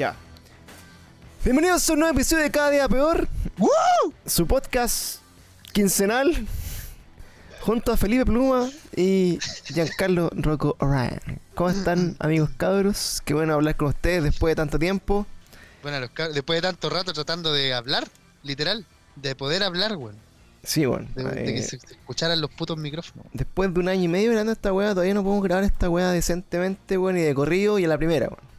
[0.00, 0.16] Ya.
[1.44, 3.28] Bienvenidos a un nuevo episodio de Cada Día Peor.
[4.24, 5.20] Su podcast
[5.74, 6.46] quincenal.
[7.60, 11.20] Junto a Felipe Pluma y Giancarlo Rocco Orion.
[11.54, 13.20] ¿Cómo están, amigos cabros?
[13.26, 15.26] Qué bueno hablar con ustedes después de tanto tiempo.
[15.82, 18.08] Bueno, los después de tanto rato tratando de hablar,
[18.42, 20.16] literal, de poder hablar, weón.
[20.62, 21.08] Sí, bueno.
[21.14, 23.26] De, de eh, que se se escucharan los putos micrófonos.
[23.34, 26.10] después de un año y medio grabando esta weá, todavía no podemos grabar esta weá
[26.10, 28.49] decentemente, weón, y de corrido y a la primera, weón.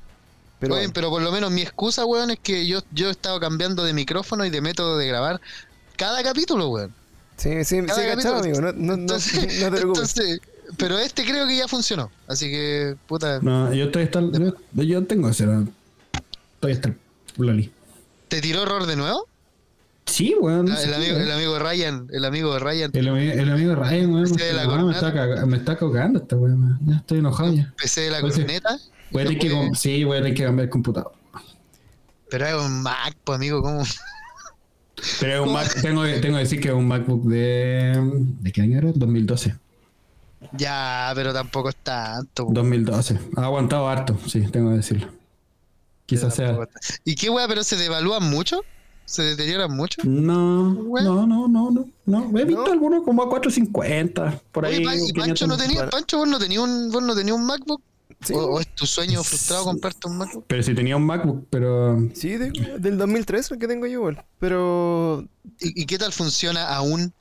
[0.62, 3.12] Pero Oye, bueno, pero por lo menos mi excusa, weón, es que yo, yo he
[3.12, 5.42] estado cambiando de micrófono y de método de grabar
[5.98, 6.94] cada capítulo, weón.
[7.36, 8.62] sí, sí, sí, cada cachado, amigo.
[8.62, 10.16] No, no, no, Entonces, no te preocupes.
[10.18, 10.40] entonces,
[10.78, 12.10] pero este creo que ya funcionó.
[12.28, 14.32] Así que, puta, No, yo estoy hasta el-
[14.74, 15.46] yo, yo tengo ese.
[16.56, 16.98] Estoy hasta el
[17.38, 17.72] Loli.
[18.30, 19.28] ¿te tiró error de nuevo?
[20.06, 20.66] Sí, weón.
[20.66, 24.14] no Ah, el, amigo, el amigo Ryan, el amigo de Ryan, El, el amigo Ryan,
[24.14, 24.32] weón.
[24.32, 24.86] Me,
[25.46, 26.80] me está cagando esta weón.
[26.86, 27.74] Ya estoy enojado ya.
[27.82, 28.42] PC de la Pues sí.
[28.42, 28.78] corneta.
[29.12, 31.12] Voy a tener que, sí, voy a tener que cambiar el computador.
[32.30, 33.84] Pero es un Mac, pues amigo, ¿cómo?
[35.20, 35.58] Pero es un ¿Cómo?
[35.60, 38.00] Mac, tengo, que- tengo que decir que es un MacBook de.
[38.40, 38.92] ¿De qué año era?
[38.94, 39.56] 2012.
[40.54, 42.44] Ya, pero tampoco es tanto.
[42.44, 42.54] weón.
[42.56, 43.20] 2012.
[43.38, 45.08] Ha aguantado harto, sí, tengo que decirlo.
[46.06, 46.58] Quizás sea.
[47.06, 47.48] ¿Y qué weá?
[47.48, 48.62] ¿Pero se devalúan mucho?
[49.06, 50.02] ¿Se deterioran mucho?
[50.06, 52.40] No, no, no, no, no, no.
[52.40, 52.72] He visto ¿No?
[52.72, 54.40] algunos como a 450.
[54.52, 54.78] Por ahí.
[54.78, 55.26] Oye, Pa- ¿y 500.
[55.26, 55.90] Pancho no tenía.
[55.90, 57.82] Pancho, vos no tenías un, vos no tenías un MacBook?
[58.24, 60.46] Sí, ¿O, o es tu sueño frustrado comprarte un MacBook?
[60.48, 61.98] Pero si tenía un MacBook, pero.
[62.14, 64.18] Sí, de- del 2003 el que tengo yo, weón.
[64.40, 65.26] Pero
[65.60, 67.14] ¿Y, y qué tal funciona aún?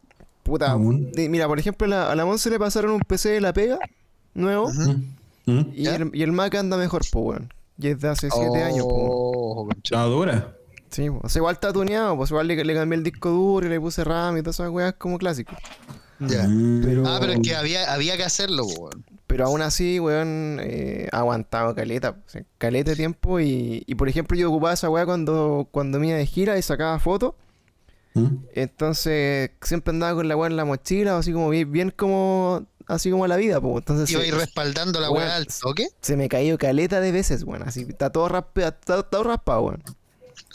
[0.42, 1.10] Puta, Aún.
[1.12, 3.52] de- mira, por ejemplo, a la, a la Monse le pasaron un PC de la
[3.52, 3.78] pega
[4.34, 4.70] nuevo
[5.46, 7.52] y, el, y el Mac anda mejor, po, weón.
[7.78, 8.94] Y es de hace 7 años, po.
[8.94, 9.08] weón.
[9.12, 9.96] Oh, concha.
[9.96, 10.56] La dura.
[10.90, 11.08] Sí.
[11.08, 13.80] O sea, igual está tuneado, pues igual le, le cambié el disco duro y le
[13.80, 15.54] puse RAM y todas esas weas como clásico.
[16.18, 16.46] Ya.
[16.48, 16.82] Mm.
[16.84, 19.04] Pero, Ah, pero es que había, había que hacerlo, weón.
[19.30, 24.08] Pero aún así, weón, eh, aguantado caleta, o sea, caleta de tiempo y, y por
[24.08, 27.34] ejemplo yo ocupaba esa wea cuando, cuando me iba de gira y sacaba fotos.
[28.14, 28.26] ¿Mm?
[28.54, 33.08] Entonces siempre andaba con la weá en la mochila, así como bien, bien como así
[33.12, 33.76] como la vida, pues.
[33.76, 35.86] Entonces Iba a se, ir respaldando la weá al toque.
[36.00, 37.62] se me cayó caleta de veces, weón.
[37.62, 39.82] Así está todo raspado, está todo raspado, weón.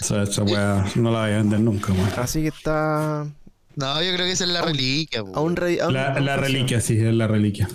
[0.02, 2.10] Esa, esa weá no la voy a vender nunca, weón.
[2.18, 3.26] Así que está
[3.78, 5.38] No, yo creo que esa es la reliquia, weón.
[5.38, 7.70] aún, re- aún- La, la reliquia, sí, es la reliquia.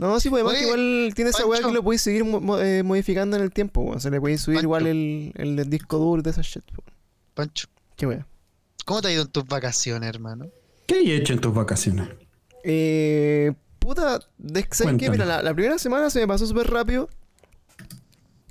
[0.00, 2.58] No, sí, pues además Oye, que igual tiene esa weá que lo podéis seguir mo-
[2.58, 4.00] eh, modificando en el tiempo, weón.
[4.00, 4.66] Se le podéis subir Pancho.
[4.66, 6.96] igual el, el disco duro de esa shit, weón.
[7.34, 8.26] Pancho, Qué weá.
[8.86, 10.46] ¿cómo te ha ido en tus vacaciones, hermano?
[10.86, 12.08] ¿Qué hay hecho en tus vacaciones?
[12.64, 15.10] Eh, puta, de, ¿sabes qué?
[15.10, 17.08] Mira, la, la primera semana se me pasó súper rápido.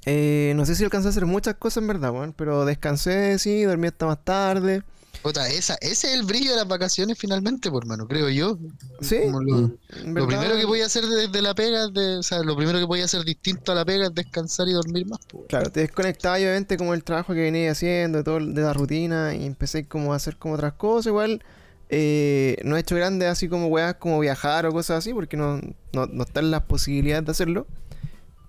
[0.05, 2.33] Eh, no sé si alcancé a hacer muchas cosas en verdad, weón.
[2.33, 4.83] Pero descansé, sí, dormí hasta más tarde.
[5.21, 8.57] Puta, esa, ese es el brillo de las vacaciones finalmente, por hermano, creo yo.
[9.01, 9.17] Sí.
[9.25, 9.77] Como lo, Mm.
[10.05, 12.55] En lo primero que voy a hacer desde la pega, es de, o sea, lo
[12.55, 15.19] primero que voy a hacer distinto a la pega es descansar y dormir más.
[15.25, 15.45] po.
[15.47, 19.35] Claro, te desconectaba obviamente como el trabajo que venía haciendo, de todo de la rutina,
[19.35, 21.43] y empecé como a hacer como otras cosas, igual.
[21.89, 25.59] eh, no he hecho grandes así como weas como viajar o cosas así, porque no,
[25.91, 27.67] no, no están las posibilidades de hacerlo.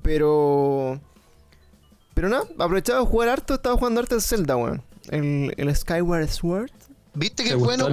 [0.03, 1.01] Pero.
[2.15, 4.83] Pero nada, aprovechado de jugar harto, estaba jugando harto el Zelda, weón.
[5.11, 6.71] El, el Skyward Sword.
[7.15, 7.89] ¿Viste ¿Te qué bueno?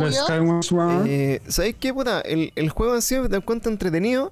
[1.06, 2.22] Eh, ¿Sabéis qué, puta?
[2.22, 4.32] El, el juego en sí me encuentro entretenido.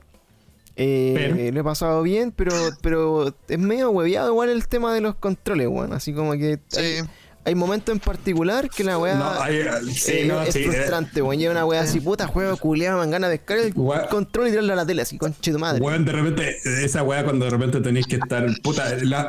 [0.76, 1.50] Eh.
[1.54, 5.68] Lo he pasado bien, pero, pero es medio hueviado igual el tema de los controles,
[5.70, 5.94] weón.
[5.94, 6.80] Así como que Sí.
[6.80, 7.02] hay,
[7.46, 9.64] hay momentos en particular que la weá no, hay-
[9.94, 10.64] sí, eh, no, es sí.
[10.64, 11.40] eh, frustrante, weón.
[11.40, 13.74] Lleva una weá así, puta, juego culiado, me ganas de descargar el
[14.10, 15.82] control y tirarlo a la tele, así, conche tu madre.
[15.82, 18.46] Weón, de repente, esa weá cuando de repente tenéis que estar.
[18.64, 19.28] Puta, la-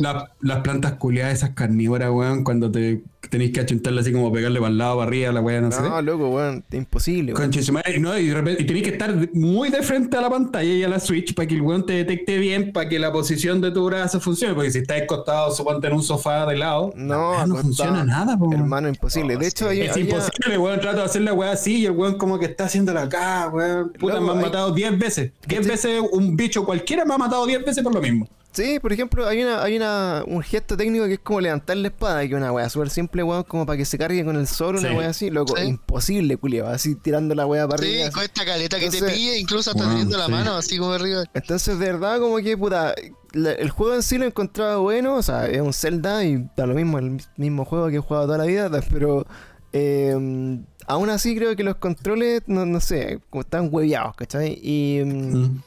[0.00, 4.58] la- las plantas culiadas, esas carnívoras, weón, cuando te tenéis que achuntarle así como pegarle
[4.58, 5.82] para el lado, para arriba, la weá, no, sé.
[5.82, 7.44] No, loco, weón, imposible, weón.
[7.44, 10.20] Conche su madre, no, y, de repente, y tenéis que estar muy de frente a
[10.22, 12.98] la pantalla y a la Switch para que el weón te detecte bien, para que
[12.98, 14.54] la posición de tu brazo funcione.
[14.54, 18.04] Porque si estás acostado, suponte en un sofá de lado, No, la weá no funciona
[18.04, 18.52] nada, po.
[18.52, 19.36] Hermano, imposible.
[19.36, 20.80] De hecho, hay, Es había- imposible, weón.
[20.80, 23.92] Trato de hacer la weá así y el weón como que está haciéndola acá, weón.
[23.98, 25.32] Puta, me han hay- matado 10 veces.
[25.46, 25.70] 10 ¿Cachai?
[25.70, 28.28] veces un bicho cualquiera me ha matado 10 veces por lo mismo.
[28.50, 31.88] Sí, por ejemplo, hay una, hay una, un gesto técnico que es como levantar la
[31.88, 34.76] espada, que una weá súper simple, weón, como para que se cargue con el sol,
[34.76, 34.94] una Sí.
[34.96, 35.64] weá así, loco, Sí.
[35.64, 38.04] imposible, culiao, así tirando la weá para Sí, arriba.
[38.06, 38.14] así.
[38.14, 40.32] con esta caleta que te pille, incluso hasta Bueno, teniendo la sí.
[40.32, 41.24] mano así como arriba.
[41.34, 42.94] Entonces, de verdad, como que, puta,
[43.32, 46.48] la- el juego en sí lo he encontrado bueno, o sea, es un Zelda y
[46.56, 49.24] da lo mismo, el mismo juego que he jugado toda la vida, pero
[49.72, 50.16] eh,
[50.86, 54.58] aún así creo que los controles, no, no sé, como están hueveados, ¿cachai?
[54.62, 55.00] Y...
[55.04, 55.62] mm, Mm.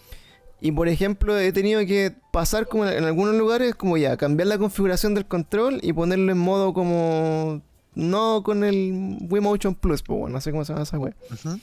[0.61, 4.57] Y por ejemplo, he tenido que pasar como en algunos lugares, como ya, cambiar la
[4.59, 7.61] configuración del control y ponerlo en modo como.
[7.95, 11.13] No con el Wii Motion Plus, pues bueno, no sé cómo se llama esa wea.
[11.31, 11.59] Ujú.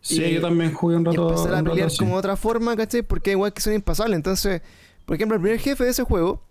[0.00, 1.28] Sí, Y- yo también jugué un Y rato.
[1.28, 3.02] empezar a rato pelear como de otra forma, ¿cachai?
[3.02, 4.16] Porque igual que son impasables.
[4.16, 4.62] Entonces,
[5.06, 6.42] por ejemplo, el primer jefe de ese juego,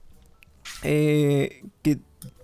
[0.84, 1.98] eh, que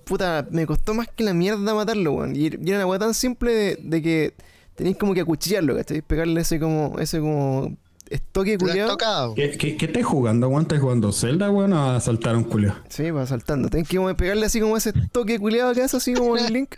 [0.04, 2.36] puta, me costó más que la mierda matarlo, weón.
[2.36, 4.34] Y, y era una weá tan simple de, de que
[4.76, 6.02] tenéis como que acuchillarlo, ¿cachai?
[6.02, 7.78] Pegarle ese como, ese como
[8.10, 9.34] estoque culiado.
[9.36, 10.64] ¿Qué, qué, qué estás jugando, weón?
[10.64, 11.74] ¿Estás jugando Zelda, weón?
[11.74, 12.76] ¿O a saltar a un culio?
[12.90, 13.70] Sí, va saltando.
[13.70, 16.76] Tenés que como pegarle así como ese toque culiado que hace así como el Link.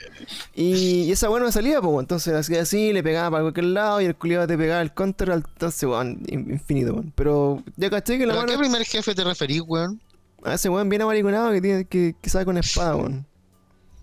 [0.56, 3.66] Y, y esa weá no me salía, pues, entonces hacía así, le pegaba para cualquier
[3.68, 7.12] lado y el culiado te pegaba el counter, al- entonces, weón, in- infinito, weón.
[7.16, 10.02] Pero ya caché que la ¿Pero a qué primer jefe te referís, weón?
[10.44, 13.26] A ese weón bien amariconado que tiene que, que sabe con espada, weón.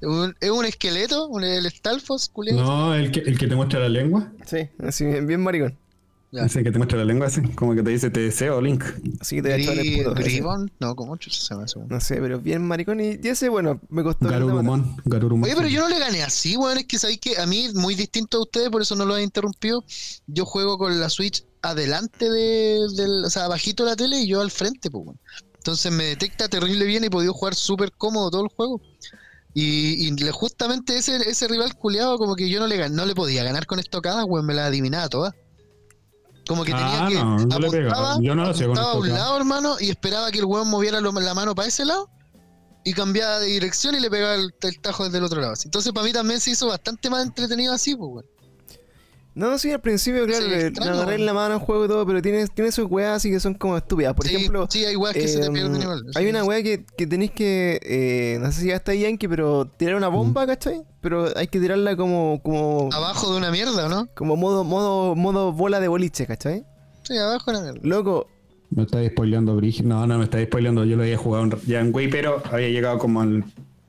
[0.01, 1.27] ¿Es un, es un esqueleto?
[1.27, 2.63] ¿Un, ¿El Stalfos, culiado?
[2.63, 4.31] No, el que, el que te muestra la lengua.
[4.47, 5.77] Sí, así bien, bien maricón.
[6.31, 6.47] Ya.
[6.47, 7.41] Que te muestra la lengua, así.
[7.55, 8.85] Como que te dice te deseo, Link.
[9.21, 10.69] Así que te voy a echar el puto.
[10.79, 11.89] No, ¿cómo chucha se llama ese weón?
[11.89, 13.01] No sé, pero bien maricón.
[13.01, 14.29] Y, y ese, bueno, me costó.
[14.29, 14.97] Garurumon.
[15.07, 15.45] Garurumon.
[15.45, 16.77] Oye, pero yo no le gané así, weón.
[16.79, 19.23] Es que sabéis que a mí, muy distinto a ustedes, por eso no lo he
[19.23, 19.83] interrumpido.
[20.27, 24.29] Yo juego con la Switch adelante de, del, o sea, abajito de la tele y
[24.29, 25.19] yo al frente, pues, weón.
[25.57, 28.83] Entonces me detecta terrible bien y he podido jugar súper cómodo todo el juego.
[29.55, 33.43] Y, justamente ese, ese rival culeado, como que yo no le, gan- no le podía
[33.45, 35.35] ganar con estocadas, weón, me la adivinaba toda.
[36.49, 39.09] Como que tenía Ah, que no, no apuntaba, Yo no lo hacía con a un
[39.11, 42.09] lado, hermano, y esperaba que el weón moviera lo- la mano para ese lado
[42.85, 45.53] y cambiaba de dirección y le pegaba el, el tajo desde el otro lado.
[45.63, 48.27] Entonces para mí también se hizo bastante más entretenido así, pues, weón.
[49.39, 52.05] No, sí, al principio, claro, Sí, le, agarré en la mano al juego y todo,
[52.05, 54.13] pero tiene, tiene sus weas así que son como estúpidas.
[54.15, 56.05] Por Sí, ejemplo, sí, hay weas que se te em, pierden igual.
[56.17, 59.29] hay Sí, una wea que, que tenéis que, eh, no sé si ya está Yankee,
[59.29, 60.83] pero tirar una bomba, ¿cachai?
[61.01, 64.09] Pero hay que tirarla como, como, Abajo de una mierda, ¿no?
[64.17, 66.65] como modo, modo, modo bola de boliche, ¿cachai?
[67.05, 67.89] Sí, abajo de una mierda.
[67.89, 68.27] Loco,
[68.71, 69.85] Me está spoileando Brig.
[69.85, 70.85] No, no me está spoileando.
[70.85, 73.45] Yo lo había jugado en- ya en Wii, pero había llegado como al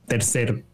[0.06, 0.64] tercer.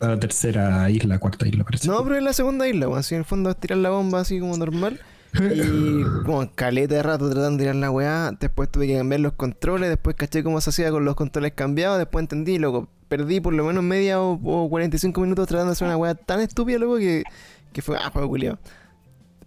[0.00, 1.86] A la tercera isla, cuarta isla, parece.
[1.88, 2.98] no, pero es la segunda isla, weón.
[3.00, 5.00] Así en el fondo es tirar la bomba así como normal.
[5.34, 8.30] Y como caleta de rato tratando de tirar la weá.
[8.38, 9.88] Después tuve que cambiar los controles.
[9.88, 11.98] Después caché cómo se hacía con los controles cambiados.
[11.98, 12.88] Después entendí, loco.
[13.08, 16.40] Perdí por lo menos media o, o 45 minutos tratando de hacer una weá tan
[16.40, 17.24] estúpida, loco, que,
[17.72, 18.58] que fue, ah, juego culiao.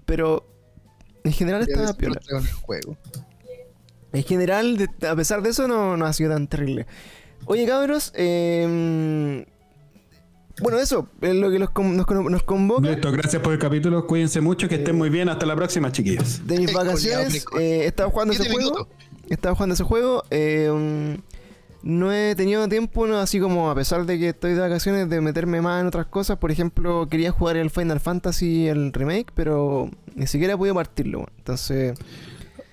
[0.05, 0.45] Pero
[1.23, 2.19] en general estaba piola.
[2.29, 2.97] con el juego.
[4.11, 6.85] En general, de- a pesar de eso, no, no ha sido tan terrible.
[7.45, 9.45] Oye, cabros, eh,
[10.62, 12.89] bueno, eso es lo que los nos, nos convoca.
[12.89, 14.06] Listo, gracias por el capítulo.
[14.07, 15.30] Cuídense mucho, que estén muy bien.
[15.30, 16.45] Hasta la próxima, chiquillos.
[16.45, 18.88] De mis vacaciones, eh, he estado jugando ese juego.
[19.30, 20.24] He estado jugando ese juego.
[20.30, 21.18] eh, um,
[21.83, 25.21] no he tenido tiempo, no, así como a pesar de que estoy de vacaciones, de
[25.21, 26.38] meterme más en otras cosas.
[26.38, 31.27] Por ejemplo, quería jugar el Final Fantasy, el remake, pero ni siquiera he podido partirlo.
[31.38, 31.98] Entonces,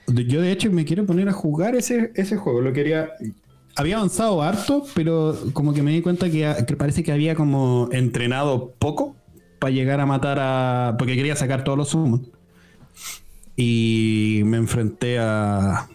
[0.07, 2.61] Yo, de hecho, me quiero poner a jugar ese, ese juego.
[2.61, 3.11] Lo quería.
[3.77, 7.89] Había avanzado harto, pero como que me di cuenta que, que parece que había como
[7.93, 9.17] entrenado poco
[9.59, 10.95] para llegar a matar a.
[10.99, 12.29] Porque quería sacar todos los summons.
[13.57, 15.89] Y me enfrenté a.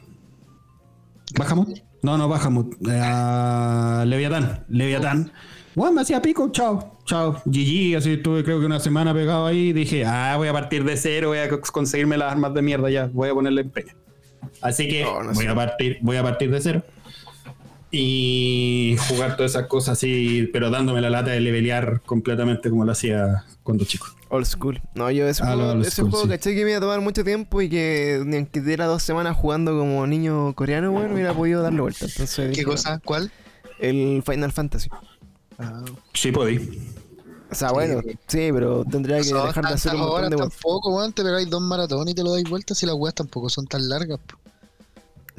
[1.38, 1.70] ¿Bajamut?
[2.02, 2.76] No, no, Bajamut.
[2.90, 4.66] A Leviatán.
[4.70, 5.32] Leviatán.
[5.76, 7.42] Bueno, me hacía pico, chao, chao.
[7.46, 9.72] GG, así estuve creo que una semana pegado ahí.
[9.72, 12.90] Dije, ah, voy a partir de cero, voy a co- conseguirme las armas de mierda
[12.90, 13.94] ya, voy a ponerle empeño.
[14.62, 15.50] Así que No, no voy, sé.
[15.50, 16.84] a partir, voy a partir de cero.
[17.92, 22.92] Y jugar todas esas cosas así, pero dándome la lata de levelear completamente como lo
[22.92, 24.08] hacía cuando chico.
[24.30, 24.80] old school.
[24.94, 26.30] No, yo ese Ah, juego, ese school, juego sí.
[26.32, 29.36] caché que me iba a tomar mucho tiempo y que ni aunque diera dos semanas
[29.36, 32.06] jugando como niño coreano, bueno, hubiera podido darle vuelta.
[32.06, 33.00] Entonces, ¿Qué dije, cosa?
[33.04, 33.32] ¿Cuál?
[33.80, 34.90] El Final Fantasy.
[35.58, 36.80] Ah, Sí, podí.
[37.52, 41.12] O sea, bueno, sí, pero tendría que dejar de hacer un montón de tampoco, weón.
[41.14, 43.90] Te pegáis dos maratones y te lo dais vueltas y las weas tampoco son tan
[43.90, 44.20] largas.
[44.20, 44.38] po.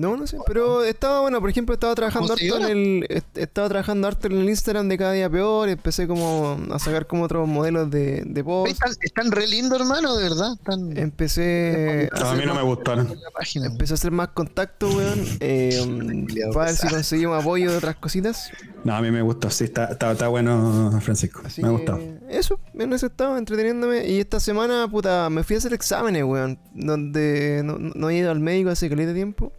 [0.00, 3.36] No, no sé, pero estaba bueno, por ejemplo, estaba trabajando ¿Cómo harto en el est-
[3.36, 7.24] estaba trabajando harto en el Instagram de cada día peor, empecé como a sacar como
[7.24, 10.52] otros modelos de, de post, Están, están re lindos, hermano, de verdad.
[10.54, 13.06] Están empecé a, No, a mí no me gustaron.
[13.10, 13.66] en la página.
[13.66, 18.50] empecé a hacer más contacto, weón, eh, para ver si conseguimos apoyo de otras cositas.
[18.84, 21.42] No, a mí me gustó, sí, está, está, está bueno, Francisco.
[21.44, 22.00] Así me ha gustado.
[22.30, 26.58] eso, en eso estaba entreteniéndome y esta semana, puta, me fui a hacer exámenes, weón,
[26.74, 29.52] donde no, no he ido al médico hace caleta de tiempo.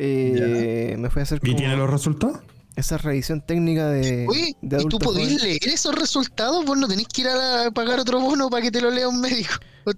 [0.00, 2.38] Eh, me fui a hacer ¿Y tiene los resultados?
[2.76, 5.42] esa revisión técnica de, Oye, de ¿y tú podés jóvenes.
[5.42, 6.64] leer esos resultados?
[6.64, 9.08] Vos no tenés que ir a la- pagar otro bono para que te lo lea
[9.08, 9.50] un médico.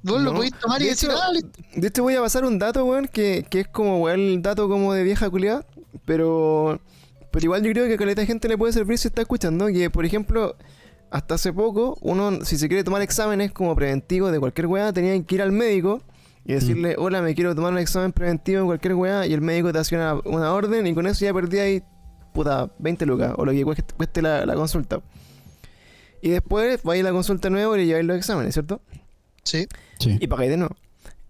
[0.03, 1.51] Vos lo podés tomar y De decir, hecho, ah, listo.
[1.75, 4.67] De hecho, voy a pasar un dato, weón, que, que es como, weón, el dato
[4.69, 5.67] como de vieja culiada.
[6.07, 6.81] Pero,
[7.31, 9.67] pero igual yo creo que a de gente le puede servir si está escuchando.
[9.67, 10.57] Que, por ejemplo,
[11.11, 15.21] hasta hace poco, uno, si se quiere tomar exámenes como preventivos de cualquier weá, tenía
[15.23, 16.03] que ir al médico
[16.51, 19.25] y decirle, hola, me quiero tomar un examen preventivo en cualquier weá.
[19.27, 21.83] Y el médico te hacía una, una orden y con eso ya perdí ahí,
[22.35, 25.01] puta, 20 lucas o lo que cueste, cueste la, la consulta.
[26.21, 28.81] Y después vais a la consulta nueva y le lleváis los exámenes, ¿cierto?
[29.45, 29.69] Sí.
[29.99, 30.77] Sí, Y pagáis de nuevo.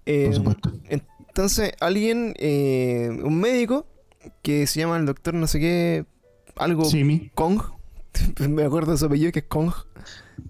[0.06, 0.72] Eh, por supuesto.
[0.88, 3.86] entonces, alguien, eh, un médico,
[4.42, 6.06] que se llama el doctor no sé qué,
[6.56, 7.30] algo Simi.
[7.34, 7.60] Kong.
[8.48, 9.72] Me acuerdo de su apellido que es Kong.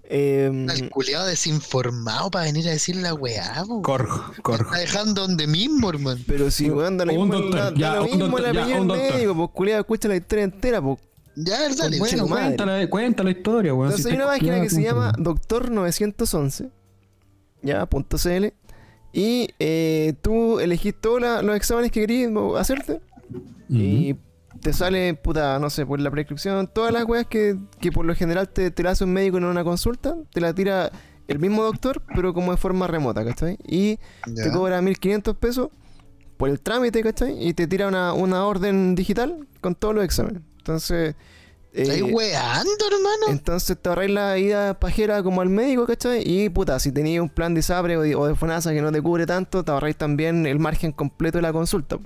[0.03, 3.63] Eh, El culiado desinformado para venir a decir la weá.
[3.83, 4.63] Corjo, corjo.
[4.65, 6.19] Está dejando donde mismo, hermano.
[6.27, 8.45] pero si weón da lo Un mismo, doctor, da- da ya, lo un mismo doctor,
[8.47, 9.13] el ya, apellido un doctor.
[9.13, 10.99] médico, pues culiado, escucha la historia entera, pues.
[11.35, 12.27] Ya, dale, bueno.
[12.89, 13.85] cuenta la historia, weón.
[13.91, 15.13] Entonces si hay una página que se culiada, llama.
[15.17, 16.69] Doctor 911,
[17.61, 18.53] ya, punto .cl,
[19.13, 22.99] y eh, tú elegís todos la- los exámenes que querías hacerte,
[23.69, 24.15] y
[24.61, 28.15] te sale, puta, no sé, por la prescripción, todas las weas que, que por lo
[28.15, 30.91] general te, te la hace un médico en una consulta, te la tira
[31.27, 33.57] el mismo doctor, pero como de forma remota, ¿cachai?
[33.65, 33.97] Y
[34.35, 35.69] te cobra 1500 pesos
[36.37, 37.35] por el trámite, ¿cachai?
[37.45, 40.41] Y te tira una, una orden digital con todos los exámenes.
[40.57, 41.15] Entonces...
[41.73, 43.27] ¿Estás eh, weando, hermano?
[43.29, 46.21] entonces te ahorráis la ida pajera como al médico, ¿cachai?
[46.25, 48.91] Y puta, si tenías un plan de ISAPRE o de, o de FONASA que no
[48.91, 51.97] te cubre tanto, te ahorráis también el margen completo de la consulta.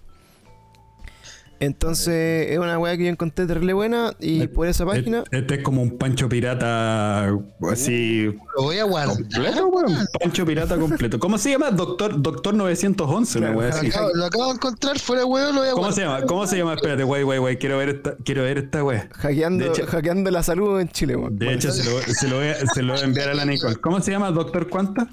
[1.59, 5.19] Entonces es una weá que yo encontré terrible buena y por esa página...
[5.19, 7.29] Este, este es como un pancho pirata
[7.71, 8.25] así.
[8.57, 9.15] Lo voy a guardar.
[9.15, 9.97] Completo, weón.
[10.19, 11.19] Pancho pirata completo.
[11.19, 11.71] ¿Cómo se llama?
[11.71, 15.51] Doctor, Doctor 911, una Claro, wea Lo acabo, lo acabo de encontrar fuera de huevo,
[15.53, 15.93] lo voy a ¿Cómo guardar.
[15.93, 16.21] se llama?
[16.25, 16.73] ¿Cómo se llama?
[16.73, 17.57] Espérate, güey, güey, güey.
[17.57, 19.09] Quiero ver esta, quiero ver esta wea.
[19.13, 21.37] Hackeando, hecho- hackeando la salud en Chile, weón.
[21.37, 23.33] De Bueno, hecho, se lo, se, lo voy a, se lo voy a enviar a
[23.33, 23.75] la Nicole.
[23.77, 24.31] ¿Cómo se llama?
[24.31, 25.07] ¿Doctor cuánta?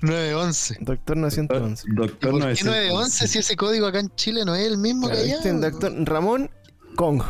[0.00, 0.78] 911.
[0.80, 1.84] Doctor 911.
[1.94, 2.64] Doctor ¿Por qué 911.
[2.64, 5.52] 911 si ese código acá en Chile no es el mismo Claro, que allá?
[5.52, 6.50] Doctor Ramón
[6.94, 7.22] Kong.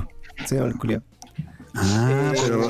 [0.47, 1.03] Se llama el culiao.
[1.79, 2.69] Ah, pero.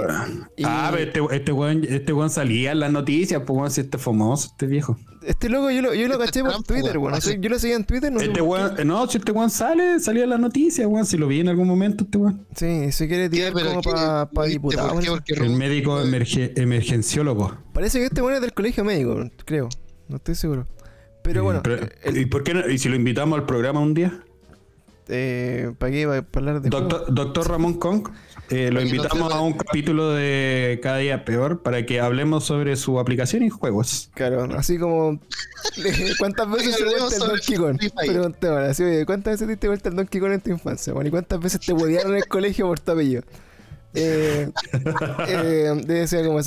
[0.57, 3.81] Y- Ah, pero este, este weón, este weón salía en las noticias, pues weón, si
[3.83, 4.97] este es famoso, este viejo.
[5.25, 7.03] Este loco yo lo, yo lo Este caché por Twitter, weón.
[7.03, 7.15] weón.
[7.15, 9.51] No sé, yo lo seguía en Twitter, no sé Este weón, no, si este weón
[9.51, 12.47] sale, salía en las noticias, weón, si lo vi en algún momento, este weón.
[12.55, 14.89] Sí, se quiere tirar ¿Pero como para ¿Viste diputado.
[14.89, 15.09] ¿Por qué?
[15.11, 15.25] parece.
[15.35, 17.57] Porque El médico emerge- emergenciólogo.
[17.73, 19.69] Parece que este bueno es del colegio médico, creo.
[20.09, 20.67] No estoy seguro.
[21.23, 22.69] Pero bueno, Pero, el- ¿Y por qué no?
[22.71, 24.21] ¿Y si lo invitamos al programa un día?
[25.09, 26.69] eh, ¿para qué va a hablar de?
[26.69, 28.09] Doctor, doctor Ramón Kong,
[28.51, 32.45] eh, lo Oye, invitamos te- a un capítulo de Cada Día Peor para que hablemos
[32.45, 34.11] sobre su aplicación y juegos.
[34.15, 35.21] Claro, así como.
[36.19, 37.79] ¿Cuántas veces se Hablemos vuelta el Donkey Kong?
[38.07, 40.93] Pregunté ahora, sí, oye, ¿cuántas veces te diste vuelta el Donkey Kong en tu infancia?
[40.93, 43.23] Bueno, ¿y cuántas veces te bodearon en el colegio por tu apellido?
[43.99, 44.51] Eh,
[45.29, 46.39] eh, debe ser como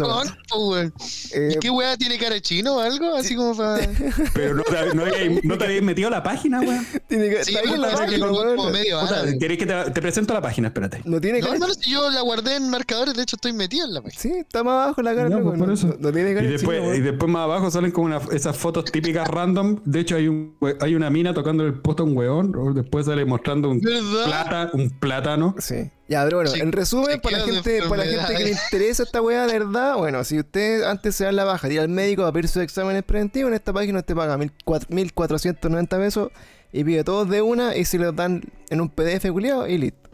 [0.50, 0.94] po, weón.
[1.34, 3.16] Eh, ¿Y qué weá tiene cara de chino o algo?
[3.16, 3.80] Así como para.
[4.34, 5.04] Pero no te, no
[5.44, 6.86] no te habíais metido a la página, weón.
[7.08, 8.56] tiene que, Sí, está bien me la que página, como, weón.
[8.56, 9.38] como medio Puta, árabe.
[9.40, 10.68] ¿Querés que te, te presento la página?
[10.68, 11.02] Espérate.
[11.06, 11.74] No tiene No, cara.
[11.80, 14.22] si yo la guardé en marcadores, de hecho estoy metido en la página.
[14.22, 15.88] Sí, está más abajo la cara, pues, por no, eso.
[15.88, 18.22] no- no tiene cara y, de después, chino, y después más abajo salen como una-
[18.32, 19.80] esas fotos típicas random.
[19.86, 22.76] De hecho, hay un hay una mina tocando el poto a un weón.
[22.76, 24.26] Después sale mostrando un, ¿Verdad?
[24.26, 25.56] plata, un plátano.
[25.58, 25.90] Sí.
[26.10, 29.04] Ya, pero bueno, Sí, en resumen, para la, gente, para la gente que le interesa
[29.04, 32.26] esta weá de verdad, bueno, si usted antes se da la baja, ir al médico
[32.26, 36.32] a pedir sus exámenes preventivos, en esta página usted paga mil cuat- 1.490 pesos
[36.74, 40.09] y pide todos de una y se los dan en un PDF culiado y listo.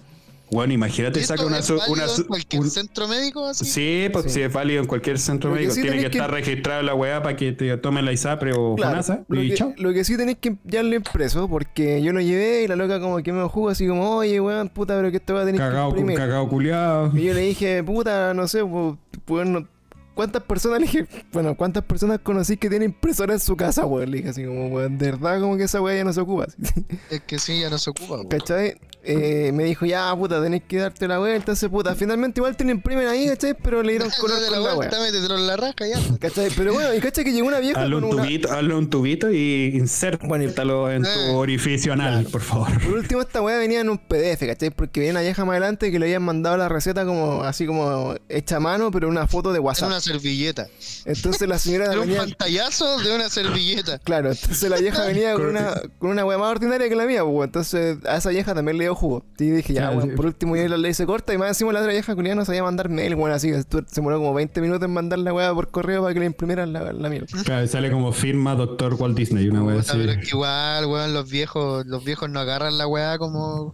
[0.51, 1.57] Bueno, imagínate, ¿Y esto saca una.
[1.59, 3.65] es su- válido una en cualquier un- centro médico así?
[3.65, 4.31] Sí, pues Sí.
[4.31, 6.93] si es válido en cualquier centro médico, sí tiene que, tenés que- estar registrada la
[6.93, 9.23] weá para que te tomen la ISAPRE o Claro, FONASA.
[9.27, 9.73] lo, Y que, chao.
[9.77, 13.21] lo que sí tenéis que enviarle impreso, porque yo lo llevé y la loca como
[13.23, 15.65] que me jugo así como, oye weón, puta, pero que esto va a tener que
[15.67, 16.17] Cagado, imprimir.
[16.17, 17.11] cagado culiado.
[17.17, 19.67] Y yo le dije, puta, no sé, pues, pues, no-
[20.15, 21.05] ¿cuántas personas le dije?
[21.31, 24.10] Bueno, ¿cuántas personas conocí que tienen impresora en su casa, weón?
[24.12, 26.48] Le dije así como, weón, de verdad como que esa weá ya no se ocupa.
[27.12, 28.15] Es que sí, ya no se ocupa.
[28.15, 28.27] weón.
[28.29, 28.75] ¿Cachai?
[29.07, 32.63] Eh, me dijo, ya, puta, tenés que darte la vuelta, entonces, puta, finalmente igual te
[32.63, 33.53] lo imprimen ahí, ¿cachai?
[33.53, 36.00] Pero le dieron color Dale con la la vuelta, métetelo en la raja ya.
[36.19, 36.50] ¿Cachai?
[36.57, 38.24] Pero bueno, y cachai que llegó una vieja Hazle con un una...
[38.24, 41.29] tubito, hazle un tubito y insértalo en tu Eh.
[41.36, 42.67] orificio anal, por favor.
[42.84, 44.72] Por último, esta weá venía en un PDF, ¿cachai?
[44.72, 48.15] Porque venía una vieja más adelante que le habían mandado la receta como, así como
[48.27, 49.89] hecha a mano, pero una foto de WhatsApp.
[50.05, 50.67] Servilleta.
[51.05, 52.19] Entonces la señora Era un venía...
[52.21, 54.00] pantallazo de una servilleta.
[54.05, 57.24] Claro, entonces la vieja venía con una, con una weá más ordinaria que la mía,
[57.24, 59.25] pues, entonces a esa vieja también le dio jugo.
[59.39, 60.07] Y dije, ya, Claro, sí.
[60.15, 62.45] por último yo la ley se corta y más encima la otra vieja culiada no
[62.45, 65.53] sabía mandar mail, weón, así que se demoró como 20 minutos en mandar la weá
[65.53, 67.27] por correo para que le imprimieran la, la mierda.
[67.43, 69.91] Claro, sale como firma Doctor Walt Disney, una wea así.
[69.93, 73.74] pero es que igual, weón, los viejos, los viejos no agarran la weá como,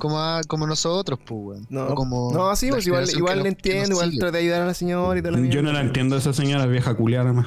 [0.00, 1.66] como, a- como nosotros, pues, weón.
[1.70, 4.62] No, O como no, sí, la pues igual, igual le entiendo, igual trata de ayudar
[4.62, 7.32] a la señora y toda la Yo no la entiendo a esa señora vieja culiada
[7.32, 7.46] más.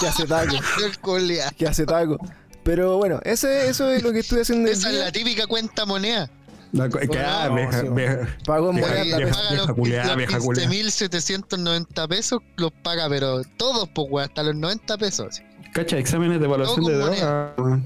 [0.00, 0.54] Que, hace taco,
[1.58, 2.16] que hace taco.
[2.62, 6.30] Pero bueno, ese, eso es lo que estuve haciendo Esa es la típica cuenta moneda.
[6.72, 10.14] La que, ah, no, vieja, sí, vieja, Pago en Vieja- moneda, vieja- paga los, culiada,
[10.14, 10.70] vieja culiada.
[10.70, 15.42] 15.790 pesos, los paga, pero todos, pues, weón, hasta los 90 pesos.
[15.72, 17.80] Cacha, exámenes de evaluación Todo de droga.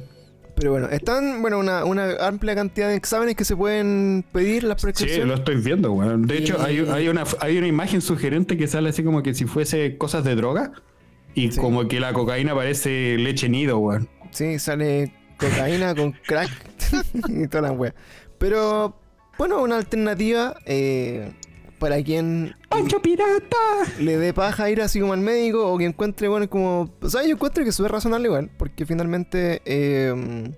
[0.56, 4.80] Pero bueno, están, bueno, una, una amplia cantidad de exámenes que se pueden pedir las
[4.80, 5.26] Sí, prescripciones.
[5.28, 6.26] lo estoy viendo, weón.
[6.26, 9.46] De hecho, hay, hay, una, hay una imagen sugerente que sale así como que si
[9.46, 10.72] fuese cosas de droga.
[11.34, 11.58] Y Sí.
[11.60, 14.08] como que la cocaína parece leche nido, weón.
[14.30, 16.50] Sí, sale cocaína con crack
[17.28, 17.92] y toda la wea.
[18.38, 18.96] Pero
[19.36, 21.32] bueno, una alternativa eh,
[21.84, 23.58] para quien ¡Pancho Pirata!
[24.00, 26.90] le dé paja ir así como al médico o que encuentre, bueno, como...
[27.02, 30.50] O sea, yo encuentro que es razonable igual, porque finalmente eh,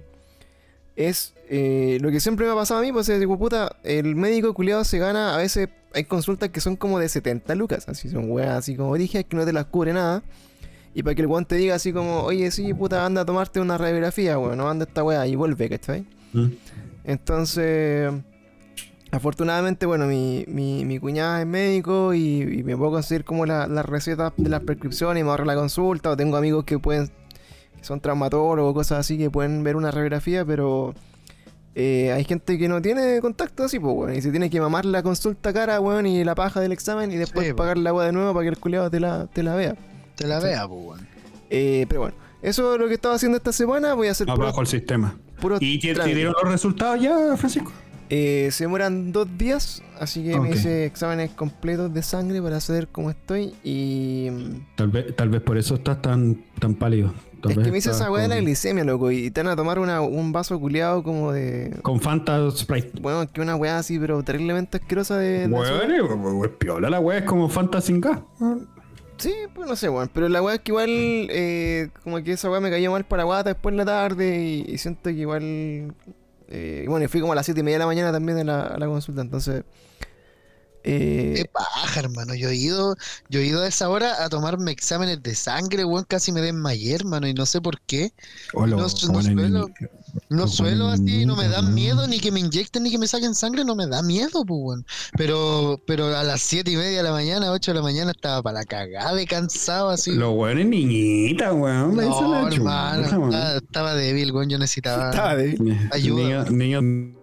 [0.94, 4.14] es eh, lo que siempre me ha pasado a mí, pues es digo, puta, el
[4.14, 8.08] médico culiado se gana, a veces hay consultas que son como de 70 lucas, así
[8.08, 10.22] son weas, así como dije, que no te las cubre nada.
[10.94, 13.58] Y para que el weón te diga así como, oye, sí, puta, anda a tomarte
[13.58, 16.06] una radiografía, weón, no anda esta wea y vuelve, ¿cachai?
[16.32, 16.50] Mm.
[17.02, 18.12] Entonces,
[19.16, 23.66] afortunadamente, bueno, mi, mi, mi cuñada es médico y, y me puedo conseguir como la-
[23.66, 26.10] las recetas de las prescripciones y me ahorro la consulta.
[26.10, 27.08] O tengo amigos que pueden,
[27.76, 30.94] que son traumatólogos, cosas así, que pueden ver una radiografía, pero
[31.74, 34.14] eh, hay gente que no tiene contacto así, pues, weón.
[34.14, 37.16] Y se tiene que mamar la consulta cara, weón, y la paja del examen y
[37.16, 39.54] después Sí, pagar la agua de nuevo para que el culiado te la, te la
[39.56, 39.74] vea.
[40.16, 41.08] Te la vea, pues, weón.
[41.50, 43.94] Eh, pero bueno, eso es lo que estaba haciendo esta semana.
[43.94, 45.16] Voy a hacer Abajo el sistema.
[45.60, 47.70] ¿Y te, te dieron los resultados ya, Francisco?
[48.08, 52.86] Eh, se demoran dos días, así que me hice exámenes completos de sangre para saber
[52.88, 53.54] cómo estoy.
[53.64, 57.12] Y mm, Tal vez, tal vez por eso estás tan, tan pálido.
[57.42, 59.10] Tal es vez que me hice esa weá de la glicemia, loco.
[59.10, 61.74] Y te van a tomar una- un vaso culeado como de.
[61.82, 63.00] Con Fanta Sprite.
[63.00, 65.46] Bueno, que una weá así, pero terriblemente asquerosa de.
[65.48, 68.20] Bueno, es piola la weá, es como Fanta sin gas.
[69.18, 70.10] Sí, pues no sé, weón.
[70.12, 70.88] Pero la weá es que igual.
[70.90, 74.42] eh, como que esa weá me cayó mal para guata después en la tarde.
[74.42, 75.94] Y, y siento que igual.
[76.48, 78.48] Eh, y bueno, y fui como a las 7 y media de la mañana también
[78.48, 79.20] a a la consulta.
[79.22, 79.64] Entonces.
[80.86, 82.34] Eh, Qué paja, hermano.
[82.34, 82.96] Yo he ido,
[83.28, 86.04] yo he ido a esa hora a tomarme exámenes de sangre, weón.
[86.08, 88.12] Casi me desmayé, hermano, y no sé por qué.
[88.54, 89.68] Hola, No, no suelo.
[90.28, 93.34] No suelo así, no me da miedo ni que me inyecten ni que me saquen
[93.34, 94.86] sangre, no me da miedo, pues, weón.
[95.16, 98.42] Pero, pero a las siete y media de la mañana, 8 de la mañana, estaba
[98.42, 100.12] para la cagada de cansado, así.
[100.12, 101.96] Los weones niñita, weón.
[101.96, 104.48] no, hermano, estaba, estaba débil, weón.
[104.48, 105.10] Yo necesitaba.
[105.10, 105.32] estaba
[105.92, 106.44] ayuda.
[106.50, 107.15] Niño, niño-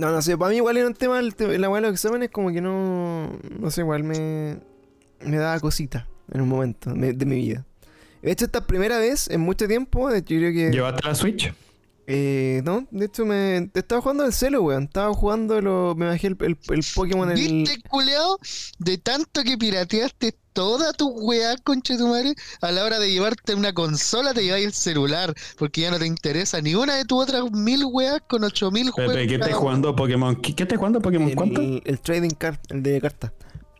[0.00, 2.50] No, no sé, para mí igual era un tema, el la de los exámenes como
[2.50, 4.56] que no, no sé, igual me,
[5.24, 7.66] me daba cosita en un momento me- de mi vida.
[8.22, 10.70] De hecho, esta primera vez en mucho tiempo, yo creo que...
[10.72, 11.52] ¿Llevaste la Switch?
[12.12, 13.70] Eh, no, de hecho me...
[13.72, 14.84] Estaba jugando el celo, weón.
[14.84, 17.36] Estaba jugando, lo, me bajé el, el, el Pokémon, el...
[17.36, 18.36] ¿Viste, culeado?
[18.80, 23.54] De tanto que pirateaste toda tu weá, conche tu madre, a la hora de llevarte
[23.54, 27.22] una consola te lleváis el celular, porque ya no te interesa ni una de tus
[27.22, 29.14] otras mil weas con ocho mil juegos.
[29.14, 30.34] ¿qué estás jugando Pokémon?
[30.34, 31.30] ¿Qué, qué estás jugando Pokémon?
[31.36, 31.60] ¿Cuánto?
[31.60, 33.32] el, el trading card, el de carta.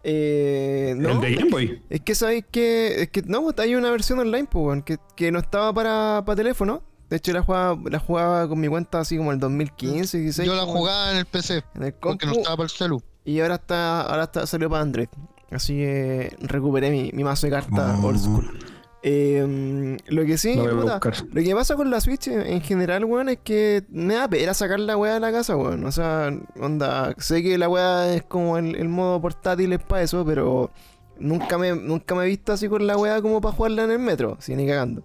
[0.05, 1.83] Eh, no, El de Game Boy.
[1.91, 3.03] Es que sabéis que.
[3.03, 6.23] Es que no, pues, hay una versión online, pues, weón, que, que no estaba para,
[6.25, 6.83] para teléfono.
[7.11, 10.47] De hecho, la jugaba, la jugaba con mi cuenta así como el 2015, 16.
[10.49, 13.03] Yo la jugaba en el PC, en el porque no estaba para el celu.
[13.25, 15.09] Y ahora está, ahora está, salió para Android.
[15.51, 18.07] Así que recuperé mi, mi mazo de cartas Oh.
[18.07, 18.59] old school.
[19.03, 23.31] Eh, lo que sí, Lo puta, que pasa con la Switch en en general, weón,
[23.31, 25.85] es que me da pena sacar la weá de la casa, weón.
[25.85, 30.03] O sea, onda, sé que la weá es como el, el modo portátil es para
[30.03, 30.71] eso, pero
[31.19, 33.99] nunca me, nunca me he visto así con la weá como para jugarla en el
[33.99, 35.03] metro, sin ni cagando.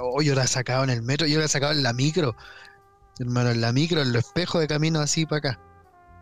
[0.00, 2.36] Oh, yo la he sacado en el metro, yo la he sacado en la micro.
[3.18, 5.60] Hermano, en la micro, en los espejos de camino así para acá.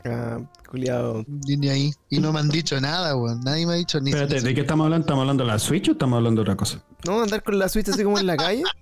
[0.04, 1.24] Ah, culiado.
[1.46, 1.92] Y ni ahí.
[2.10, 3.40] Y no me han dicho nada, weón.
[3.40, 5.04] Nadie me ha dicho ni Espérate, ¿de qué estamos hablando?
[5.04, 6.82] ¿Estamos hablando de la Switch o estamos hablando de otra cosa?
[7.04, 8.62] No, andar con la Switch así como en la calle.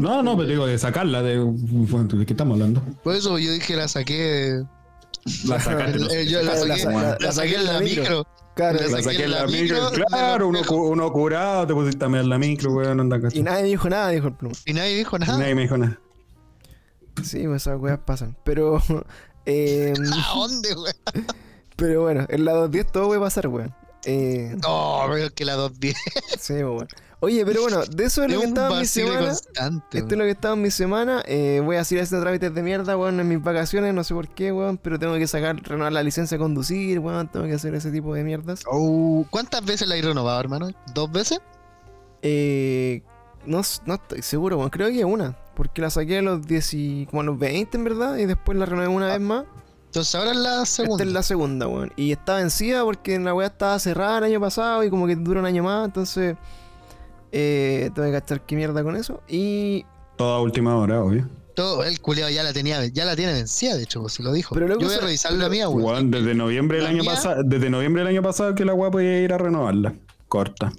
[0.00, 1.22] No, no, pero digo de sacarla.
[1.22, 2.82] ¿De, ¿de qué estamos hablando?
[3.04, 4.64] Por eso yo dije la saqué.
[5.46, 5.98] La sacaste.
[6.10, 8.26] eh, la saqué en la micro.
[8.60, 9.90] Claro, La saqué en la la micro.
[9.90, 13.62] micro, Claro, uno, uno curado, te pusiste a mirar la micro, weón, anda y nadie
[13.62, 14.54] me dijo nada, dijo el pluma.
[14.66, 15.38] Y nadie dijo nada.
[15.38, 15.98] Nadie me dijo nada.
[17.24, 18.36] Sí, pues esas weas pasan.
[18.44, 18.82] Pero.
[19.46, 20.94] eh, ¿A dónde, weón?
[21.76, 23.74] pero bueno, en la 210 todo puede pasar, weón.
[24.04, 25.94] Eh, No, pero es que la 210
[26.38, 26.88] sí, pues, weón.
[27.22, 29.26] Oye, pero bueno, de eso es es lo que estaba en mi semana.
[29.26, 29.98] constante.
[29.98, 31.22] Esto es lo que estaba en mi semana.
[31.26, 33.92] Eh, voy a seguir haciendo trámites de mierda, weón, en mis vacaciones.
[33.92, 34.78] No sé por qué, weón.
[34.78, 37.28] Pero tengo que sacar, renovar la licencia de conducir, weón.
[37.28, 38.62] Tengo que hacer ese tipo de mierdas.
[38.66, 40.70] Oh, ¿Cuántas veces la he renovado, hermano?
[40.94, 41.40] ¿Dos veces?
[42.22, 43.02] Eh,
[43.44, 44.70] no, no estoy seguro, weón.
[44.70, 45.36] Creo que una.
[45.54, 48.16] Porque la saqué a los 10 y, como a los 20, en verdad.
[48.16, 49.44] Y después la renové una vez más.
[49.90, 51.02] Entonces ahora es la segunda.
[51.02, 51.92] Esta es la segunda, weón.
[51.96, 55.40] Y está vencida porque la weá estaba cerrada el año pasado y como que dura
[55.40, 55.84] un año más.
[55.84, 56.36] Entonces,
[57.32, 59.22] eh, tengo que cachar qué mierda con eso.
[59.28, 59.84] Y.
[60.16, 61.28] Toda última hora, obvio.
[61.54, 64.32] Todo, el culeado ya la tenía, ya la tiene vencida, de hecho, pues se lo
[64.32, 64.54] dijo.
[64.54, 66.10] Pero luego Yo voy a se- revisar la mía, weón.
[66.10, 69.20] Desde noviembre del ¿La año pasado, desde noviembre del año pasado que la weá podía
[69.20, 69.94] ir a renovarla.
[70.28, 70.72] Corta.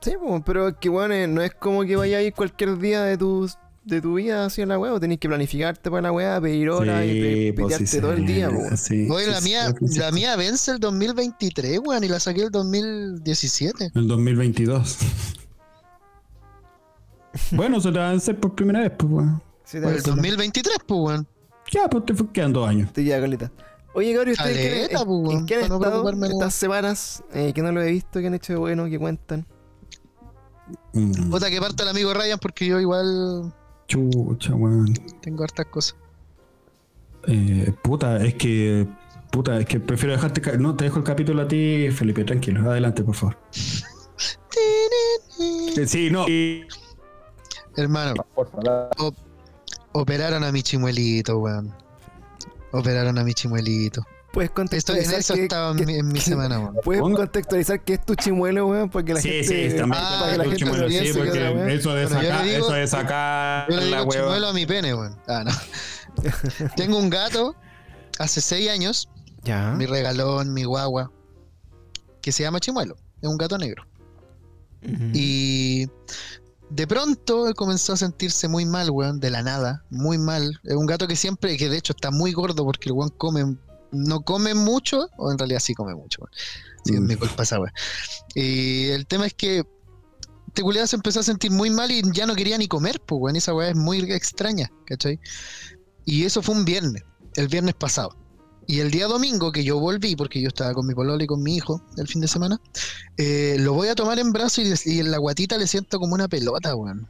[0.00, 2.76] Sí, pues, pero es que, weón, eh, no es como que vaya a ir cualquier
[2.78, 3.48] día de tu,
[3.84, 4.92] de tu vida hacia la weá.
[4.92, 8.12] o Tenés que planificarte para la weá, pedir horas y pe- pues, pitearte sí, todo
[8.12, 8.76] el sí, día, pues, weón.
[8.76, 9.98] sí, Oye, sí, la sí, mía, sí, sí.
[9.98, 13.90] la mía vence el 2023, weón, y la saqué el 2017.
[13.94, 14.98] El 2022.
[17.52, 19.42] Bueno, se te va a vencer por primera vez, pues, weón.
[19.64, 20.10] Sí, te Por el aviso.
[20.10, 21.26] 2023, pues, weón.
[21.72, 22.92] Ya, pues te quedan dos años.
[22.92, 23.50] Te queda caleta.
[23.94, 27.22] Oye, Gabriel, ¿ustedes qué- Caleta, en- weón, qué han para no estado preocuparme, estas semanas?
[27.32, 29.46] Eh, que no lo he visto, que han hecho de bueno, que cuentan.
[30.92, 33.52] Mm, Puta que parte el amigo Ryan porque yo igual
[33.86, 34.92] chucha, weón.
[35.20, 35.96] tengo hartas cosas.
[37.26, 38.86] Eh, puta, es que.
[39.30, 40.40] Puta, es que prefiero dejarte.
[40.40, 42.70] ca- No, te dejo el capítulo a ti, Felipe, tranquilo.
[42.70, 43.36] Adelante, por favor.
[45.76, 46.28] Eh, Sí, no.
[46.28, 46.64] y-
[47.76, 48.14] Hermano,
[48.98, 49.16] op-
[49.92, 51.74] operaron a mi chimuelito, weón.
[52.72, 54.04] Operaron a mi chimuelito.
[54.32, 56.76] Puedes Esto, en contextualizar eso que- estaba en que- mi, en mi que- semana, weón.
[56.84, 59.70] Puedes contextualizar que es tu chimuelo, weón, para que la Sí, gente.
[59.70, 60.02] sí, también.
[60.04, 62.72] Ah, para que la tu gente chimuelo, sí, porque la eso de sacar, digo- eso
[62.72, 64.22] de sacar Yo le la digo hueva.
[64.24, 65.16] chimuelo a mi pene, weón.
[65.28, 65.52] Ah, no.
[66.76, 67.54] Tengo un gato
[68.18, 69.08] hace seis años,
[69.44, 69.70] Ya.
[69.72, 71.10] mi regalón, mi guagua,
[72.20, 72.96] que se llama Chimuelo.
[73.22, 73.84] Es un gato negro.
[75.14, 75.88] Y
[76.70, 80.60] de pronto comenzó a sentirse muy mal, weón, de la nada, muy mal.
[80.64, 83.56] Es un gato que siempre, que de hecho está muy gordo porque el weón come,
[83.92, 86.32] no come mucho, o en realidad sí come mucho, weón.
[86.84, 87.06] Sí, es Mm.
[87.06, 87.72] mi culpa esa weón.
[88.34, 89.64] Y el tema es que
[90.48, 93.20] este culiado se empezó a sentir muy mal y ya no quería ni comer, pues,
[93.20, 93.36] weón.
[93.36, 95.20] Esa weá es muy extraña, ¿cachai?
[96.04, 97.02] Y eso fue un viernes,
[97.36, 98.16] el viernes pasado.
[98.66, 101.42] Y el día domingo que yo volví, porque yo estaba con mi pololo y con
[101.42, 102.60] mi hijo el fin de semana,
[103.16, 106.14] eh, lo voy a tomar en brazo y, y en la guatita le siento como
[106.14, 107.08] una pelota, weón.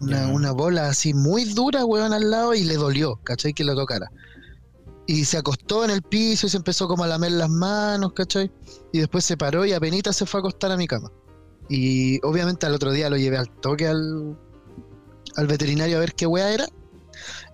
[0.00, 3.52] Una, una bola así muy dura, weón, al lado y le dolió, ¿cachai?
[3.52, 4.10] Que lo tocara.
[5.06, 8.50] Y se acostó en el piso y se empezó como a lamer las manos, ¿cachai?
[8.92, 11.10] Y después se paró y apenas se fue a acostar a mi cama.
[11.68, 14.38] Y obviamente al otro día lo llevé al toque al,
[15.36, 16.66] al veterinario a ver qué weá era.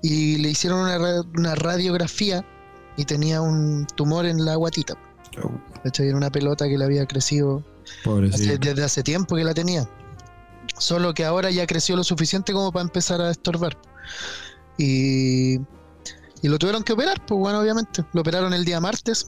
[0.02, 2.44] Y le hicieron una, una radiografía
[2.96, 4.94] y tenía un tumor en la guatita.
[5.82, 6.08] ¿cachai?
[6.08, 7.62] Era una pelota que le había crecido
[8.34, 9.88] hace- desde hace tiempo que la tenía.
[10.78, 13.76] Solo que ahora ya creció lo suficiente como para empezar a estorbar.
[14.78, 15.54] Y,
[16.42, 18.04] y lo tuvieron que operar, pues bueno, obviamente.
[18.12, 19.24] Lo operaron el día martes,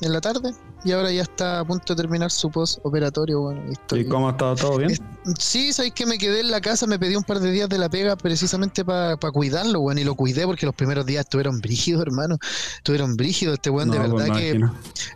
[0.00, 0.52] en la tarde,
[0.86, 3.40] y ahora ya está a punto de terminar su post-operatorio.
[3.40, 4.96] Bueno, y estoy- ¿Y cómo ha estado todo bien?
[5.38, 7.76] Sí, sabéis que me quedé en la casa, me pedí un par de días de
[7.78, 12.02] la pega precisamente para cuidarlo, weón, y lo cuidé porque los primeros días estuvieron brígidos,
[12.02, 12.38] hermano.
[12.76, 14.60] Estuvieron brígidos, este weón, de No, pues, verdad que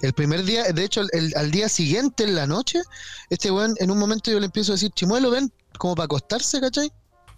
[0.02, 2.80] el primer día, de hecho, el- al día siguiente, en la noche,
[3.30, 6.60] este weón, en un momento yo le empiezo a decir, Chimuelo, ven, como para acostarse,
[6.60, 6.90] ¿cachai?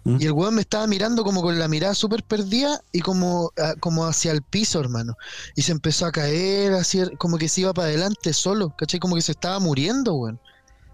[0.03, 0.17] ¿Mm?
[0.19, 3.73] Y el weón me estaba mirando como con la mirada súper perdida y como, ah,
[3.79, 5.15] como hacia el piso, hermano.
[5.55, 8.99] Y se empezó a caer, así, como que se iba para adelante solo, ¿cachai?
[8.99, 10.39] Como que se estaba muriendo, weón.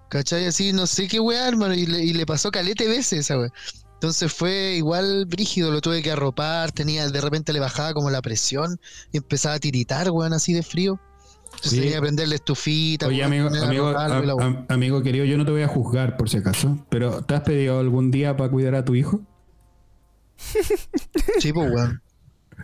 [0.10, 0.46] ¿Cachai?
[0.46, 1.74] Así, no sé qué weá, hermano.
[1.74, 3.52] Y le, y le pasó calete veces esa weá.
[4.00, 8.22] Entonces fue igual brígido, lo tuve que arropar, tenía, de repente le bajaba como la
[8.22, 8.80] presión
[9.12, 11.00] y empezaba a tiritar, weón, así de frío.
[11.56, 13.08] Entonces tenía que prenderle estufita.
[13.08, 14.06] Oye, amigo, amigo, la
[14.40, 17.42] am- amigo querido, yo no te voy a juzgar por si acaso, pero ¿te has
[17.42, 19.22] pedido algún día para cuidar a tu hijo?
[21.40, 22.02] Sí, pues, weón.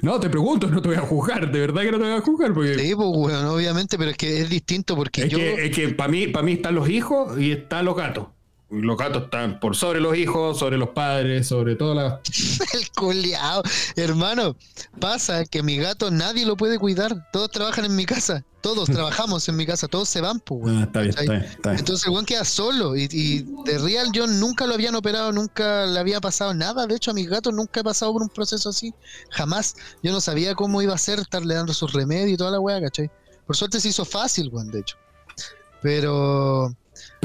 [0.02, 2.22] No, te pregunto, no te voy a juzgar, de verdad que no te voy a
[2.22, 5.38] juzgar, porque Sí, pues, weón, obviamente, pero es que es distinto porque es yo.
[5.38, 8.28] que, es que para mí, para mí están los hijos y están los gatos.
[8.70, 12.70] Los gatos están por sobre los hijos, sobre los padres, sobre todas las...
[12.74, 13.62] El culiao.
[13.96, 14.56] Hermano,
[15.00, 17.30] pasa que mi gato nadie lo puede cuidar.
[17.32, 18.44] Todos trabajan en mi casa.
[18.62, 19.88] Todos trabajamos en mi casa.
[19.88, 20.64] Todos se van, pues.
[20.66, 21.80] Ah, está bien, está bien, está bien.
[21.80, 22.96] Entonces el weón queda solo.
[22.96, 26.88] Y, y de real yo nunca lo habían operado, nunca le había pasado nada.
[26.88, 28.96] De hecho, a mis gatos nunca he pasado por un proceso así.
[29.30, 29.76] Jamás.
[30.02, 32.82] Yo no sabía cómo iba a ser estarle dando sus remedios y toda la weá,
[32.82, 33.12] ¿cachai?
[33.46, 34.98] Por suerte se hizo fácil, weón, de hecho.
[35.84, 36.76] Pero.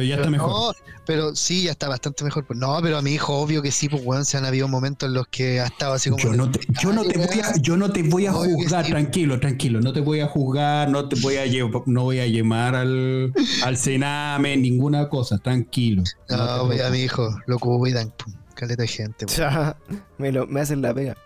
[0.01, 0.49] Pero ya está mejor.
[0.51, 0.73] no,
[1.07, 2.45] pero sí, ya está bastante mejor.
[2.47, 5.09] Pues no, pero a mi hijo, obvio que sí, pues weón, se han habido momentos
[5.09, 6.23] en los que ha estado así como.
[6.23, 7.63] Yo no, te, yo, no te voy a, weón.
[7.63, 8.91] yo no te voy a Obvio juzgar, sí.
[8.91, 9.81] tranquilo, tranquilo.
[9.81, 13.33] No te voy a juzgar, no te voy a llevar, no voy a llamar al,
[13.65, 16.03] al cename, ninguna cosa, tranquilo.
[16.29, 19.37] No, te pues a mi hijo lo cuidan, pum, caleta de gente, weón.
[19.39, 19.77] Ya,
[20.19, 21.17] me, lo, me hacen la pega.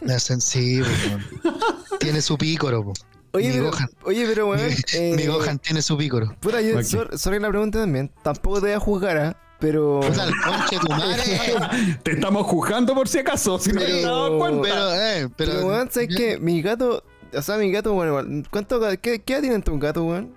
[0.00, 1.24] Me hacen sí, weón.
[2.00, 2.92] Tiene su pícoro, po.
[3.32, 3.90] Oye, Mi pero, Gohan.
[4.04, 4.66] oye, pero weón.
[4.68, 6.34] Mi, eh, mi Gohan tiene su pícoro.
[6.40, 6.82] Puta, yo, Ok.
[6.82, 8.10] sor- sorry la pregunta también.
[8.22, 9.36] Tampoco te voy a juzgar, ¿ah?
[9.60, 10.00] Pero.
[10.00, 11.98] Puta, el conche de tu madre.
[12.02, 14.62] Te estamos juzgando por si acaso, si no te Pero- has dado cuenta.
[14.62, 15.52] Pero, eh, pero.
[15.52, 16.38] Pero, weón, ¿sabes qué?
[16.38, 17.04] Mi gato.
[17.32, 20.34] O sea, mi gato, bueno, igual, ¿cuánto, qué, ¿qué edad tiene tu gato, weón?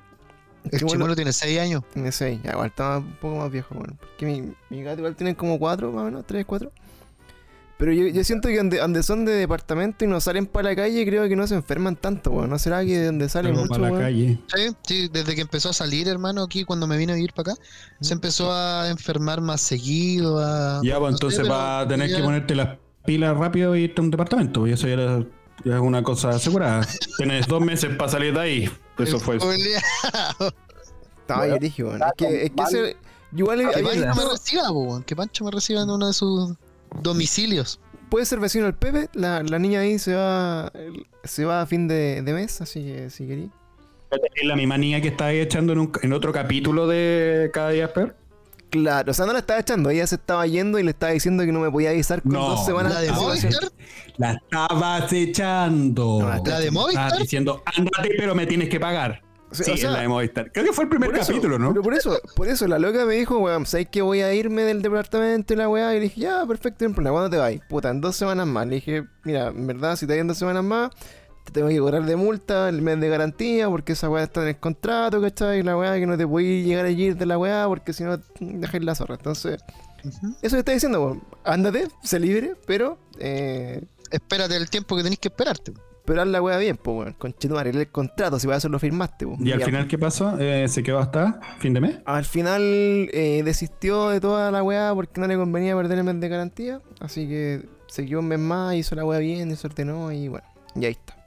[0.66, 1.84] El Chimuelo- chimuelo tiene 6 años.
[1.92, 3.98] Tiene 6, ya igual está un poco más viejo, weón.
[4.00, 6.72] Porque mi, mi gato igual tiene como 4, más o menos, 3, 4.
[7.84, 10.76] Pero yo, yo siento que donde, donde son de departamento y no salen para la
[10.78, 12.50] calle, creo que no se enferman tanto, weón.
[12.50, 14.40] ¿No será que donde salen Pero mucho, para la calle.
[14.56, 17.52] Sí, sí, desde que empezó a salir, hermano, aquí cuando me vine a vivir para
[17.52, 17.62] acá,
[18.00, 20.40] se empezó a enfermar más seguido.
[20.40, 23.82] A, Ya, pues no entonces va a tener ya- que ponerte las pilas rápido y
[23.82, 24.66] irte a un departamento.
[24.66, 25.26] Y eso ya, era-
[25.66, 26.88] ya es una cosa asegurada.
[27.18, 28.72] Tienes dos meses para salir de ahí.
[28.98, 29.40] Eso fue.
[31.20, 32.02] Estaba yo dije, weón.
[32.02, 32.98] Es que, es que ese.
[33.34, 36.14] yo Igual Que había Pancho me reciba, weón, que Pancho me reciba en uno de
[36.14, 36.54] sus
[37.02, 37.80] domicilios.
[38.10, 39.10] puede ser vecino del Pepe.
[39.14, 40.72] La, la niña ahí se va
[41.24, 43.50] se va a fin de, de mes, así que si querí.
[44.36, 47.70] Es la misma niña que estaba ahí echando en, un- en otro capítulo de Cada
[47.72, 48.16] Día Peor.
[48.70, 51.44] Claro, o sea, no la estaba echando, ella se estaba yendo y le estaba diciendo
[51.46, 53.12] que no me podía avisar con No, dos semanas ¿La de.
[53.12, 53.72] Movistar?
[54.18, 56.20] La estabas echando.
[56.22, 57.18] No, la ¿La de Movistar?
[57.20, 59.23] diciendo, ándate, pero me tienes que pagar.
[59.54, 60.52] Sí, Sí, o sea, la de Movistar.
[60.52, 61.70] Creo que fue el primer Por eso, capítulo, ¿no?
[61.70, 64.64] Pero por eso, por eso la loca me dijo, weón, ¿sabes que voy a irme
[64.64, 65.94] del departamento y la weá?
[65.94, 67.54] Y le dije, ya, perfecto, no ¿cuándo te vas?
[67.70, 68.68] Puta, en dos semanas más.
[68.68, 70.92] Le dije, mira, en verdad, si te vas en dos semanas más,
[71.46, 74.50] te tengo que cobrar de multa el mes de garantía, porque esa weá está en
[74.50, 75.60] el contrato, ¿cachai?
[75.60, 78.04] Y la weá que no te puedes llegar a ir de la weá, porque si
[78.04, 79.16] no, dejáis la zorra.
[79.16, 79.60] Entonces,
[80.42, 85.18] eso que está diciendo, weón, ándate, sé libre, pero, eh, Espérate el tiempo que tenés
[85.18, 85.74] que esperarte.
[86.06, 88.80] Pero haz la weá bien, pues, weón, con chetumare, el contrato, si para eso lo
[88.80, 89.46] firmaste, weón.
[89.46, 90.38] Y al final, ¿qué pasó?
[90.40, 92.00] Eh, ¿Se quedó hasta fin de mes?
[92.06, 96.20] Al final eh, desistió de toda la weá porque no le convenía perder el mes
[96.20, 96.82] de garantía.
[97.00, 100.46] Así que se quedó un mes más, hizo la weá bien, se ordenó y bueno,
[100.76, 101.18] y ahí está.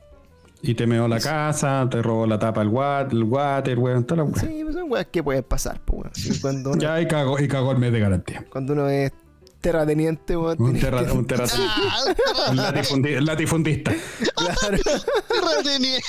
[0.62, 4.24] Y te meó la casa, te robó la tapa el water, el water, weón, toda
[4.24, 4.40] la weá.
[4.42, 6.38] Sí, pues son weas que pueden pasar, pues weón.
[6.40, 8.44] Cuando uno, Ya, y cagó, y cagó el mes de garantía.
[8.50, 9.12] cuando uno es
[9.66, 10.62] terrateniente, weón.
[10.62, 12.04] Un, terra, que- un terra- Ah,
[12.50, 13.92] un latifundi- latifundista.
[14.36, 14.78] claro,
[15.28, 16.02] terrateniente,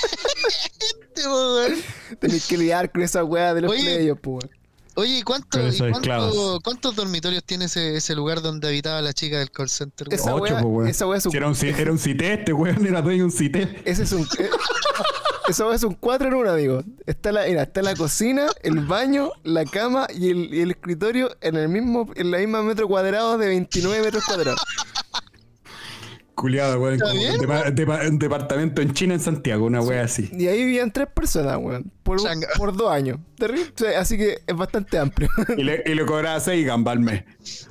[1.26, 1.72] weón.
[2.20, 4.50] tenés que lidiar con esa weá de los playos, pues weón.
[4.94, 6.60] Oye, ¿y cuánto- y cuánto-.
[6.62, 10.06] ¿cuántos dormitorios tiene ese, ese lugar donde habitaba la chica del call center?
[10.12, 10.88] Esa Ocho, weón.
[10.88, 13.24] esa weá es un, Si era un, era un cité, este weón era dueño de
[13.24, 13.80] un cité.
[13.84, 14.26] ese es un,
[15.48, 16.82] weá es un 4 en 1, amigo.
[17.06, 21.30] Está la, mira, está la cocina, el baño, la cama y el, y el escritorio
[21.40, 24.60] en el mismo, en la misma metro cuadrado de 29 metros cuadrados.
[26.34, 26.94] Culiado, weón.
[26.94, 27.40] ¿Está como bien, un,
[27.74, 30.30] depa- un departamento en China, en Santiago, una wea así.
[30.32, 31.90] Y ahí vivían tres personas, weón.
[32.04, 32.20] Por,
[32.76, 33.18] dos años.
[33.36, 33.72] Terrible.
[33.74, 35.28] O sea, Así que es bastante amplio.
[35.56, 37.24] Y le, y le cobraba 6 gambas al mes.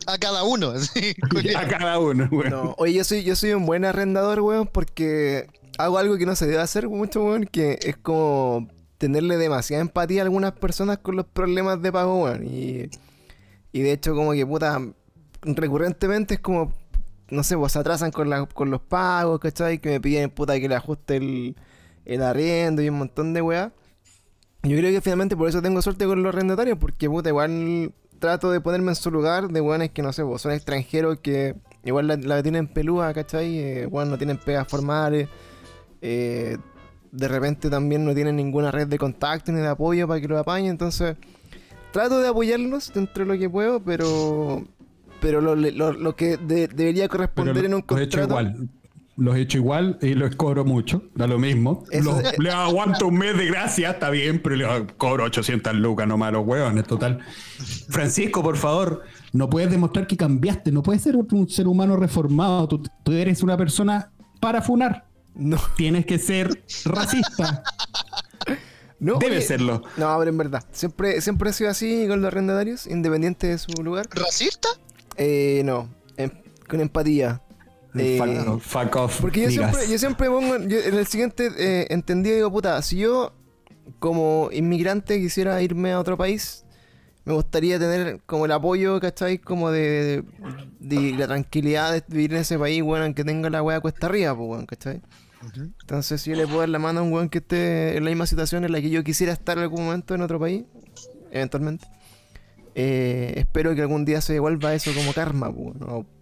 [0.06, 1.16] A cada uno, así.
[1.56, 2.50] A cada uno, weón.
[2.50, 6.36] No, oye, yo soy, yo soy un buen arrendador, weón, porque hago algo que no
[6.36, 11.16] se debe hacer mucho, weón, que es como tenerle demasiada empatía a algunas personas con
[11.16, 12.46] los problemas de pago, weón.
[12.46, 12.90] Y,
[13.72, 14.82] y de hecho, como que puta,
[15.44, 16.74] recurrentemente es como,
[17.30, 19.80] no sé, pues se atrasan con, la, con los pagos, ¿cachai?
[19.80, 21.56] Que me piden, puta, que le ajuste el,
[22.06, 23.72] el arriendo y un montón de weá.
[24.64, 28.50] Yo creo que finalmente por eso tengo suerte con los arrendatarios, porque puta, igual trato
[28.50, 32.08] de ponerme en su lugar de weones que no sé, pues, son extranjeros que igual
[32.08, 33.60] la, la tienen pelúa, ¿cachai?
[33.60, 35.30] Eh, weón, no tienen pegas formales.
[36.02, 36.58] Eh,
[37.12, 40.40] de repente también no tienen ninguna red de contacto ni de apoyo para que los
[40.40, 40.72] apañen.
[40.72, 41.16] Entonces,
[41.92, 44.64] trato de apoyarlos dentro de lo que puedo, pero
[45.20, 48.50] pero lo, lo- lo que de- debería Pero corresponder en un los he hecho contrato.
[48.52, 48.70] igual.
[49.20, 51.02] Los he hecho igual y los cobro mucho.
[51.16, 51.86] Da lo mismo.
[51.92, 56.28] Los- le aguanto un mes de gracia, está bien, pero le cobro 800 lucas nomás
[56.30, 57.18] a los hueones, total.
[57.90, 59.02] Francisco, por favor,
[59.34, 60.72] no puedes demostrar que cambiaste.
[60.72, 62.68] No puedes ser un ser humano reformado.
[62.68, 65.07] Tú, tú eres una persona para funar.
[65.38, 67.64] No, Tienes que ser racista.
[69.00, 69.84] no, Debe oye, serlo.
[69.96, 73.72] No, pero en verdad, siempre, siempre ha sido así con los arrendatarios, independiente de su
[73.84, 74.08] lugar.
[74.10, 74.68] ¿Racista?
[75.16, 76.32] Eh, no, em-
[76.68, 77.42] con empatía.
[77.96, 79.22] Eh, fuck, fuck off.
[79.22, 82.98] Porque yo siempre, yo siempre pongo yo en el siguiente eh, entendido, digo, puta, si
[82.98, 83.34] yo
[84.00, 86.66] como inmigrante quisiera irme a otro país,
[87.26, 89.38] me gustaría tener como el apoyo, ¿cachai?
[89.38, 90.24] Como de,
[90.80, 94.36] de la tranquilidad de vivir en ese país, weón, aunque tenga la weá cuesta arriba,
[94.36, 95.02] pues, weón, ¿cachai?
[95.42, 98.10] Entonces, si yo le puedo dar la mano a un weón que esté en la
[98.10, 100.66] misma situación en la que yo quisiera estar en algún momento en otro país,
[101.32, 101.88] eventualmente,
[102.76, 106.17] eh, espero que algún día se devuelva eso como karma, pues, weón, o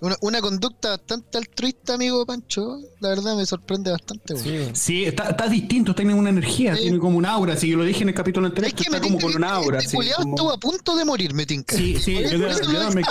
[0.00, 2.78] Una, una conducta bastante altruista, amigo Pancho.
[3.00, 4.44] La verdad me sorprende bastante, weón.
[4.44, 4.70] Sí.
[4.74, 6.82] Sí, está, está distinto, tiene una energía, Sí.
[6.82, 9.00] tiene como un aura, así que lo dije en el capítulo anterior, Es que está
[9.00, 9.78] como con un aura.
[9.78, 11.76] este así, culiao como- estuvo a punto de morir, me tinca.
[11.76, 13.02] Sí, sí, yo- yo me-.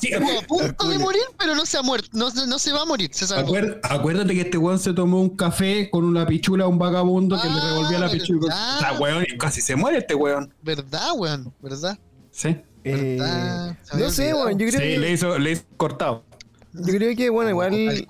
[0.00, 2.08] Sí, Estuvo a punto de morir, pero no se ha muerto.
[2.12, 3.32] No, se- no se va a morir, se.
[3.34, 7.40] Acuérdate, acuérdate que este weón se tomó un café con una pichula a un vagabundo
[7.40, 8.78] que le Ah, revolvía la pichula.
[8.78, 10.52] sea, weón, casi se muere este weón.
[10.62, 11.54] ¿Verdad, weón?
[11.62, 11.98] ¿Verdad?
[12.30, 12.56] Sí.
[12.88, 14.44] Eh, no sé, olvidado.
[14.46, 14.98] weón, yo creo Sí, que...
[14.98, 16.24] le hizo, le hizo cortado.
[16.72, 17.72] Yo creo que, bueno, igual.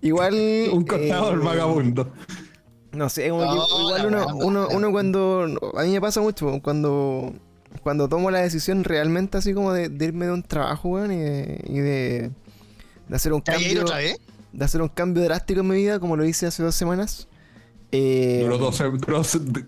[0.00, 0.34] Igual.
[0.72, 2.12] Un cortado eh, al vagabundo.
[2.92, 4.68] No sé, como que igual uno, uno, no.
[4.68, 5.72] uno cuando.
[5.76, 7.32] A mí me pasa mucho, cuando.
[7.82, 11.16] Cuando tomo la decisión realmente así como de, de irme de un trabajo, weón, y
[11.18, 11.64] de.
[11.68, 12.30] Y de,
[13.08, 13.82] de hacer un ¿Te vas a ir cambio.
[13.82, 14.16] otra vez?
[14.52, 17.27] De hacer un cambio drástico en mi vida, como lo hice hace dos semanas.
[17.90, 19.22] Eh, Duró dos, duró,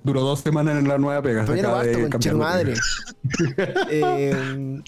[0.04, 1.44] duró dos semanas en la nueva pega.
[1.44, 2.74] de basta, de madre.
[3.90, 4.82] Eh,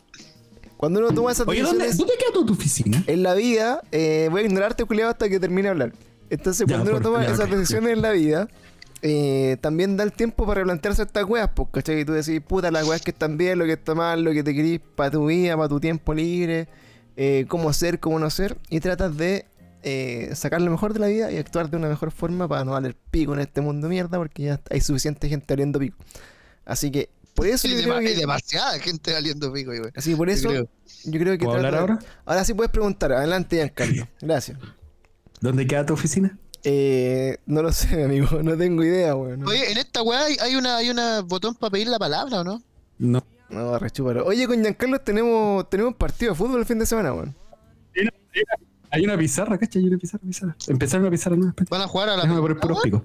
[0.76, 3.04] cuando uno toma esas Oye, ¿dónde, decisiones ¿dónde queda tu oficina?
[3.06, 5.92] en la vida, eh, voy a ignorarte, culiado, hasta que termine de hablar.
[6.28, 8.48] Entonces, Ya, cuando uno toma ya, esas decisiones en la vida,
[9.00, 12.00] eh, también da el tiempo para replantearse estas weas, pues, ¿cachai?
[12.00, 14.42] Y tú decís, puta, las weas que están bien, lo que está mal, lo que
[14.42, 16.66] te querís para tu vida, para tu tiempo libre,
[17.16, 19.44] eh, cómo ser, cómo no ser, y tratas de
[19.82, 22.72] eh, sacar lo mejor de la vida y actuar de una mejor forma para no
[22.72, 25.96] valer pico en este mundo mierda, porque ya hay suficiente gente valiendo pico.
[26.64, 28.20] Así que, por eso Hay, yo creo dema- hay que...
[28.20, 29.90] demasiada gente valiendo pico, güey.
[29.96, 30.68] Así que por Yo eso, creo.
[31.04, 31.44] yo creo que...
[31.44, 32.06] ¿Puedo trata hablar de- ahora?
[32.24, 33.12] Ahora sí puedes preguntar.
[33.12, 34.08] Adelante, Giancarlo.
[34.20, 34.58] Gracias.
[35.40, 36.38] ¿Dónde queda tu oficina?
[36.64, 38.42] Eh, no lo sé, amigo.
[38.42, 39.44] No tengo idea, weón.
[39.48, 42.44] Oye, en esta weá hay, hay una, hay una botón para pedir la palabra, ¿o
[42.44, 42.62] no?
[42.98, 43.24] No.
[43.48, 44.24] No, rechúpalo.
[44.24, 47.34] Oye, con Giancarlo tenemos, tenemos partido de fútbol el fin de semana, weón.
[48.92, 49.82] Hay una pizarra, ¿cachai?
[49.82, 50.56] Hay una pizarra, pizarra.
[50.68, 51.50] Empezaron una pizarra nueva.
[51.50, 51.70] espérate.
[51.74, 53.02] Van a jugar a la Déjame poner puros picos.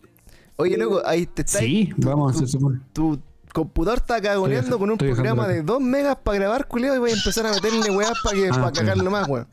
[0.57, 1.59] Oye, loco, ahí te está.
[1.59, 2.79] Sí, vamos, se supone.
[2.93, 3.19] Tu
[3.53, 6.99] computador está cagoneando Estoy- con un estoy programa de 2 megas para grabar, culeo, y
[6.99, 8.87] voy a empezar a meterle weas para que, Ah, para claro.
[8.87, 9.47] cagarlo más, weón.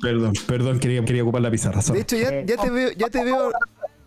[0.00, 1.80] Perdón, perdón, quería, quería ocupar la pizarra.
[1.80, 3.52] De hecho, ya, ya te veo, ya te veo,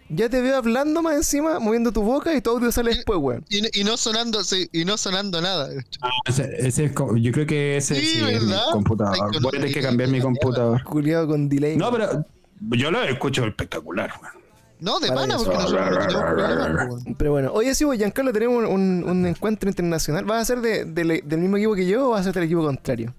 [0.09, 3.45] ya te veo hablando más encima, moviendo tu boca y tu audio sale después, weón.
[3.49, 5.69] Y, no- y no sonando, sí, y no sonando nada.
[6.01, 6.91] Ah, ese, ese es
[7.21, 9.17] yo creo que ese Sí, sí, es mi computador.
[9.41, 10.83] Voy a tener que cambiar mi computador.
[10.83, 11.75] Culiado con delay.
[11.77, 12.25] No, pero
[12.71, 14.11] yo lo escucho espectacular.
[14.21, 14.33] weón.
[14.79, 17.01] No, de pana, porque nosotros.
[17.17, 20.23] Pero bueno, oye, sí, pues, Giancarlo, tenemos un, un encuentro internacional.
[20.25, 22.43] ¿Vas a ser de- de- del mismo equipo que yo o vas a ser del
[22.43, 23.13] equipo contrario?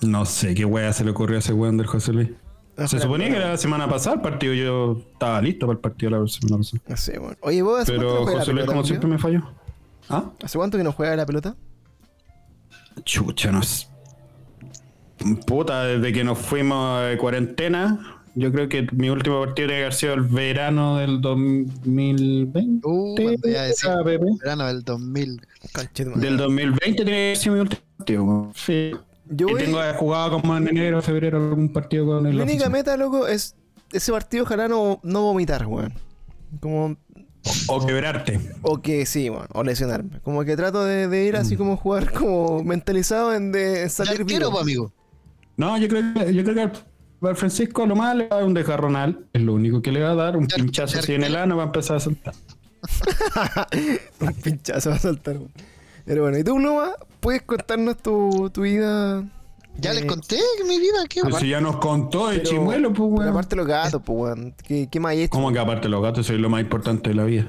[0.00, 2.30] No sé qué wea se le ocurrió a ese weón del José Luis.
[2.86, 6.28] Se suponía que la semana pasada el partido yo estaba listo para el partido la
[6.28, 6.96] semana pasada.
[6.96, 7.36] Sé, bueno.
[7.40, 9.42] Oye, ¿vos hace Pero José Luis como siempre me falló.
[10.08, 10.30] ¿Ah?
[10.42, 11.56] ¿Hace cuánto que no juega la pelota?
[13.04, 13.88] Chucha, no sé.
[15.46, 19.80] Puta, desde que nos fuimos de cuarentena, yo creo que mi último partido tiene que
[19.80, 22.86] haber sido el verano del 2020.
[22.86, 25.40] Uh, ya decía, verano del 2000.
[25.72, 26.28] Conchetumadre.
[26.28, 28.52] Del 2020 tiene que haber sido mi último partido.
[28.54, 28.92] Sí.
[29.30, 32.68] Yo y voy- tengo jugado como en enero, febrero algún partido con el Mi única
[32.68, 33.54] meta, loco, es
[33.92, 35.92] ese partido ojalá no, no vomitar, weón.
[36.60, 36.96] Como,
[37.68, 38.40] O quebrarte.
[38.62, 40.20] o que sí, weón, o lesionarme.
[40.20, 44.50] Como que trato de, de ir así como jugar como mentalizado en de salir vivo.
[44.50, 44.92] po, amigo.
[45.56, 48.46] No, yo creo que, yo creo que al- Francisco lo más le va a dar
[48.48, 49.26] un desgarronal.
[49.32, 50.36] Es lo único que le va a dar.
[50.36, 52.34] Un Ya- pinchazo ya- así en el ano va a empezar a saltar.
[54.20, 55.52] Un pinchazo va a saltar, weón.
[56.08, 56.92] Pero bueno, ¿y tú, Pluma?
[57.20, 59.22] ¿Puedes contarnos tu, tu vida?
[59.76, 61.20] Ya Eh, les conté mi vida, ¿qué?
[61.22, 63.28] Pero si ya nos contó el pero- chimuelo, pues, weón.
[63.28, 64.54] aparte los gatos, pues, weón.
[64.64, 65.30] ¿Qué, qué más hay hecho?
[65.32, 67.48] ¿Cómo que aparte los gatos soy lo más importante de la vida?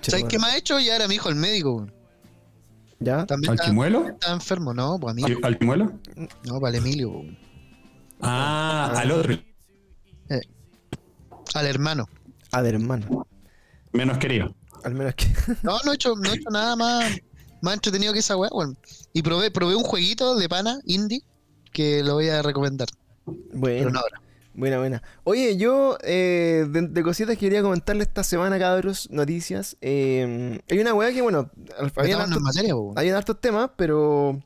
[0.00, 0.80] ¿Sabes qué me ha hecho?
[0.80, 1.92] Ya era mi hijo el médico, weón.
[3.00, 3.26] ¿Ya?
[3.26, 4.08] También ¿Al chimuelo?
[4.08, 5.28] estaba enfermo, no, pues amigo.
[5.28, 5.92] ¿Al- ¿Al chimuelo?
[6.44, 7.38] No, para el Emilio, weón.
[8.22, 9.34] Ah, al otro.
[9.34, 10.40] Eh,
[11.54, 12.06] al hermano.
[12.52, 13.26] A ver, hermano.
[13.92, 14.54] Menos querido.
[14.86, 15.26] Al menos que.
[15.64, 17.18] No, no he hecho, no he hecho nada más,
[17.60, 18.78] más entretenido que esa weá, weón.
[19.12, 21.22] Y probé, probé un jueguito de pana, indie,
[21.72, 22.86] que lo voy a recomendar.
[23.24, 23.90] Pero bueno.
[23.90, 24.20] no ahora.
[24.54, 25.02] Buena, buena.
[25.24, 29.76] Oye, yo eh, de, de cositas que quería comentarle esta semana, cabros, noticias.
[29.80, 34.40] Eh, hay una weá que, bueno, en hartos, materia, temas, pero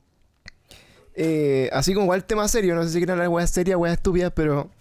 [1.13, 3.93] eh, así como igual tema serio, no sé si quieren hablar de weas serias, weas
[3.93, 4.71] estúpidas, pero,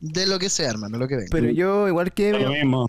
[0.00, 1.28] De lo que sea, hermano, lo que venga.
[1.30, 2.88] pero yo igual que Lo mismo.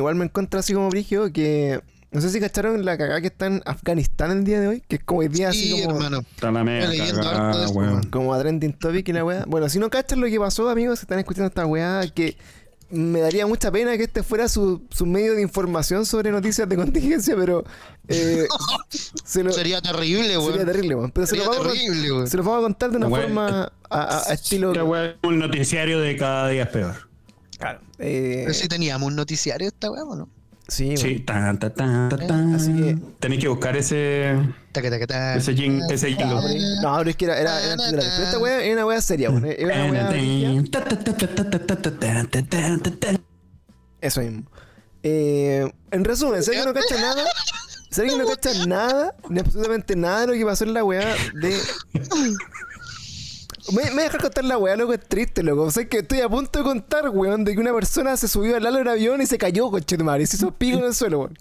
[0.00, 1.80] Igual me encuentro así como brigio que
[2.12, 4.96] no sé si cacharon la cagada que está en Afganistán el día de hoy, que
[4.96, 6.18] es como el día sí, así como, hermano.
[6.28, 8.02] Está la mega cagada, weón.
[8.10, 9.44] como a trending topic y la weá.
[9.46, 12.36] Bueno, si no cachan lo que pasó, amigos, se están escuchando esta weá que
[12.90, 16.74] me daría mucha pena que este fuera su, su medio de información sobre noticias de
[16.74, 17.62] contingencia, pero
[18.08, 18.48] eh,
[19.24, 20.50] se lo, Sería terrible, weón.
[20.50, 21.10] sería terrible, weón.
[21.12, 22.26] Pero se lo, Sería vamos a, terrible, weón.
[22.26, 23.22] se lo vamos a contar de una Weón.
[23.26, 24.72] forma a, a- a estilo.
[24.72, 27.08] Esta weá es un noticiario de cada día es peor.
[28.00, 30.28] Pero si teníamos un noticiario esta weá, ¿no?
[30.68, 31.18] Sí, sí.
[31.20, 31.74] Tan, tan,
[32.08, 32.96] tan, Así que.
[33.18, 34.36] Tenéis que buscar ese.
[34.72, 36.80] ese jing, ese jingle.
[36.80, 39.46] No, pero es que era, era, era Pero esta weá era una weá seria, weón.
[44.00, 44.44] Eso mismo.
[45.02, 47.24] En resumen, si alguien no cacha nada,
[47.90, 51.16] si alguien no cacha nada, ni absolutamente nada de lo que pasó en la weá
[51.34, 51.58] de
[53.74, 55.62] me, me voy a dejar contar la weá, loco, es triste, loco.
[55.62, 58.56] O sea, que estoy a punto de contar, weón, de que una persona se subió
[58.56, 60.84] al ala del avión y se cayó, coche de madre, y se hizo pico en
[60.84, 61.36] el suelo, weón.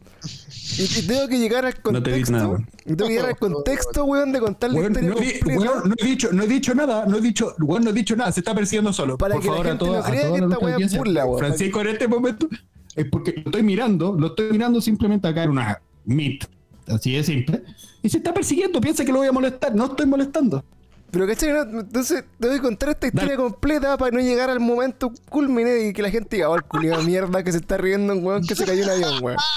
[0.77, 2.57] Y, y tengo que llegar al No te contexto.
[2.85, 6.29] y tengo que llegar al contexto, weón, de contar la historia no, he, no dicho,
[6.31, 8.91] no he dicho nada, no he dicho, weón, no he dicho nada, se está persiguiendo
[8.93, 9.17] solo.
[9.17, 10.77] Para Por que la favor, a gente toda- no a crea que la esta weá
[10.77, 11.39] es burla, weón.
[11.39, 12.47] Francisco, en este momento,
[12.95, 16.43] es porque lo estoy mirando, lo estoy mirando simplemente acá en una meet,
[16.87, 17.63] así de simple,
[18.03, 20.63] y se está persiguiendo, piensa que lo voy a molestar, no estoy molestando.
[21.11, 21.51] Pero ¿cachai?
[21.51, 23.37] No, entonces te voy a contar esta historia Dale.
[23.43, 26.99] completa para no llegar al momento culmine y que la gente diga, oh, el culiado
[27.01, 29.37] de mierda que se está riendo un weón que se cayó en avión, weón.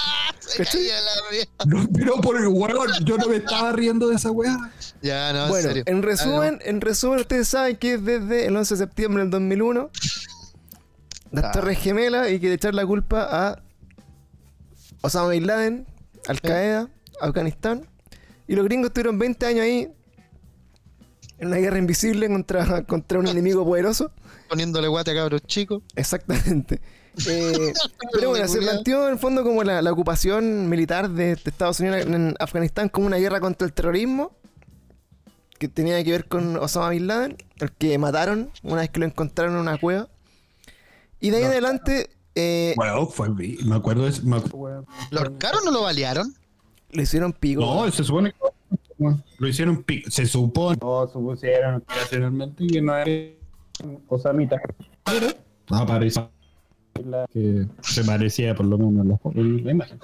[0.40, 0.82] Se ¿Cachai?
[1.66, 4.72] No, pero por el weón, yo no me estaba riendo de esa weá.
[5.00, 5.82] Ya, no, en Bueno, serio.
[5.86, 9.30] en resumen, Ah, en resumen, ustedes saben que es desde el 11 de septiembre del
[9.30, 9.90] 2001
[11.30, 11.52] las Ah.
[11.52, 13.62] Torres Gemelas y que le echar la culpa a
[15.02, 15.86] Osama Bin Laden,
[16.26, 16.88] Al Qaeda,
[17.20, 17.86] Afganistán.
[18.48, 19.92] Y los gringos tuvieron 20 años ahí
[21.42, 24.12] en una guerra invisible contra, contra un enemigo poderoso.
[24.48, 25.82] Poniéndole guate a cabros chicos.
[25.96, 26.80] Exactamente.
[27.26, 27.72] Eh,
[28.12, 31.80] pero bueno, se planteó en el fondo como la, la ocupación militar de, de Estados
[31.80, 34.36] Unidos en Afganistán como una guerra contra el terrorismo
[35.58, 39.06] que tenía que ver con Osama Bin Laden, el que mataron una vez que lo
[39.06, 40.08] encontraron en una cueva.
[41.20, 44.86] Y de ahí en adelante eh, Bueno, fue, me acuerdo de eso, me acuerdo.
[45.10, 46.34] ¿Lo ahorcaron o lo balearon?
[46.92, 47.60] lo hicieron pico.
[47.60, 48.38] No, se supone que
[49.38, 50.78] lo hicieron pi- se supone.
[50.80, 53.32] No, supusieron operacionalmente que no era
[54.08, 54.56] Osamita.
[55.70, 56.30] Apareció
[57.04, 59.98] la que se parecía por lo menos a la la imagen.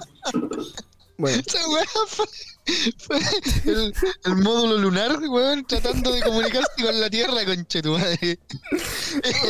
[1.20, 2.26] Bueno, Esa weá fue,
[2.98, 3.18] fue
[3.64, 3.92] el,
[4.24, 8.38] el módulo lunar, weón, tratando de comunicarse con la Tierra, conche tu madre.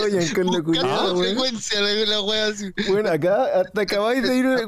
[0.03, 1.25] oigan, con lo culiado, weón.
[1.27, 2.71] frecuencia la, weá así.
[2.89, 4.65] Bueno, acá hasta acabáis de ir de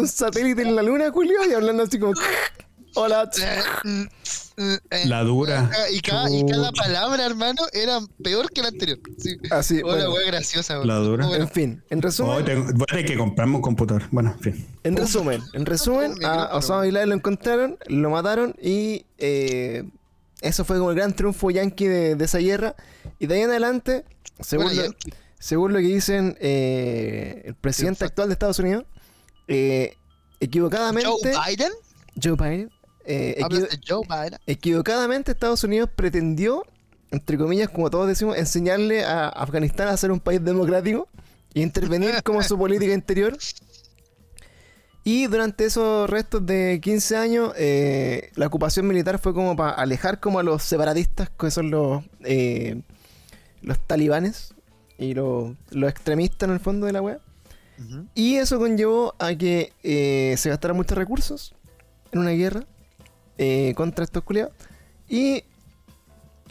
[0.00, 2.14] un satélite en la luna, Julio, y hablando así como.
[3.00, 3.30] Hola.
[5.04, 5.70] La dura.
[5.72, 8.98] Ah, Y cada, y cada palabra, hermano, era peor que la anterior.
[9.18, 9.36] Sí.
[9.50, 10.26] Así, Hola, bueno.
[10.26, 10.78] graciosa.
[10.84, 11.26] La dura.
[11.26, 14.02] Bueno, En fin, en Oh, resumen, tengo, voy a tener que comprarme un computador.
[14.10, 14.66] Bueno, en fin.
[14.82, 16.56] en resumen, en resumen, a.
[16.56, 19.84] Osama Bin Laden lo encontraron, lo mataron y eh,
[20.40, 22.74] eso fue como el gran triunfo yanqui de, de esa guerra.
[23.20, 24.04] Y de ahí en adelante,
[24.40, 24.88] según, Bueno, lo,
[25.38, 28.84] según lo que dicen eh, el presidente actual de Estados Unidos,
[29.46, 29.94] eh,
[30.40, 31.72] equivocadamente, Joe Biden.
[32.20, 32.70] Joe Biden,
[33.08, 34.38] eh, Hablas equivo- de Joe Biden.
[34.46, 36.62] equivocadamente Estados Unidos pretendió,
[37.10, 41.08] entre comillas, como todos decimos, enseñarle a Afganistán a ser un país democrático
[41.54, 43.36] e intervenir como su política interior.
[45.04, 50.20] Y durante esos restos de 15 años, eh, la ocupación militar fue como para alejar
[50.20, 52.82] como a los separatistas, que son los, eh,
[53.62, 54.54] los talibanes
[54.98, 57.20] y los, los extremistas en el fondo de la web.
[58.14, 61.54] Y eso conllevó a que eh, se gastaran muchos recursos
[62.10, 62.64] en una guerra
[63.38, 64.52] eh, contra estos culiados.
[65.08, 65.44] Y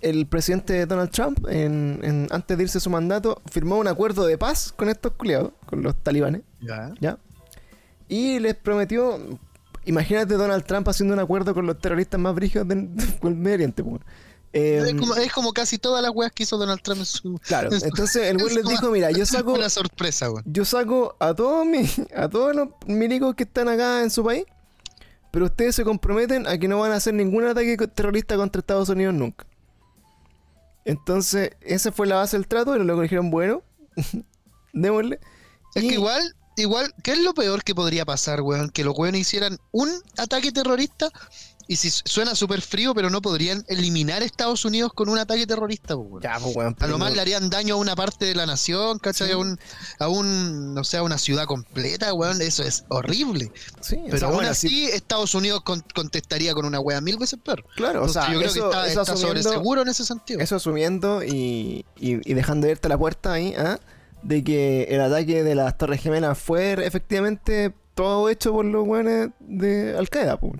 [0.01, 4.25] el presidente Donald Trump, en- en- antes de irse a su mandato, firmó un acuerdo
[4.25, 6.93] de paz con estos culiados, con los talibanes, Ya.
[6.99, 7.17] ¿ya?
[8.07, 9.19] Y les prometió,
[9.85, 12.89] imagínate Donald Trump haciendo un acuerdo con los terroristas más brígidos del,
[13.21, 14.01] del Medio Oriente, pues.
[14.53, 17.37] Eh, es, como, es como casi todas las weas que hizo Donald Trump en su.
[17.43, 19.53] claro, en su- entonces el güey es les dijo, mira, yo saco...
[19.53, 20.43] Una sorpresa, weón.
[20.47, 24.45] yo saco a todos mis, a todos los milicos que están acá en su país,
[25.31, 28.89] pero ustedes se comprometen a que no van a hacer ningún ataque terrorista contra Estados
[28.89, 29.45] Unidos nunca.
[30.85, 33.61] Entonces, esa fue la base del trato, y luego dijeron, bueno,
[34.73, 35.19] démosle.
[35.75, 38.69] Es Y- que igual, igual, ¿qué es lo peor que podría pasar, weón?
[38.69, 41.09] Que los weones hicieran un ataque terrorista
[41.67, 45.45] y si su- suena súper frío, pero no podrían eliminar Estados Unidos con un ataque
[45.45, 46.21] terrorista, pues, weón.
[46.23, 49.27] Ya, pues, A lo más le harían daño a una parte de la nación, ¿cachai?
[49.27, 49.33] Sí.
[49.33, 49.59] A un,
[49.99, 52.41] a un, no sé, a una ciudad completa, weón.
[52.41, 53.51] Eso es horrible.
[53.81, 57.01] sí, o Pero sea, aún bueno, así, sí, Estados Unidos con- contestaría con una wea
[57.01, 57.63] mil veces peor.
[57.75, 60.05] claro, o Entonces, sea, yo creo eso, que está, está sobre asumiendo, seguro en ese
[60.05, 60.39] sentido.
[60.39, 63.79] eso asumiendo y, y, y dejando abierta la puerta ahí, ¿ah?
[64.23, 69.29] de que el ataque de las Torres Gemelas fue efectivamente todo hecho por los weones
[69.39, 70.53] de Al Qaeda, pues.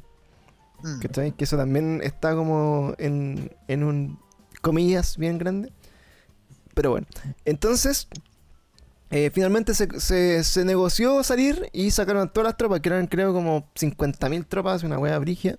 [0.88, 1.00] Mm.
[1.00, 1.32] ¿Cachai?
[1.34, 4.20] Que eso también está como en, en un
[4.62, 5.72] comillas bien grande.
[6.74, 7.08] Pero bueno.
[7.46, 8.08] Entonces,
[9.10, 13.34] eh, finalmente se, se, se negoció salir y sacaron todas las tropas, que eran creo
[13.34, 15.58] como 50.000 tropas, una wea brigia.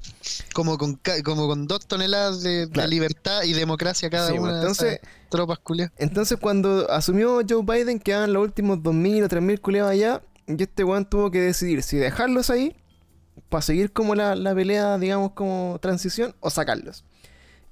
[0.54, 2.88] Como con, como con dos toneladas de, de Claro.
[2.90, 5.92] libertad y democracia cada Sí, una de entonces, esas tropas culiadas.
[5.98, 10.84] entonces cuando asumió Joe Biden, quedaban los últimos 2.000 o 3.000 culeados allá, y este
[10.84, 12.76] weón tuvo que decidir si dejarlos ahí,
[13.48, 17.04] para seguir como la, la pelea, digamos, como transición, o sacarlos.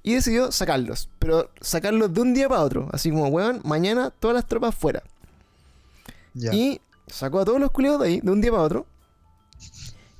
[0.03, 2.87] Y decidió sacarlos, pero sacarlos de un día para otro.
[2.93, 5.03] Así como, weón, mañana todas las tropas fuera.
[6.53, 8.85] Y sacó a todos los culiados de ahí, de un día para otro.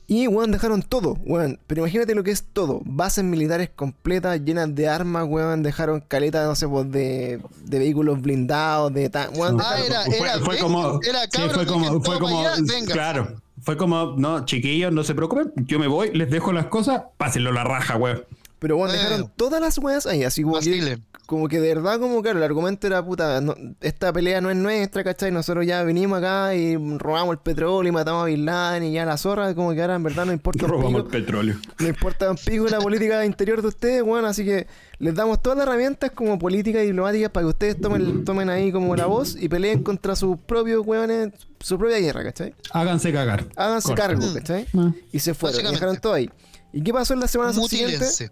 [0.10, 1.60] Y, weón, dejaron todo, weón.
[1.68, 2.82] Pero imagínate lo que es todo.
[2.86, 5.64] Bases militares completas, llenas de armas, weón.
[5.64, 9.12] Dejaron caletas, no sé, pues, de, de vehículos blindados, de...
[9.36, 12.55] weón, Ah, era- fue, era- fue ven, como, era sí, fue como, fue como, allá,
[12.91, 17.01] claro, fue como, no, chiquillos, no se preocupen, yo me voy, les dejo las cosas,
[17.18, 18.24] pásenlo la raja, weón.
[18.59, 18.93] Pero, Eh.
[18.93, 20.24] dejaron todas las weas ahí.
[20.24, 20.99] Así como que.
[21.28, 24.56] Como que de verdad, como claro, el argumento era, puta, no- esta pelea no es
[24.56, 25.30] nuestra, ¿cachai?
[25.32, 29.06] Nosotros ya vinimos acá y robamos el petróleo y matamos a Bin Laden y ya
[29.06, 31.16] la zorra, como que ahora en verdad no importa un Robamos pico.
[31.18, 31.56] el petróleo.
[31.80, 34.66] No importa un pico la política interior de ustedes, bueno, así que
[35.00, 38.72] les damos todas las herramientas como políticas y diplomáticas para que ustedes tomen, tomen ahí
[38.72, 42.56] como la voz y peleen contra sus propios hueones, su propia guerra, ¿cachai?
[42.72, 43.46] Háganse cagar.
[43.56, 44.02] Háganse Corta.
[44.08, 44.66] cargo, ¿cachai?
[44.78, 44.92] Ah.
[45.12, 46.30] Y se fueron, dejaron todo ahí.
[46.72, 47.52] ¿Y qué pasó en la semana?
[47.54, 48.32] Mutílense.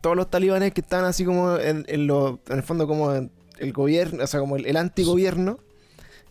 [0.00, 3.72] Todos los talibanes que estaban así como en, en lo- en el fondo como el
[3.72, 5.58] gobierno, o sea, como el, el antigobierno,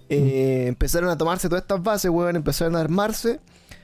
[0.09, 3.39] eh, empezaron a tomarse todas estas bases, weón, empezaron a armarse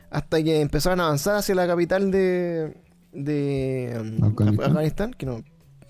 [0.09, 2.77] hasta que empezaron a avanzar hacia la capital de,
[3.11, 4.65] de um, Afganistán.
[4.69, 5.43] Afganistán, que no,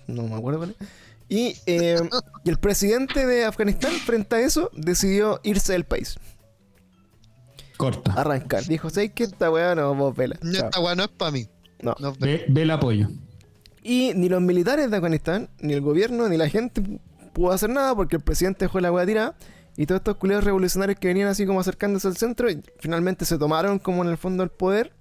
[0.06, 0.88] no me acuerdo cuál es.
[1.28, 1.98] Y, eh,
[2.44, 6.16] y el presidente de Afganistán, frente a eso, decidió irse del país.
[7.76, 8.12] Corta.
[8.12, 8.64] Arrancar.
[8.64, 9.24] Dijo, ¿sabes qué?
[9.24, 10.38] Esta weá no, vos vela.
[10.42, 11.46] No, esta weá no es para mí.
[11.82, 11.94] No.
[11.98, 13.08] No, Ve, ve el apoyo.
[13.82, 16.82] Y ni los militares de Afganistán, ni el gobierno, ni la gente
[17.32, 19.34] pudo hacer nada porque el presidente dejó la weá tirada.
[19.76, 23.38] Y todos estos culiados revolucionarios que venían así como acercándose al centro, y finalmente se
[23.38, 24.92] tomaron como en el fondo el poder.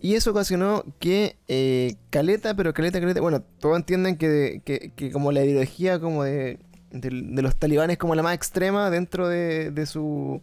[0.00, 5.10] Y eso ocasionó que eh, Caleta, pero Caleta, Caleta, bueno, todos entienden que, que- que
[5.10, 6.60] como la ideología como de,
[6.92, 10.40] del- de los talibanes como la más extrema dentro de, de su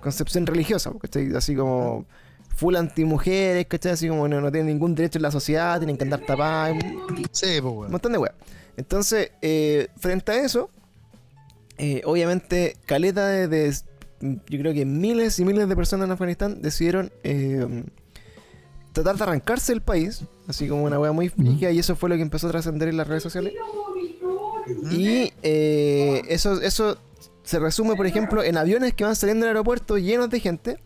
[0.00, 1.34] concepción religiosa, ¿cachai?
[1.34, 2.04] Así como
[2.58, 3.92] full antimujeres, ¿cachai?
[3.92, 7.24] Así como no, no tienen ningún derecho en la sociedad, tienen que andar tapadas, un
[7.30, 7.90] Sí, pues weón.
[7.92, 8.34] montón de weas.
[8.76, 10.68] Entonces, eh, frente a eso,
[11.78, 13.72] eh, obviamente, Caleta de, de-
[14.20, 17.84] yo creo que miles y miles de personas en Afganistán decidieron eh,
[18.92, 22.16] tratar de arrancarse del país, así como una wea muy frígida, y eso fue lo
[22.16, 23.52] que empezó a trascender en las redes sociales.
[24.90, 26.98] Y eh, eso, eso
[27.44, 30.78] se resume, por ejemplo, en aviones que van saliendo del aeropuerto llenos de gente.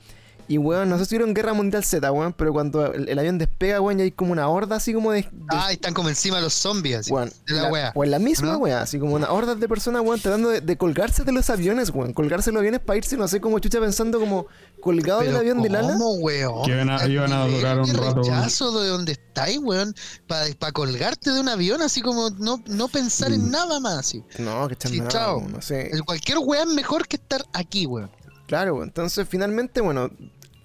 [0.48, 3.38] Y, weón, no sé si vieron Guerra Mundial Z, weón, pero cuando el, el avión
[3.38, 5.22] despega, weón, ya hay como una horda así como de...
[5.22, 7.92] de- Ah, y están como encima de los zombies, así, weón, de la, la- wea.
[7.94, 8.58] O en la misma ¿no?
[8.58, 11.90] weá, así como una horda de personas, weón, tratando de, de colgarse de los aviones,
[11.90, 12.12] weón.
[12.12, 14.46] Colgarse de los aviones para irse, no sé, como chucha pensando como
[14.80, 15.92] colgado del avión del ala.
[15.92, 16.64] ¿Cómo, weón?
[16.64, 18.24] Que iban a- iban a Qué durar un rato, weón.
[18.24, 19.94] rechazo de donde estáis, weón.
[20.26, 23.34] Para colgarte de un avión, así como no, no pensar Mm.
[23.34, 24.22] en nada más, así.
[24.38, 25.40] No, que Sí, nada, chao.
[25.48, 25.90] no sé.
[25.92, 28.10] El cualquier weón es mejor que estar aquí, weón.
[28.52, 28.88] Claro, weón.
[28.88, 30.10] Entonces, finalmente, bueno,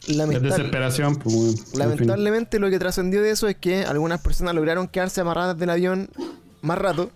[0.07, 1.49] La lamentable- desesperación, pues, weón.
[1.51, 1.79] En fin.
[1.79, 6.09] lamentablemente lo que trascendió de eso es que algunas personas lograron quedarse amarradas del avión
[6.61, 7.11] más rato.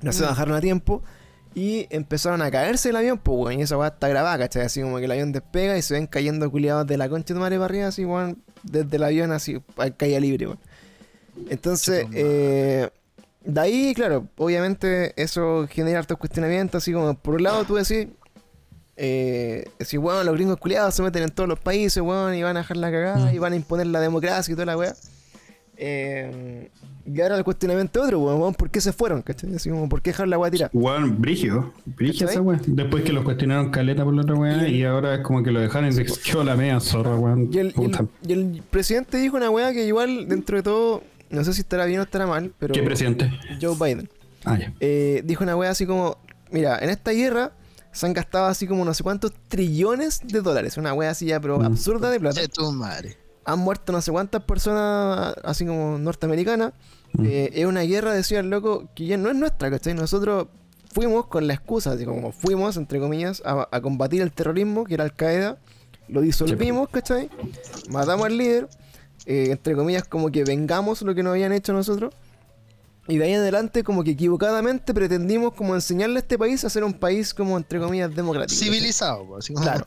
[0.00, 0.26] No se Mm.
[0.26, 1.02] bajaron a tiempo.
[1.56, 3.58] Y empezaron a caerse el avión, pues, weón.
[3.58, 4.62] Y esa weá está grabada, ¿cachai?
[4.66, 7.40] Así como que el avión despega y se ven cayendo culiados de la concha de
[7.40, 8.40] madre para arriba, así, weón.
[8.62, 10.58] Desde el avión, así, a caída libre, weón.
[11.50, 12.90] Entonces, eh,
[13.44, 18.06] de ahí, claro, obviamente eso genera hartos cuestionamientos, así como, por un lado tú decís,
[19.00, 22.56] eh, decís, weón, los gringos culiados se meten en todos los países, weón, y van
[22.56, 23.34] a dejar la cagada, Mm.
[23.34, 24.94] y van a imponer la democracia y toda la weá.
[25.76, 26.70] Eh,
[27.06, 29.22] y ahora el cuestionamiento otro, weón, ¿por qué se fueron?
[29.22, 29.54] ¿Cachai?
[29.54, 30.70] Así como, ¿por qué dejar la weá tirada?
[30.74, 31.20] Weón.
[31.22, 32.28] Brigio ¿Cachai?
[32.28, 32.60] esa weón.
[32.66, 35.60] Después que los cuestionaron caleta por la otra weá y ahora es como que lo
[35.60, 37.48] dejaron y se quedó la media zorra, weón.
[37.52, 41.02] Y el, y el- y el presidente dijo una weá que igual, dentro de todo,
[41.30, 43.30] no sé si estará bien o estará mal, pero ¿Qué presidente?
[43.60, 44.08] Joe Biden.
[44.44, 44.72] Ah, ya.
[44.80, 46.16] eh, dijo una wea así como,
[46.50, 47.52] mira, en esta guerra
[47.98, 51.40] se han gastado así como no sé cuántos trillones de dólares, una wea así ya,
[51.40, 51.64] pero Mm.
[51.64, 52.40] absurda de plata.
[52.40, 53.16] Che, tu madre.
[53.44, 56.72] Han muerto no sé cuántas personas, así como norteamericanas.
[57.14, 57.24] Mm.
[57.26, 59.94] Eh, es una guerra, decía el loco, que ya no es nuestra, ¿cachai?
[59.94, 60.46] Nosotros
[60.92, 64.94] fuimos con la excusa, así como fuimos, entre comillas, a, a combatir el terrorismo, que
[64.94, 65.58] era Al Qaeda,
[66.08, 67.30] lo disolvimos, ¿cachai?
[67.90, 68.68] Matamos al líder,
[69.26, 72.14] eh, entre comillas, como que vengamos lo que nos habían hecho nosotros.
[73.08, 76.70] Y de ahí en adelante, como que equivocadamente pretendimos como enseñarle a este país a
[76.70, 78.58] ser un país como, entre comillas, democrático.
[78.60, 79.86] Civilizado, pues, así como- Claro.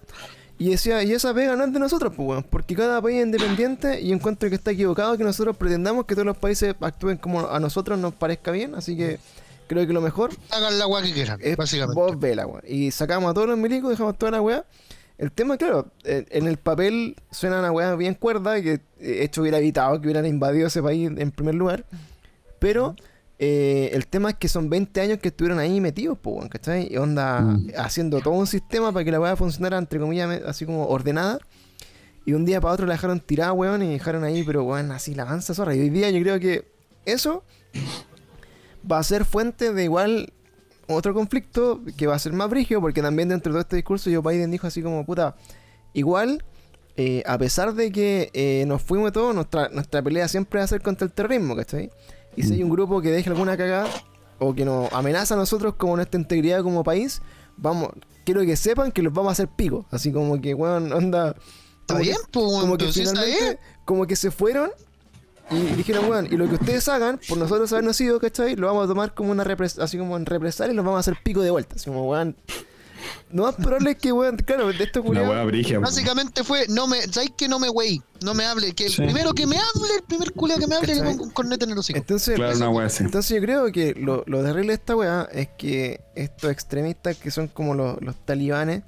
[0.57, 3.25] Y decía, y esa pega no es de nosotros, pues, weón, porque cada país es
[3.25, 7.47] independiente y encuentro que está equivocado que nosotros pretendamos que todos los países actúen como
[7.49, 9.17] a nosotros nos parezca bien, así que
[9.67, 11.99] creo que lo mejor Hagan la weá que quieran, es básicamente.
[11.99, 12.61] vos vela, weón.
[12.67, 14.65] Y sacamos a todos los milicos, dejamos toda la weá.
[15.17, 18.81] El tema, claro, en el papel suena una weá bien cuerda, que eh,
[19.23, 21.85] hecho hubiera evitado que hubieran invadido ese país en primer lugar.
[22.59, 22.95] Pero
[23.43, 26.93] eh, el tema es que son 20 años que estuvieron ahí metidos, pues, ¿cachai?
[26.93, 27.71] Y onda Mm.
[27.75, 31.39] haciendo todo un sistema para que la weá funcionara, entre comillas, así como ordenada.
[32.23, 35.15] Y un día para otro la dejaron tirada, weón, y dejaron ahí, pero weón, así
[35.15, 35.73] la avanza zorra.
[35.75, 36.67] Y hoy día yo creo que
[37.05, 37.43] eso
[38.89, 40.31] va a ser fuente de igual
[40.87, 44.11] otro conflicto que va a ser más brígido, porque también dentro de todo este discurso
[44.13, 45.35] Joe Biden dijo así como, puta,
[45.93, 46.43] igual,
[46.95, 50.67] eh, a pesar de que eh, nos fuimos todos, nuestra, nuestra pelea siempre va a
[50.67, 51.89] ser contra el terrorismo, ¿cachai?
[52.35, 53.89] Y si hay un grupo que deje alguna cagada
[54.39, 57.21] o que nos amenaza a nosotros como nuestra integridad como país,
[57.57, 57.89] vamos,
[58.25, 61.35] quiero que sepan que los vamos a hacer pico, así como que, weón, onda...
[61.81, 63.59] Está como que- bien, pues, como que está finalmente, bien.
[63.85, 64.71] como que se fueron
[65.49, 68.55] y dijeron, weón, y lo que ustedes hagan, por nosotros habernos ido, ¿cachai?
[68.55, 71.01] Lo vamos a tomar como una repres así como en represalia y los vamos a
[71.01, 71.75] hacer pico de vuelta.
[71.75, 72.37] Así como, weón.
[73.31, 75.45] No más probable es que, weón, claro, de esto Una culiado.
[75.45, 75.79] brigia.
[75.79, 78.01] Básicamente fue, no me, ¿sabes que no me wey?
[78.23, 79.01] No me hable, que el Sí.
[79.01, 81.71] primero que me hable, el primer culo que me hable, le pongo un cornete en
[81.71, 81.97] el hocico.
[81.99, 83.03] Entonces, Claro, una weá así.
[83.03, 87.31] entonces yo creo que lo, lo terrible de esta weá es que estos extremistas que
[87.31, 88.83] son como los, los talibanes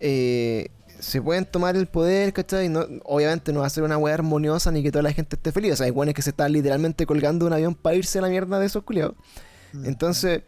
[0.00, 2.68] eh, se pueden tomar el poder, ¿cachai?
[2.68, 5.52] No, obviamente no va a ser una weá armoniosa ni que toda la gente esté
[5.52, 5.72] feliz.
[5.74, 8.28] O sea, hay weones que se están literalmente colgando un avión para irse a la
[8.28, 9.14] mierda de esos culiados.
[9.72, 9.84] Mm.
[9.86, 10.42] Entonces,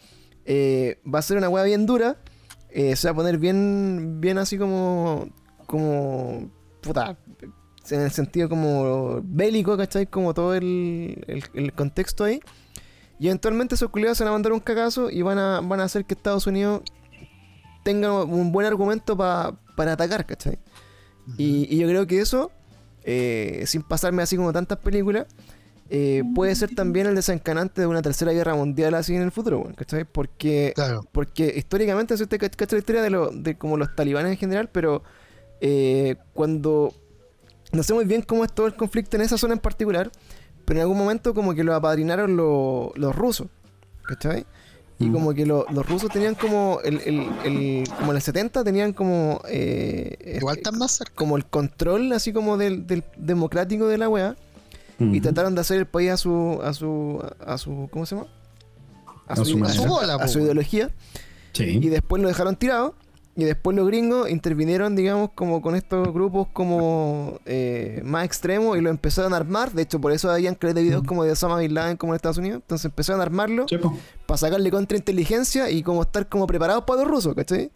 [0.46, 2.16] eh, va a ser una weá bien dura.
[2.78, 5.28] Eh, se va a poner bien, bien así como,
[5.66, 6.50] como,
[6.82, 7.16] puta,
[7.90, 10.06] en el sentido como bélico, ¿cachai?
[10.06, 12.40] Como todo el, el- el contexto ahí.
[13.18, 15.84] Y eventualmente esos culiados se van a mandar un cagazo y van a, van a
[15.84, 16.82] hacer que Estados Unidos
[17.82, 20.58] tenga un buen argumento pa- para atacar, ¿cachai?
[21.38, 22.50] Y, y yo creo que eso,
[23.04, 25.26] eh, sin pasarme así como tantas películas,
[25.90, 29.68] eh, puede ser también el desencanante de una tercera guerra mundial así en el futuro.
[30.12, 31.06] Porque, Claro.
[31.12, 34.38] porque históricamente, si usted cach- cacha la historia de, lo, de como los talibanes en
[34.38, 35.02] general, pero
[35.60, 36.92] eh, cuando...
[37.72, 40.10] No sé muy bien cómo es todo el conflicto en esa zona en particular,
[40.64, 43.48] pero en algún momento como que lo apadrinaron lo- los rusos,
[44.06, 44.46] ¿cachai?
[44.98, 45.12] Y Mm.
[45.12, 48.92] como que lo- los rusos tenían como el, el- el- como en el 70 tenían
[48.92, 51.12] como eh, Igual eh, más cerca.
[51.16, 54.36] como el control así como del, del democrático de la weá
[54.98, 58.28] y trataron de hacer el país a su a su a su ¿cómo se llama?
[59.28, 59.78] A su manera.
[59.80, 60.90] A su bola, a su ideología
[61.58, 62.94] y después lo dejaron tirado
[63.34, 68.80] y después los gringos intervinieron digamos como con estos grupos como eh, más extremos y
[68.80, 71.74] lo empezaron a armar de hecho por eso habían creado videos como de Osama Bin
[71.74, 73.66] Laden como en Estados Unidos entonces empezaron a armarlo
[74.26, 77.70] para sacarle contrainteligencia y como estar como preparados para los rusos, ¿cachai?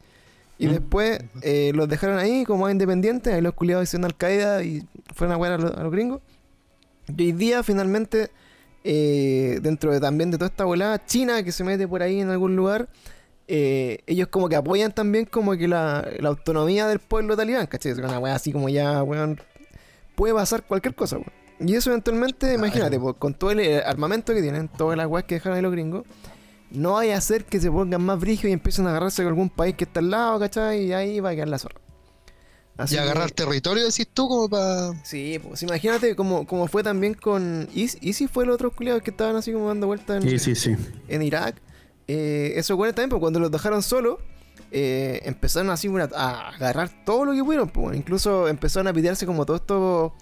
[0.58, 0.70] Y Mm.
[0.72, 4.86] después eh, los dejaron ahí como más independientes, ahí los culiados hicieron Al Qaeda y
[5.14, 6.20] fueron a jugar a, los- a los gringos.
[7.16, 8.30] Y hoy día finalmente,
[8.84, 12.30] eh, dentro de también de toda esta volada, China que se mete por ahí en
[12.30, 12.88] algún lugar,
[13.48, 17.92] eh, ellos como que apoyan también como que la, la autonomía del pueblo talibán, ¿cachai?
[17.92, 19.40] Es una weá así como ya, weón,
[20.14, 21.32] puede pasar cualquier cosa, weón.
[21.60, 25.24] Y eso eventualmente, imagínate, pues, con todo el eh, armamento que tienen, todas las weas
[25.26, 26.06] que dejaron ahí los gringos,
[26.70, 29.74] no a hacer que se pongan más brígidos y empiecen a agarrarse con algún país
[29.74, 30.86] que está al lado, ¿cachai?
[30.86, 31.80] Y ahí va a quedar la zorra.
[32.80, 34.92] Así Y agarrar que- territorio, decís tú, como para.
[35.04, 39.36] Sí, pues imagínate como, como fue también con Easy fue los otros culiados que estaban
[39.36, 40.76] así como dando vueltas en, Sí, sí, sí.
[41.08, 41.56] en Irak.
[42.08, 44.18] Eh, eso bueno también, porque cuando los dejaron solos,
[44.72, 47.68] eh, empezaron así una- a agarrar todo lo que pudieron.
[47.68, 50.12] pues, incluso empezaron a pitearse como todos estos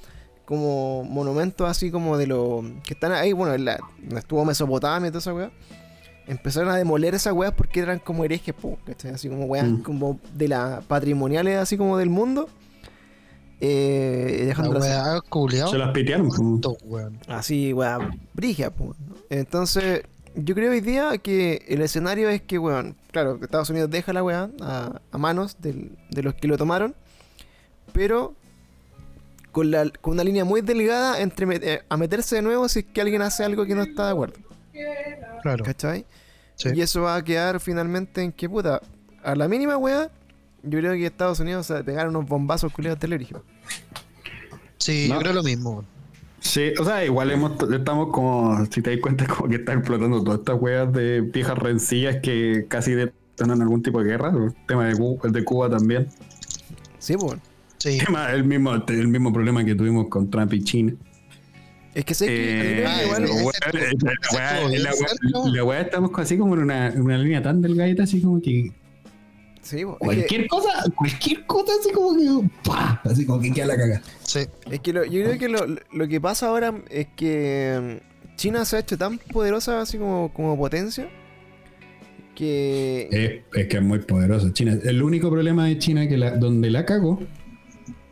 [0.44, 3.78] como monumentos así como de los que están ahí, bueno, en la,
[4.16, 5.50] estuvo Mesopotamia y toda esa weá.
[6.28, 8.54] Empezaron a demoler esas weas porque eran como herejes,
[8.84, 9.12] ¿cachai?
[9.12, 9.82] Así como weas Mm.
[9.82, 12.48] como de las patrimoniales así como del mundo.
[13.60, 15.68] Eh, La dejándolas weá, culiao.
[15.70, 16.28] Se las pitearon.
[16.60, 16.76] po.
[17.26, 18.72] Así, weón, brigia.
[18.78, 18.94] ¿no?
[19.30, 20.02] Entonces,
[20.36, 24.22] yo creo hoy día que el escenario es que, weón, claro, Estados Unidos deja la
[24.22, 26.94] weá a, a manos del- de los que lo tomaron,
[27.92, 28.34] pero
[29.50, 32.80] con, la, con una línea muy delgada entre met- eh, a meterse de nuevo si
[32.80, 34.36] es que alguien hace algo que no está de acuerdo,
[35.42, 35.64] Claro.
[35.64, 36.04] ¿cachai?
[36.56, 36.70] Sí.
[36.74, 38.80] Y eso va a quedar finalmente en que, puta,
[39.22, 40.10] a la mínima weá,
[40.64, 43.42] yo creo que Estados Unidos se va a pegar unos bombazos culiados telérgicos.
[44.78, 45.14] Sí, No.
[45.16, 45.84] yo creo lo mismo.
[46.40, 50.22] Sí, o sea, igual hemos, estamos como, si te das cuenta, como que están explotando
[50.22, 54.30] todas estas weas de viejas rencillas que casi detonan algún tipo de guerra.
[54.30, 56.08] El tema de Cuba, el de Cuba también.
[56.98, 57.38] Sí, pues.
[57.78, 57.98] Sí.
[58.04, 60.92] Tema- El mismo, el mismo problema que tuvimos con Trump y China.
[61.98, 62.98] Es que sé que que ese la
[65.64, 68.70] weá- estamos así como en una, en una línea tan delgadita, así como que
[69.62, 69.80] Sí.
[69.80, 73.00] Es que- cualquier cosa, cualquier cosa así como que ¡pah!
[73.04, 74.00] así como que queda la caga.
[74.22, 74.40] Sí.
[74.70, 78.64] Es que lo- yo creo que lo, lo que pasa ahora es que mm, China
[78.64, 81.08] se ha hecho tan poderosa así como, como potencia
[82.36, 84.78] que Es, es que es muy poderoso China.
[84.84, 87.18] El único problema de China que la, donde la cagó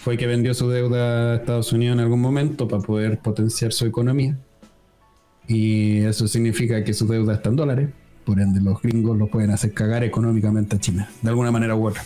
[0.07, 3.87] fue que vendió su deuda a Estados Unidos en algún momento para poder potenciar su
[3.87, 4.39] economía.
[5.49, 7.89] Y eso significa que su deuda está en dólares.
[8.25, 11.89] Por ende, los gringos lo pueden hacer cagar económicamente a China, de alguna manera u
[11.89, 12.05] otra.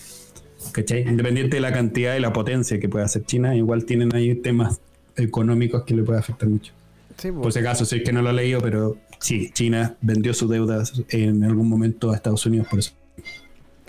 [0.72, 1.06] ¿Cachai?
[1.06, 4.80] Independiente de la cantidad y la potencia que pueda hacer China, igual tienen ahí temas
[5.16, 6.72] económicos que le puede afectar mucho.
[7.18, 7.42] sí, po.
[7.42, 10.84] Por si acaso, sé que no lo he leído, pero sí, China vendió su deuda
[11.10, 12.92] en algún momento a Estados Unidos por eso.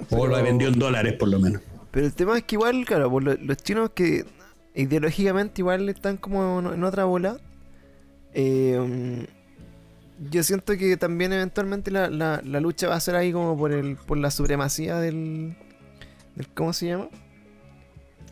[0.10, 1.62] O lo vendió en dólares, por lo menos.
[1.92, 4.26] Pero el tema es que igual, claro, lo- los chinos que
[4.76, 7.38] ideológicamente igual están como en, en otra bola.
[8.34, 9.28] eh,
[10.30, 13.72] yo siento que también eventualmente la, la- la lucha va a ser ahí como por
[13.72, 15.56] el por la supremacía del,
[16.36, 17.10] del ¿cómo se llama?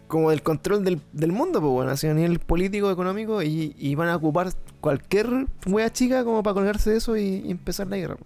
[0.07, 3.95] Como el control del, del mundo, pues bueno, así a nivel político, económico, y, y
[3.95, 4.49] van a ocupar
[4.81, 5.27] cualquier
[5.67, 8.17] wea chica como para colgarse de eso y, y empezar la guerra.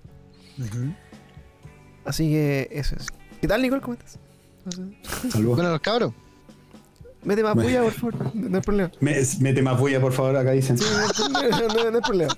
[2.05, 3.07] Así que eso es.
[3.41, 3.81] ¿Qué tal, Nicole?
[3.81, 4.19] ¿Cómo estás?
[5.31, 5.55] Saludos.
[5.57, 6.13] Bueno, los cabros.
[7.23, 8.15] Mete más bulla, por favor.
[8.35, 8.91] No, hay problema.
[8.99, 10.77] Me- mete más bulla, por favor, acá dicen.
[10.77, 10.83] Sí,
[11.31, 12.33] no, hay- no- no- no hay problema.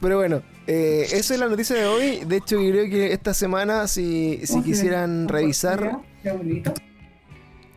[0.00, 2.24] Pero bueno, eh, esa es la noticia de hoy.
[2.24, 5.98] De hecho, yo creo que esta semana, si, si quisieran revisar,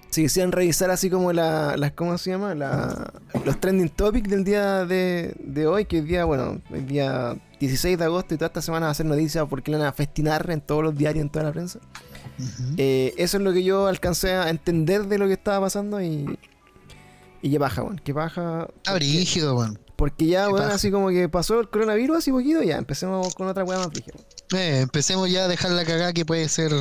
[0.09, 2.53] si quisieran revisar así como la, las, ¿cómo se llama?
[2.55, 3.13] La,
[3.45, 7.97] los trending topics del día de, de hoy, que es día, bueno, el día 16
[7.97, 10.49] de agosto y toda esta semana va a ser noticia porque la van a festinar
[10.49, 11.79] en todos los diarios, en toda la prensa.
[12.77, 16.37] Eh, eso es lo que yo alcancé a entender de lo que estaba pasando y,
[17.41, 18.01] y qué baja, weón.
[18.03, 18.67] Qué baja.
[18.77, 19.79] Está brígido, weón.
[19.95, 23.47] Porque ya, ¿Qué weón, así como que pasó el coronavirus así poquito, ya empecemos con
[23.47, 24.15] otra weá más frígida.
[24.55, 26.71] Eh, empecemos ya a dejar la cagada que puede ser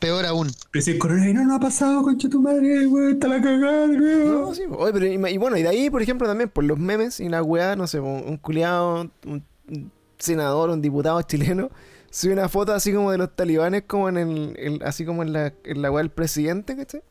[0.00, 0.50] peor aún.
[0.70, 4.46] Pero si el coronavirus no ha pasado, concha tu madre, weón, está la cagada nuevo.
[4.46, 4.62] No, sí.
[4.70, 7.28] Oye, pero y, y bueno, y de ahí, por ejemplo, también por los memes y
[7.28, 11.70] la weá, no sé, po, un culiado, un, un senador, un diputado chileno,
[12.12, 15.32] sube una foto así como de los talibanes, como en el, el- así como en
[15.32, 17.02] la, en la weá del presidente, ¿cachai?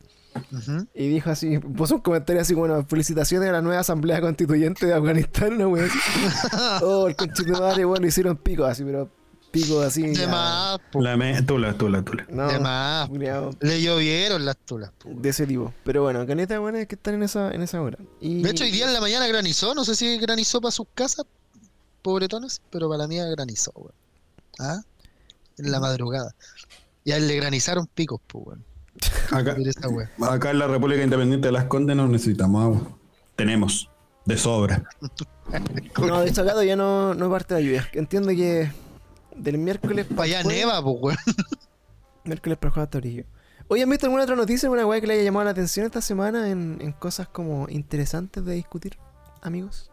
[0.53, 0.87] Ujú.
[0.93, 4.85] Y dijo así, puso un comentario así como, bueno, felicitaciones a la nueva asamblea constituyente
[4.85, 5.99] de Afganistán, una weá así.
[6.85, 9.09] oh, el conchito de madre, weón, lo hicieron pico así, pero
[9.51, 10.03] pico así.
[10.03, 10.27] De ya.
[10.29, 10.79] más.
[10.93, 12.25] La me, tula, tula, tula.
[12.29, 13.09] No, de más.
[13.09, 14.91] culiao, Le llovieron las tulas.
[14.97, 15.09] po.
[15.13, 15.73] de ese tipo.
[15.83, 17.97] Pero bueno, caneta bueno es que están en esa, en esa hora.
[18.21, 18.41] Y...
[18.41, 19.75] De hecho, hoy día en la mañana granizó.
[19.75, 21.25] No sé si granizó para sus casas,
[22.01, 23.93] pobretones, pero para la mía granizó, weón.
[24.59, 24.81] ¿Ah?
[25.63, 26.33] En la madrugada.
[27.03, 28.65] Y a él le granizaron picos, pues, weón.
[30.29, 32.81] Acá, en la República Independiente de las Condes no necesitamos agua.
[33.35, 33.89] Tenemos.
[34.25, 34.83] De sobra.
[35.99, 37.85] No, de hecho acá todavía no, no parte la lluvia.
[37.91, 38.71] Entiendo que
[39.35, 41.17] del miércoles Para allá jueves- neva, pues, weón.
[42.23, 43.23] Miércoles para jueves hasta brillo.
[43.67, 45.99] Oye, ¿han visto alguna otra noticia, alguna weá que le haya llamado la atención esta
[46.01, 48.97] semana en, en cosas como interesantes de discutir,
[49.41, 49.91] amigos?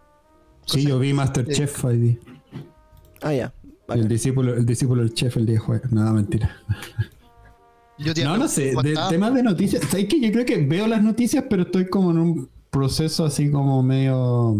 [0.66, 2.18] Sí, yo vi Masterchef día.
[3.22, 3.52] Ah, ya.
[3.88, 5.90] El discípulo, el discípulo del chef el día jueves.
[5.90, 6.56] Nada, mentira.
[7.98, 8.72] Yo te No, no sé.
[8.72, 9.82] ¿cómo De, temas de noticias.
[9.90, 13.50] ¿Sabes que Yo creo que veo las noticias, pero estoy como en un proceso así
[13.50, 14.56] como medio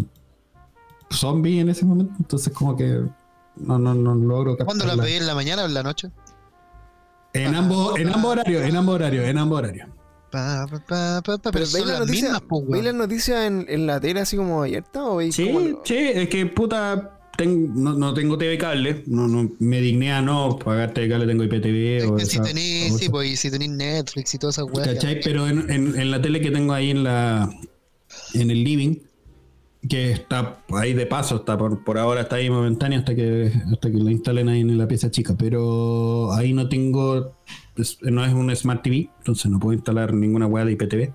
[1.11, 2.15] zombie en ese momento.
[2.19, 3.03] Entonces, como que
[3.57, 6.11] no, no, no logro ¿Cuándo las veis en la mañana o en la noche?
[7.35, 9.89] En ambos, en ambos horarios, en ambos horarios, en ambos horarios.
[10.31, 13.45] Pa, pa, pa, pa, pa, Pero pero ¿veis las noticias mismas, pues, ¿veis las noticias
[13.47, 16.47] en, en la tele así como abierta o veis como Sí, lo- sí, es que
[16.47, 21.09] puta, ten- no, no tengo TV cable, no, no, me digné a no pagar TV
[21.09, 24.59] cable, tengo IPTV Es o que esa- sí, pues, y si tenéis Netflix y todas
[24.59, 24.89] esas weas.
[24.89, 25.21] ¿Cachai?
[25.23, 27.49] Pero en, en- en la tele que tengo ahí en la
[28.35, 28.97] en el living,
[29.89, 33.89] que está ahí de paso, está por, por ahora está ahí momentáneo hasta que hasta
[33.91, 37.37] que lo instalen ahí en la pieza chica, pero ahí no tengo
[38.03, 41.13] no es un Smart TV, entonces no puedo instalar ninguna weá de IPTV.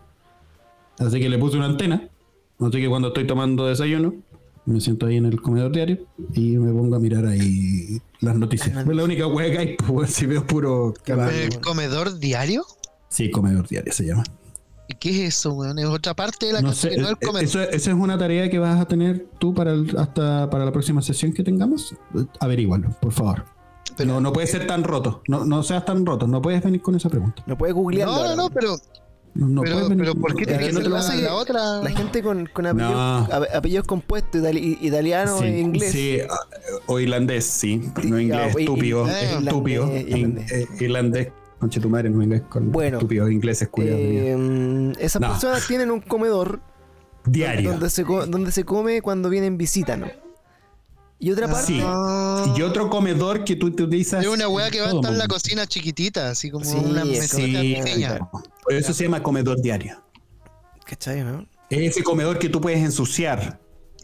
[0.99, 2.07] Así que le puse una antena,
[2.61, 4.15] así que cuando estoy tomando desayuno,
[4.65, 8.75] me siento ahí en el comedor diario y me pongo a mirar ahí las noticias.
[8.77, 11.25] Es la única weá que hay, pues si veo puro canal.
[11.27, 11.43] bárbaro.
[11.43, 12.65] ¿El comedor diario?
[13.09, 14.23] Sí, comedor diario se llama.
[14.87, 15.79] ¿Y ¿Qué es eso, weón?
[15.79, 17.43] Es otra parte de la No casa sé, que no es el eh, comedor.
[17.45, 20.71] eso, eso es una tarea que vas a tener tú para el- hasta para la
[20.71, 21.95] próxima sesión que tengamos.
[22.39, 23.45] Averígualo, por favor.
[23.97, 25.21] Pero- no, no puede ser tan roto.
[25.27, 26.25] No, no seas tan roto.
[26.27, 27.43] No puedes venir con esa pregunta.
[27.45, 28.07] No puedes googlear.
[28.07, 28.75] No, no, no, pero,
[29.35, 31.81] No, pero, pero ¿por qué tiene que no te lo la, vas a- la otra?
[31.81, 33.27] La gente con, con apellidos, No.
[33.29, 35.91] ape- apellidos compuestos, itali- italiano Sí, e inglés.
[35.91, 36.17] sí,
[36.85, 37.81] o irlandés, sí.
[38.03, 39.07] No inglés, ah, estúpido.
[39.07, 39.83] es estúpido.
[39.85, 40.51] irlandés, In- irlandés.
[40.51, 41.27] eh, irlandés.
[41.59, 43.97] Conche tu madre, no inglés con Bueno, estúpidos ingleses mierda.
[43.97, 45.29] Eh, esas No.
[45.29, 46.59] personas tienen un comedor
[47.25, 47.71] Diario.
[47.71, 50.07] donde se, co- donde se come cuando vienen visita, ¿no?
[51.23, 51.81] Y otra parte, Sí.
[52.57, 54.21] Y otro comedor que tú utilizas.
[54.23, 57.03] Es una weá que va a estar en la cocina chiquitita, así como Sí, una
[57.03, 58.29] es mesita Sí, pequeña.
[58.29, 60.03] por eso se llama comedor diario.
[60.85, 61.45] ¿cachai, no?
[61.69, 63.59] Es ese comedor que tú puedes ensuciar.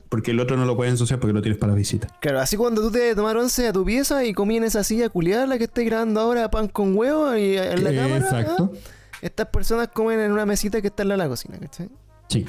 [0.08, 2.08] Porque el otro no lo puedes ensuciar porque lo tienes para la visita.
[2.22, 5.10] Claro, así cuando tú te tomar once a tu pieza y comí en esa silla
[5.10, 8.72] culiada la que estoy grabando ahora pan con huevo y en la cámara, Exacto.
[8.74, 8.78] ¿ah?
[9.22, 11.90] estas personas comen en una mesita que está de la cocina, ¿cachai?
[12.30, 12.46] Sí,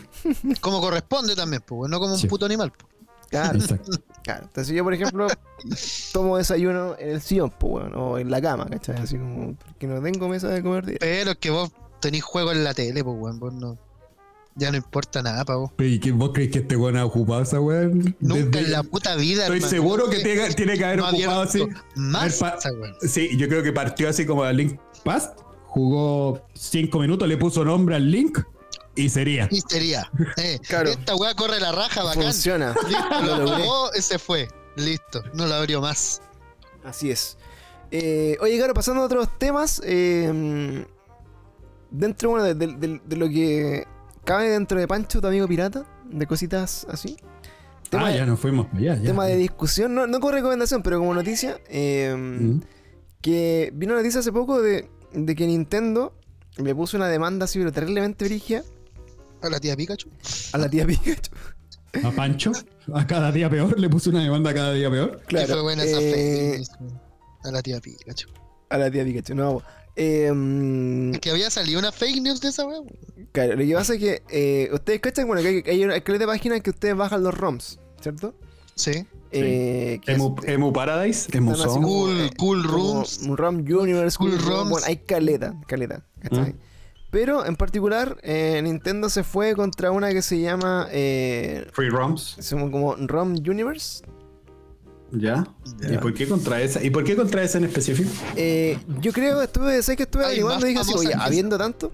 [0.61, 2.29] Como corresponde también, pues, no como un Sí.
[2.29, 2.73] puto animal.
[2.73, 2.91] pues.
[3.31, 3.93] Claro, exacto.
[4.23, 4.43] claro.
[4.45, 5.27] Entonces yo, por ejemplo,
[6.13, 8.97] tomo desayuno en el sillón, pues, bueno, o en la cama, ¿cachai?
[8.97, 10.97] Así como, porque no tengo mesa de comer día.
[11.01, 11.71] Pero es que vos
[12.01, 13.79] tenés juego en la tele, pues, weón, vos no.
[14.57, 15.71] Ya no importa nada para vos.
[15.79, 18.17] ¿Y que vos crees que este weón ha ocupado esa weón?
[18.19, 19.71] Nunca Desde- en la puta vida, Estoy hermano.
[19.71, 21.65] seguro que tiene, tiene que haber no había ocupado así.
[21.65, 22.95] visto Más A ver, pa- esa weón.
[23.01, 25.31] Sí, yo creo que partió así como a Link Pass.
[25.67, 28.41] Jugó cinco minutos, le puso nombre al Link
[29.01, 29.49] y sería.
[29.51, 30.11] Y sería.
[30.37, 30.91] Eh, Claro.
[30.91, 32.23] Esta weá corre la raja bacán.
[32.25, 32.75] Funciona.
[32.89, 34.49] Listo, Lo jugó, ese fue.
[34.77, 35.23] Listo.
[35.35, 36.23] No lo abrió más.
[36.85, 37.37] Así es.
[37.91, 40.85] Eh, oye, claro, pasando a otros temas, eh,
[41.91, 43.87] dentro bueno, de, de- de- de lo que
[44.25, 47.17] cabe dentro de Pancho, tu amigo pirata, de cositas así.
[47.91, 48.95] Tema, ah, de, ya nos fuimos para allá.
[48.97, 49.03] ya.
[49.03, 52.61] tema de discusión, no, no con recomendación, pero como noticia, eh, Mm.
[53.21, 56.15] que vino noticia hace poco de, de que Nintendo
[56.57, 58.63] le puso una demanda así, pero terriblemente brigia
[59.43, 60.09] A la tía Pikachu.
[60.53, 61.31] a la tía Pikachu.
[62.05, 62.53] A Pancho,
[62.95, 65.21] a cada día peor, le puso una demanda a cada día peor.
[65.27, 67.01] Que fue buena esa eh, fake news, weón.
[67.45, 68.29] A la tía Pikachu.
[68.69, 69.63] a la tía Pikachu, no.
[69.97, 72.81] Eh, mm, Es que había salido una fake news de esa weá.
[72.81, 72.97] weón.
[73.33, 76.61] Claro, lo que pasa es que eh, ustedes cachan, bueno, que hay, una de páginas
[76.63, 78.35] que ustedes bajan los ROMs, ¿cierto?
[78.77, 79.05] Sí.
[79.33, 81.85] Eh, que Emu, es- Emu Paradise, Emu Zone.
[81.87, 83.19] Cool- eh, cool como rooms.
[83.23, 84.71] un ROM Universe, Cool cool, ROM, ROMs.
[84.71, 86.55] Bueno, hay caleta, caleta, ¿cachai?
[87.11, 92.37] Pero en particular, eh, Nintendo se fue contra una que se llama eh, Free ROMs.
[92.39, 94.05] se llama como ROM Universe.
[95.13, 95.45] ¿Ya?
[95.91, 96.83] ¿Y por qué contra esa?
[96.83, 98.11] ¿Y por qué contra esa en específico?
[98.37, 101.25] Eh, yo creo, estuve, sé que estuve averiguando y dije así, oye, que esa".
[101.25, 101.91] habiendo tanto,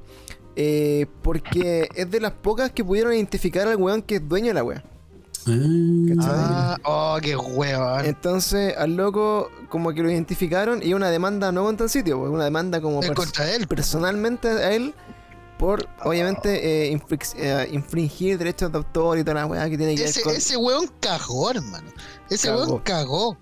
[0.55, 4.55] eh, porque es de las pocas que pudieron identificar al weón que es dueño de
[4.55, 4.85] la wea.
[6.20, 8.01] Ah, oh, qué huevo.
[8.01, 12.30] Entonces, al loco, como que lo identificaron y una demanda no contra el sitio, pues,
[12.30, 13.66] una demanda como Es pers- contra él.
[13.68, 14.94] personalmente a él
[15.59, 19.94] por, obviamente, eh, infrix- eh, infringir derechos de autor y toda la weá que tiene
[19.94, 20.34] que ver Ese, con.
[20.34, 21.90] ese weón cagó, hermano.
[22.28, 22.64] Ese Cagó.
[22.64, 23.38] weón cagó.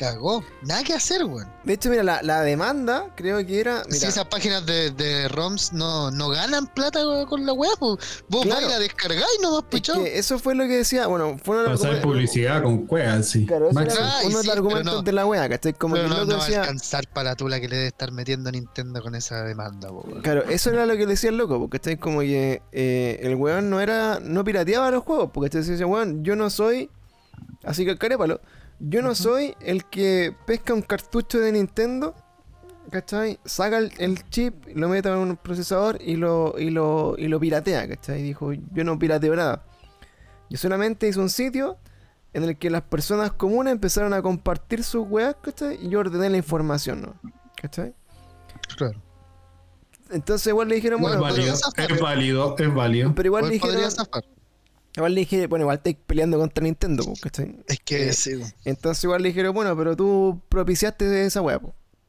[0.00, 0.42] Cagó.
[0.62, 1.46] Nada que hacer, weón.
[1.62, 3.84] De hecho, mira, la, la demanda creo que era.
[3.84, 8.46] Si esas páginas de, de ROMs no, no ganan plata con la weá, pues vos
[8.46, 8.62] Claro.
[8.66, 10.02] vais a descargar y no más es pichado.
[10.02, 11.06] que eso fue lo que decía.
[11.06, 13.44] Bueno, fue de los Pasar publicidad con cuevas, sí.
[13.44, 15.02] Claro, eso era Ay, uno de sí, los pero argumentos no.
[15.02, 15.74] de la weá, ¿cachai?
[15.74, 16.60] Como Pero que el no, loco no va a decía.
[16.62, 20.22] alcanzar para la tula que le debe estar metiendo Nintendo con esa demanda, weón.
[20.22, 23.34] Claro, eso era lo que le decía el loco, porque estáis como que eh, el
[23.34, 26.88] weón no era, no pirateaba los juegos, porque te decía, weón, yo no soy,
[27.64, 28.40] así que carépalo,
[28.80, 32.14] yo no soy el que pesca un cartucho de Nintendo,
[32.90, 33.38] ¿cachai?
[33.44, 37.38] Saca el, el chip, lo mete en un procesador y lo, y lo, y lo
[37.38, 38.22] piratea, ¿cachai?
[38.22, 39.64] Dijo, yo no pirateo nada.
[40.48, 41.78] Yo solamente hice un sitio
[42.32, 45.78] en el que las personas comunes empezaron a compartir sus weas, ¿cachai?
[45.84, 47.14] Y yo ordené la información, ¿no?
[47.60, 47.94] ¿Cachai?
[48.76, 49.00] Claro.
[50.10, 53.14] Entonces igual le dijeron, Es bueno, podría válido, es válido, es válido.
[53.14, 54.24] pero igual le Igual podría dijeron, zafar.
[54.96, 57.56] Igual le dije, bueno, igual estáis peleando contra Nintendo, po, ¿cachai?
[57.66, 58.40] Es que Eh, sí.
[58.64, 61.60] Entonces igual le dijeron, bueno, pero tú propiciaste esa weá,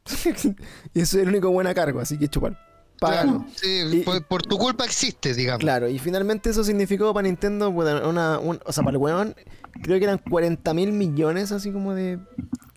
[0.93, 2.57] y eso es el único buen cargo, así que chupar.
[2.99, 3.31] Págalo.
[3.39, 5.59] Claro, sí, Y- por, por tu culpa existe, digamos.
[5.61, 9.35] Claro, y finalmente eso significó para Nintendo, una, un- o sea, para el weón,
[9.81, 12.19] creo que eran 40 mil millones así como de,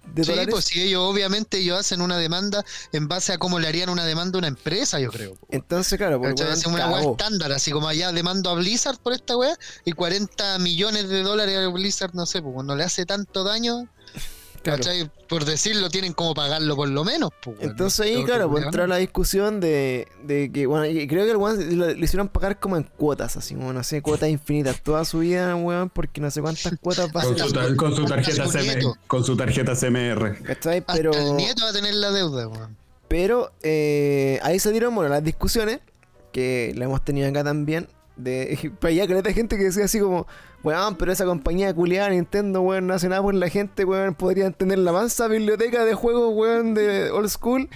[0.07, 0.53] de Sí, dólares.
[0.53, 4.05] pues si ellos obviamente ellos hacen una demanda en base a cómo le harían una
[4.05, 5.37] demanda a una empresa, yo creo.
[5.51, 6.47] Entonces, claro, ¿Cachai?
[6.47, 7.13] weón Hacen una cagó.
[7.13, 11.57] estándar, así como allá demando a Blizzard por esta weá y 40 millones de dólares
[11.59, 13.89] a Blizzard, no sé, pues cuando le hace tanto daño.
[14.65, 15.11] ¿Cachai?
[15.29, 17.57] Por decirlo, tienen como pagarlo por lo menos, pues.
[17.61, 21.37] Entonces ahí, claro, pues entró la discusión de, de que, bueno, y creo que el
[21.37, 25.05] weón lo, lo hicieron pagar como en cuotas, así como, no sé, cuotas infinitas, toda
[25.05, 27.49] su vida, weón, porque no sé cuántas cuotas va a Con ser.
[27.49, 30.43] su, con su tarjeta su CM, con su tarjeta CMR.
[30.43, 30.79] ¿Cachai?
[30.79, 32.77] Hasta Pero, el nieto va a tener la deuda, weón.
[33.09, 35.81] pero eh, ahí salieron, bueno, las discusiones,
[36.33, 40.01] que la hemos tenido acá también, de, para allá que hay gente que decía así
[40.01, 40.27] como,
[40.65, 44.55] weón, pero esa compañía culiada Nintendo, weón, no hace nada por la gente, weón, podrían
[44.55, 47.69] tener la mansa biblioteca de juegos, weón, de old school.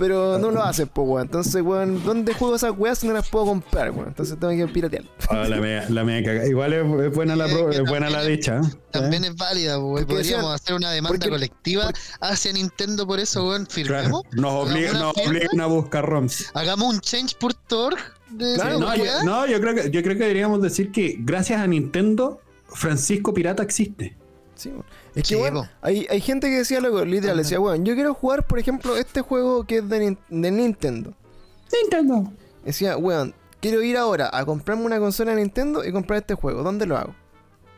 [0.00, 1.22] Pero no lo hacen, pues, weón.
[1.26, 4.08] Entonces, weón, ¿dónde juego esas weas si no las puedo comprar, weón?
[4.08, 5.04] Entonces tengo que piratear.
[5.28, 6.46] Ah, la media, la media caga.
[6.48, 8.56] Igual es, es buena la, que es buena la dicha.
[8.64, 8.68] ¿eh?
[8.90, 10.06] También es válida, weón.
[10.06, 13.66] Podríamos decían- hacer una demanda porque- colectiva hacia Nintendo por eso, weón.
[13.68, 14.22] Firmemos.
[14.30, 16.50] Claro, nos, obli- Hagamos una nos obligan a buscar ROMs.
[16.54, 17.96] Hagamos un change.org
[18.54, 21.66] Claro, no, yo, no, yo creo que yo creo que deberíamos decir que gracias a
[21.66, 24.16] Nintendo, Francisco Pirata existe.
[24.54, 24.84] Sí, weón.
[25.14, 25.66] Es que, po.
[25.82, 29.20] hay, hay gente que decía, loco, literal, decía, weón, yo quiero jugar, por ejemplo, este
[29.22, 31.12] juego que es de, de Nintendo.
[31.82, 32.32] Nintendo.
[32.64, 36.62] Decía, weón, quiero ir ahora a comprarme una consola de Nintendo y comprar este juego.
[36.62, 37.14] ¿Dónde lo hago?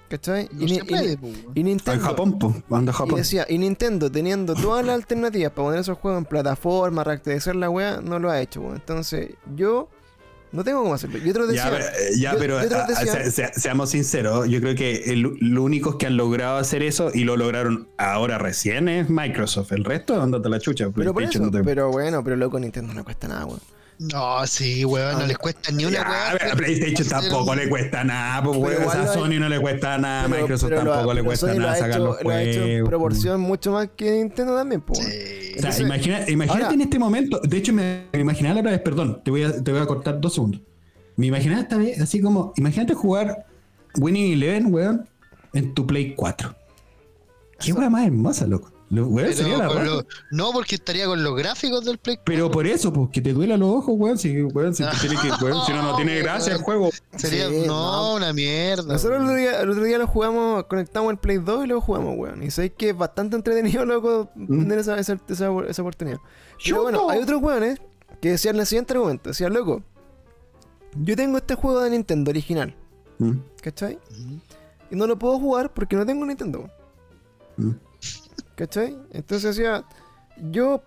[0.08, 0.48] ¿Cachai?
[0.52, 1.52] No y, se ni- y puede, ni- po, weón.
[1.54, 2.04] y En Nintendo.
[2.04, 2.54] Japón, pues.
[2.70, 6.24] Anda a Y decía, y Nintendo teniendo todas las alternativas para poner esos juegos en
[6.26, 8.74] plataforma, reactualizar la weá, no lo ha hecho, weón.
[8.76, 9.88] Entonces, yo
[10.52, 11.18] no tengo cómo hacerlo.
[11.18, 13.90] Y otros Ya, decían, pero- eh, ya, yo- pero y otros decían- se- se- seamos
[13.90, 17.88] sinceros, yo creo que el, lo únicos que han logrado hacer eso y lo lograron
[17.96, 19.72] ahora recién es Microsoft.
[19.72, 20.90] El resto, ándate la chucha.
[20.94, 23.60] pero por PlayStation eso, no te- pero bueno, pero loco, Nintendo no cuesta nada, weón.
[23.98, 26.52] No, sí, weón, no les cuesta ni una weá.
[26.52, 28.90] a PlayStation tampoco le cuesta nada, pues, weón.
[28.90, 32.42] a Sony no le cuesta nada, Microsoft tampoco le cuesta nada sacar los Lo ha
[32.42, 32.88] hecho en juegos.
[32.88, 35.00] proporción mucho más que Nintendo también, pues.
[35.00, 39.30] O sea, imagínate en este momento, de hecho me, imaginaba la otra vez, perdón, te
[39.30, 40.62] voy, a, te voy a cortar dos segundos.
[41.16, 43.46] Me imaginaba esta vez así como, imagínate jugar
[43.98, 45.08] Winning Eleven, weón,
[45.52, 46.54] en tu Play 4.
[47.60, 48.71] Qué weón más hermosa, loco.
[48.94, 49.88] Lo- weón, Pero sería la con raja.
[49.90, 52.18] lo- no, porque estaría con los gráficos del Play.
[52.24, 54.18] Pero por eso, pues, que te duela los ojos, weón.
[54.18, 56.90] Si, weón, si, tiene que, weón, si no, no tiene gracia el juego.
[57.16, 58.14] Sería, Sí, no, no.
[58.16, 58.92] una mierda.
[58.92, 61.80] Nosotros el otro, día, el otro día lo jugamos, conectamos el Play 2 y lo
[61.80, 62.42] jugamos, weón.
[62.42, 66.18] Y sabéis que es bastante entretenido, loco, tener esa, esa, esa, esa oportunidad.
[66.62, 67.80] Pero bueno, hay otros weones
[68.20, 69.30] que decían el siguiente argumento.
[69.30, 69.82] Decían, loco,
[70.96, 72.76] yo tengo este juego de Nintendo original,
[73.18, 73.98] Mm, ¿cachai?
[74.10, 74.40] Ujú.
[74.90, 76.68] Y no lo puedo jugar porque no tengo Nintendo,
[77.58, 77.80] weón.
[78.56, 78.96] ¿Cachai?
[79.12, 79.84] Entonces decía,
[80.50, 80.82] yo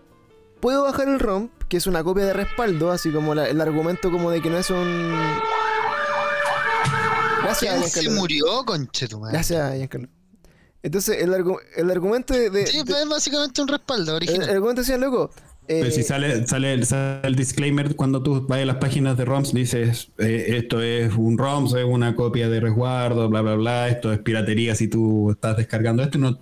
[0.59, 4.11] puedo bajar el ROM, que es una copia de respaldo, así como la- el argumento
[4.11, 5.13] como de que no es un...
[7.43, 9.33] Gracias, ¿Quién se murió, conche tu madre?
[9.33, 10.07] Gracias, Giancarlo.
[10.81, 12.49] Entonces, el, argu- el argumento de.
[12.49, 14.49] de- Sí, de- es básicamente un respaldo el, original.
[14.49, 15.31] el argumento decía, loco,
[15.67, 19.25] Pero Eh, si sale, sale, sale el disclaimer cuando tú vas a las páginas de
[19.25, 23.89] ROMs, dices eh, esto es un ROMs, es una copia de resguardo, bla, bla, bla,
[23.89, 26.39] esto es piratería si tú estás descargando esto y no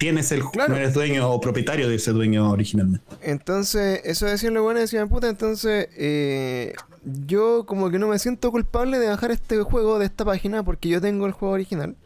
[0.00, 0.72] tienes el Claro.
[0.72, 3.04] no eres dueño o propietario de ese dueño originalmente.
[3.20, 6.72] Entonces, eso decían los buenos, decían, puta, entonces, eh,
[7.04, 10.88] yo como que no me siento culpable de bajar este juego de esta página porque
[10.88, 11.96] yo tengo el juego original.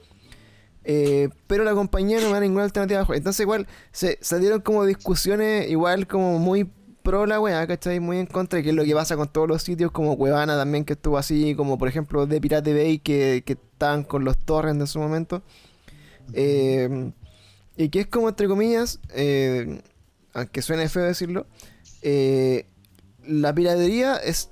[0.83, 3.17] Eh, pero la compañía no me da ninguna alternativa de juego.
[3.19, 6.69] Entonces, igual, se salieron como discusiones, igual como muy
[7.05, 8.01] pro la weá, ¿cachai?
[8.01, 10.85] Muy en contra, que es lo que pasa con todos los sitios, como Cuevana también,
[10.85, 14.81] que estuvo así, como por ejemplo de Pirate Bay, que, que estaban con los torrents
[14.81, 15.43] en su momento.
[16.33, 17.13] Eh,
[17.77, 19.81] y que es como, entre comillas, eh,
[20.33, 21.47] aunque suene feo decirlo,
[22.03, 22.67] eh,
[23.27, 24.51] la piratería es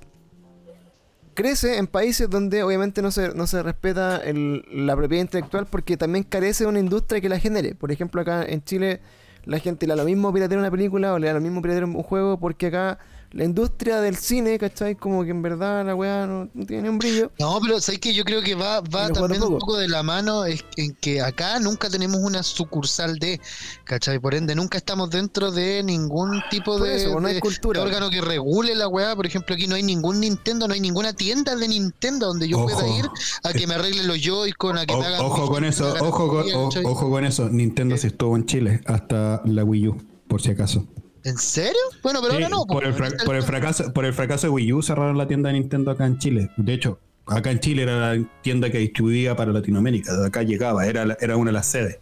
[1.33, 6.23] crece en países donde obviamente no se, no se respeta la propiedad intelectual porque también
[6.23, 7.75] carece de una industria que la genere.
[7.75, 9.01] Por ejemplo, acá en Chile
[9.45, 11.85] la gente le da lo mismo piratear una película o le da lo mismo piratear
[11.85, 12.99] un juego porque acá
[13.33, 14.95] la industria del cine, ¿cachai?
[14.95, 17.31] Como que en verdad la weá no, no tiene ni un brillo.
[17.39, 20.45] No, pero sabes que yo creo que va, va también un poco de la mano
[20.45, 23.41] es en que acá nunca tenemos una sucursal de,
[23.85, 24.19] ¿cachai?
[24.19, 27.79] Por ende, nunca estamos dentro de ningún tipo de, eso, no hay de- cultura.
[27.81, 29.15] de órgano que regule la weá.
[29.15, 32.59] Por ejemplo, aquí no hay ningún Nintendo, no hay ninguna tienda de Nintendo donde yo
[32.59, 32.67] Ojo.
[32.69, 33.05] pueda ir
[33.43, 36.27] a que me arregle los Joy-Con, a que O- me hagan ojo con eso, ojo
[36.27, 37.49] con, o- ojo con eso.
[37.49, 40.85] Nintendo se estuvo en Chile hasta la Wii U, por si acaso.
[41.23, 41.79] ¿En serio?
[42.01, 42.65] Bueno, pero Sí, ahora no.
[42.65, 45.49] por, el fra- por el fracaso, por el fracaso de Wii U cerraron la tienda
[45.49, 46.49] de Nintendo acá en Chile.
[46.57, 50.15] De hecho, acá en Chile era la tienda que distribuía para Latinoamérica.
[50.17, 51.99] De acá llegaba, era, la- era una de las sedes.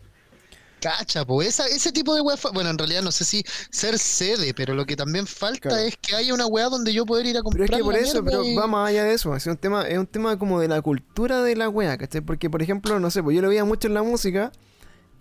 [0.79, 3.99] Cacha, pues esa, ese tipo de weá, fa- bueno, en realidad no sé si ser
[3.99, 5.83] sede, pero lo que también falta Claro.
[5.83, 7.69] es que haya una weá donde yo poder ir a Pero comprar.
[7.69, 9.35] es que por eso, pero y- va más allá de eso.
[9.35, 12.21] Es un tema, es un tema como de la cultura de la wea, ¿cachai?
[12.21, 14.51] Porque, por ejemplo, no sé, pues yo lo veía mucho en la música.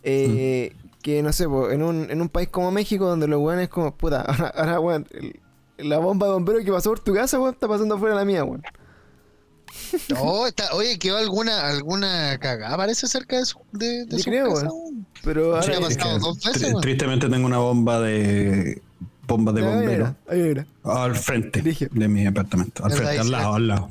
[0.02, 0.72] eh,
[1.02, 3.94] Que no sé, pues, en un, en un país como México, donde los weones como,
[3.96, 5.40] puta, ahora, ahora weón, el-
[5.78, 8.24] la bomba de bombero que pasó por tu casa, weón, está pasando afuera de la
[8.26, 8.62] mía, weón.
[10.08, 14.24] No, está, oye, quedó alguna, alguna cagada, parece cerca de su, de, de Yo su
[14.24, 15.06] creo, casa, weón.
[15.22, 15.62] Pero ahora.
[15.62, 16.80] Sí, ha es pasado que dos veces, tri- weón.
[16.82, 18.82] tristemente tengo una bomba de
[19.26, 20.66] bomba de Ahí bombero era, ahí era.
[20.82, 21.88] al frente Dije.
[21.92, 22.84] de mi apartamento.
[22.84, 23.90] Al frente, al lado, al lado.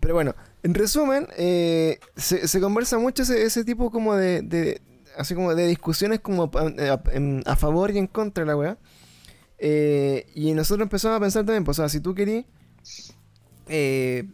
[0.00, 4.80] Pero bueno, en resumen, eh, se, se conversa mucho ese, ese tipo como de, de-
[5.18, 8.78] así como de discusiones como eh, a, favor y en contra de la weá.
[9.58, 12.44] Eh, y nosotros empezamos a pensar también, pues, o sea, si tú querís,
[13.66, 14.24] eh,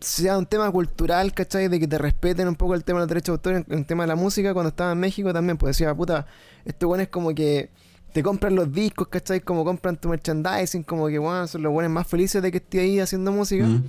[0.00, 1.68] sea un tema cultural, ¿cachai?
[1.68, 4.04] De que te respeten un poco el tema de los derechos de autor, el tema
[4.04, 6.26] de la música, cuando estaba en México también, pues decía, puta,
[6.64, 7.70] estos buenos como que
[8.12, 9.40] te compran los discos, ¿cachai?
[9.40, 12.80] Como compran tu merchandising, como que, bueno, son los buenos más felices de que esté
[12.80, 13.66] ahí haciendo música.
[13.66, 13.84] Mm.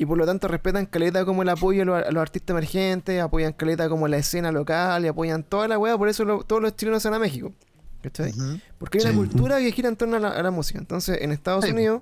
[0.00, 3.20] Y por lo tanto respetan caleta como el apoyo a los, a los artistas emergentes,
[3.20, 6.62] apoyan caleta como la escena local y apoyan toda la weá, por eso lo- todos
[6.62, 7.52] los chilenos van a México.
[8.00, 8.32] ¿Cachai?
[8.78, 10.78] Porque hay una cultura que gira en torno a la, a la música.
[10.78, 11.72] Entonces, en Estados Sí.
[11.72, 12.00] Unidos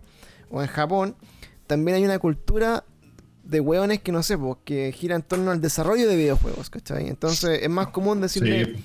[0.50, 1.16] o en Japón,
[1.66, 2.84] también hay una cultura
[3.44, 7.08] de weones que no sé, pues, que gira en torno al desarrollo de videojuegos, ¿cachai?
[7.08, 8.76] Entonces, es más común decirle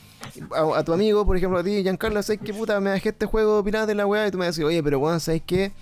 [0.56, 2.80] a, a tu amigo, por ejemplo, a ti, Giancarlo, ¿sabes qué puta?
[2.80, 5.20] Me bajé este juego pirata de la weá y tú me decís, oye, pero weón,
[5.20, 5.74] ¿sabes qué?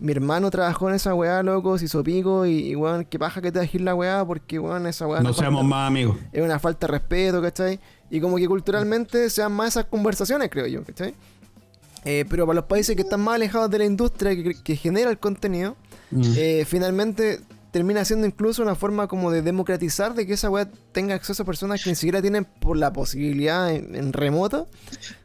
[0.00, 3.40] Mi hermano trabajó en esa weá, loco, se hizo pico y, y weón, qué paja
[3.42, 6.16] que te bajé la weá porque, weón, esa weá No seamos falta- más amigos.
[6.32, 7.80] es una falta de respeto, ¿cachai?
[8.10, 11.14] Y como que culturalmente sean más esas conversaciones, creo yo, ¿cachai?
[12.04, 15.10] Eh, pero para los países que están más alejados de la industria que, que genera
[15.10, 15.76] el contenido,
[16.10, 16.22] Mm.
[16.38, 17.40] eh, finalmente
[17.70, 21.46] termina siendo incluso una forma como de democratizar de que esa weá tenga acceso a
[21.46, 24.68] personas que ni siquiera tienen por la posibilidad en, en remoto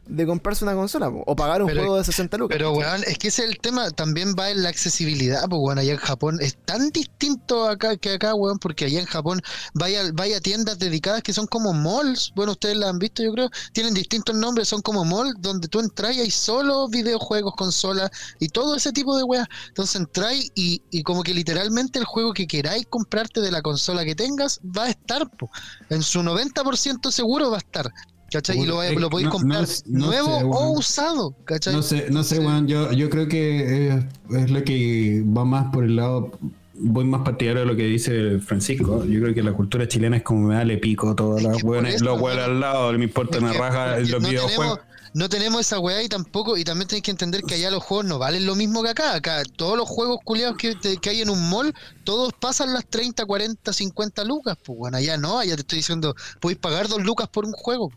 [0.06, 2.56] de comprarse una consola po, o pagar un Pero- juego de 60 lucas.
[2.56, 5.78] Pero, weón, es que ese es el tema, también va en la accesibilidad, pues, weón,
[5.78, 9.40] allá en Japón es tan distinto acá que acá, weón, porque allá en Japón
[9.74, 13.50] vaya, vaya tiendas dedicadas que son como malls, bueno, ustedes la han visto, yo creo,
[13.72, 18.48] tienen distintos nombres, son como malls donde tú entras y hay solo videojuegos, consolas y
[18.48, 19.46] todo ese tipo de weas.
[19.68, 24.04] Entonces entráis y, y como que literalmente el juego que queráis comprarte de la consola
[24.04, 25.50] que tengas va a estar, po.
[25.90, 27.90] en su 90% seguro va a estar.
[28.30, 28.58] ¿Cachai?
[28.58, 31.72] Y lo, lo podéis no- no comprar no nuevo sé, o usado, ¿cachai?
[31.74, 32.66] No sé, no sé, weón.
[32.66, 34.04] Yo, yo creo que es,
[34.36, 36.32] es lo que va más por el lado.
[36.76, 39.04] Voy más partidario de lo que dice Francisco.
[39.04, 42.20] Yo creo que la cultura chilena es como me dale pico todas las weones, los
[42.20, 44.80] weones al lado, me importa una raja los no videojuegos.
[45.12, 48.04] No tenemos esa weá y tampoco, y también tenéis que entender que allá los juegos
[48.06, 49.14] no valen lo mismo que acá.
[49.14, 51.72] Acá todos los juegos culiados que, que hay en un mall,
[52.02, 54.58] todos pasan las 30, 40, 50 lucas.
[54.64, 57.92] Pues bueno, allá no, allá te estoy diciendo, podéis pagar dos lucas por un juego.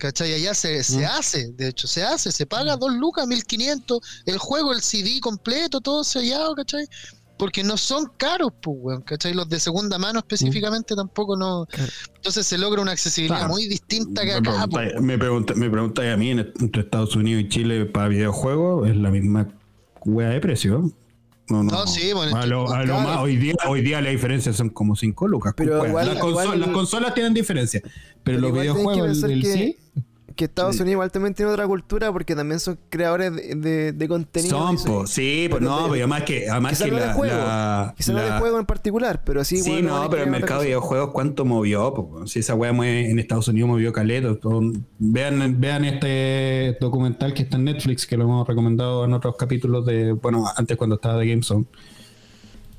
[0.00, 0.32] ¿Cachai?
[0.32, 1.10] Allá se, se Mm.
[1.18, 5.82] hace, de hecho, se hace, se paga dos lucas, 1500, el juego, el CD completo,
[5.82, 6.86] todo sellado, ¿cachai?
[7.36, 9.34] Porque no son caros, pues, weón, ¿cachai?
[9.34, 11.66] Los de segunda mano específicamente tampoco no.
[12.16, 13.52] Entonces se logra una accesibilidad Claro.
[13.52, 17.14] muy distinta que Me acá, pues, preguntáis- me pregunta- me preguntáis a mí entre Estados
[17.14, 19.48] Unidos y Chile para videojuegos, es la misma
[20.06, 20.90] wea de precio.
[21.50, 21.72] No, no.
[21.72, 23.00] No, sí, bueno, a lo, a lo claro.
[23.02, 25.52] más, hoy, día, hoy día la diferencia son como 5 lucas.
[25.56, 25.88] Pero wea.
[25.88, 27.80] igual- las, consolas, igual- las consolas tienen diferencia.
[27.82, 29.76] Pero, Pero los videojuegos, el, que- sí,
[30.40, 30.76] Que Estados.
[30.76, 34.56] Unidos igual también tiene otra cultura porque también son creadores de, de, de contenido.
[34.58, 37.34] son, po, sí, pues no, pero además que, además Quizá que no de la, juego,
[37.36, 39.58] la- Quizá no la- de juego en particular, pero sí.
[39.58, 41.92] Sí, no, pero el mercado de videojuegos, ¿cuánto movió?
[41.92, 42.26] po?
[42.26, 44.28] Si esa weá mueve en Estados Unidos movió caleta.
[44.98, 49.84] Vean, vean este documental que está en Netflix, que lo hemos recomendado en otros capítulos
[49.84, 51.66] de, bueno, antes cuando estaba de GameZone.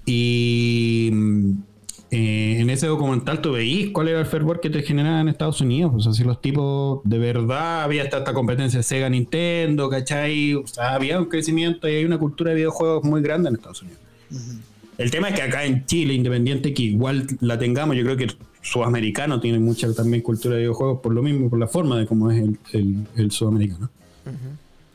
[0.06, 1.52] Y mm,
[2.12, 5.62] eh, en ese documental tú veís cuál era el fervor que te generaba en Estados
[5.62, 5.92] Unidos.
[5.94, 10.56] Pues así los tipos, de verdad, había esta, esta competencia Sega Nintendo, ¿cachai?
[10.56, 13.82] O sea, había un crecimiento y hay una cultura de videojuegos muy grande en Estados
[13.82, 14.00] Unidos.
[14.98, 18.28] El tema es que acá en Chile, independiente que igual la tengamos, yo creo que
[18.62, 22.30] sudamericano tiene mucha también cultura de videojuegos por lo mismo, por la forma de cómo
[22.30, 23.90] es el, el- el sudamericano.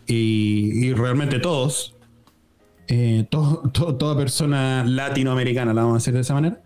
[0.07, 1.95] y, y realmente todos,
[2.89, 6.61] eh, to- to- toda persona latinoamericana, la vamos a decir de esa manera,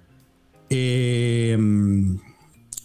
[0.70, 1.58] eh,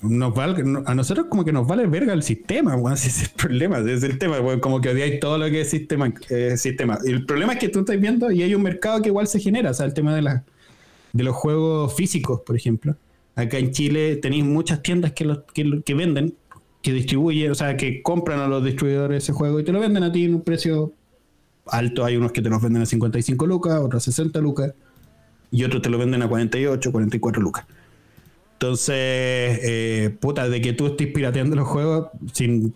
[0.02, 3.30] nos vale, a nosotros como que nos vale verga el sistema, weón, ese es el
[3.30, 6.98] problema, ese es el tema, como que odiáis todo lo que es sistema, eh, sistema.
[7.06, 9.72] El problema es que tú estás viendo y hay un mercado que igual se genera,
[9.72, 10.44] o sea, el tema de, la,
[11.14, 12.96] de los juegos físicos, por ejemplo.
[13.36, 16.36] Acá en Chile tenéis muchas tiendas que, los, que, que venden,
[16.82, 20.04] que distribuyen, o sea, que compran a los distribuidores ese juego y te lo venden
[20.04, 20.94] a ti en un precio
[21.68, 22.06] alto.
[22.06, 24.74] Hay unos que te los venden a 55 lucas, otros a 60 lucas,
[25.52, 27.66] y otros te lo venden a 48, 44 lucas.
[28.56, 28.96] Entonces,
[29.64, 32.74] eh, puta, de que tú estés pirateando los juegos, sin,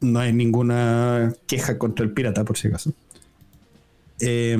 [0.00, 2.92] no hay ninguna queja contra el pirata, por si acaso.
[4.20, 4.56] Eh,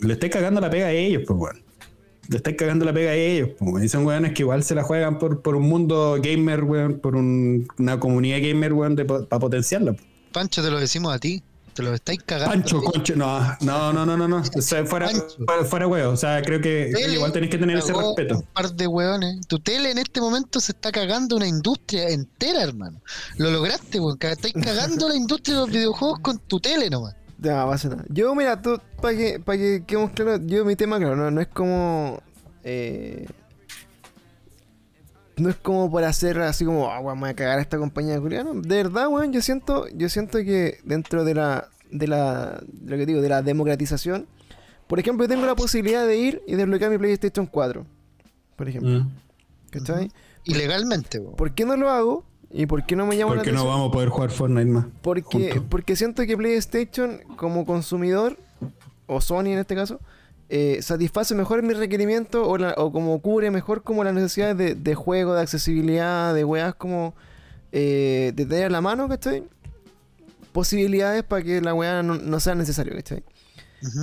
[0.00, 1.62] le estáis cagando la pega a ellos, pues, weón.
[2.28, 3.84] Le estáis cagando la pega a ellos, pues, weón.
[3.84, 7.14] Y son weones que igual se la juegan por, por un mundo gamer, weón, por
[7.14, 9.94] un- una comunidad gamer, weón, para potenciarla.
[10.32, 11.42] Pancho, te lo decimos a ti.
[11.76, 12.52] Te lo estáis cagando.
[12.54, 14.38] Pancho, concho, no, no, no, no, no, no.
[14.38, 15.10] O sea, fuera,
[15.44, 16.12] fuera, fuera huevo.
[16.12, 18.38] O sea, creo que, Tele igual tenés que tener ese respeto.
[18.38, 19.46] Un par de hueones.
[19.46, 22.98] Tu tele en este momento se está cagando una industria entera, hermano.
[23.36, 24.16] Lo lograste, weón.
[24.18, 27.14] Estáis cagando la industria de los videojuegos con tu tele nomás.
[27.38, 28.04] Ya, pasa nada.
[28.08, 31.40] Yo, mira, tú, para que, para que quedemos claros, yo mi tema, claro, no, no
[31.42, 32.22] es como.
[32.64, 33.26] eh,
[35.36, 37.78] no es como por hacer así como, ah, weón, me voy a cagar a esta
[37.78, 38.54] compañía de coreano.
[38.54, 42.96] De verdad, weón, yo siento, yo siento que dentro de la, de la, de lo
[42.96, 44.26] que digo, de la democratización,
[44.86, 47.84] por ejemplo, yo tengo la posibilidad de ir y desbloquear mi PlayStation 4,
[48.56, 49.10] por ejemplo, Mm.
[49.70, 50.10] ¿cachai?
[50.44, 51.36] Ilegalmente, weón.
[51.36, 52.24] ¿Por qué no lo hago?
[52.50, 53.74] ¿Y por qué no me llama la Porque no atención?
[53.76, 54.86] vamos a poder jugar Fortnite más.
[55.02, 58.38] Porque, porque siento que PlayStation, como consumidor,
[59.06, 60.00] o Sony en este caso,
[60.48, 64.74] eh, satisface mejor mis requerimientos o, la- o como cubre mejor como las necesidades de,
[64.74, 67.14] de juego, de accesibilidad, de weas como
[67.72, 69.42] eh, de tener a la mano, ¿cachai?
[70.52, 73.22] Posibilidades para que la wea no, no sea necesario, ¿cachai?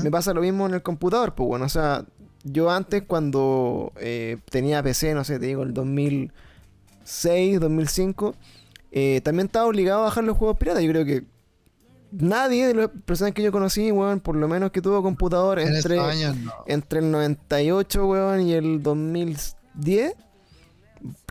[0.03, 2.05] Me pasa lo mismo en el computador, pues bueno, o sea,
[2.43, 8.35] yo antes cuando eh, tenía PC, no sé, te digo, el 2006, 2005,
[8.91, 10.83] eh, también estaba obligado a bajar los juegos piratas.
[10.83, 11.23] Yo creo que
[12.19, 15.73] nadie de las personas que yo conocí, weón, por lo menos que tuvo computador En
[15.75, 16.51] entre, estos años no.
[16.67, 20.13] entre el 98, weón, y el 2010,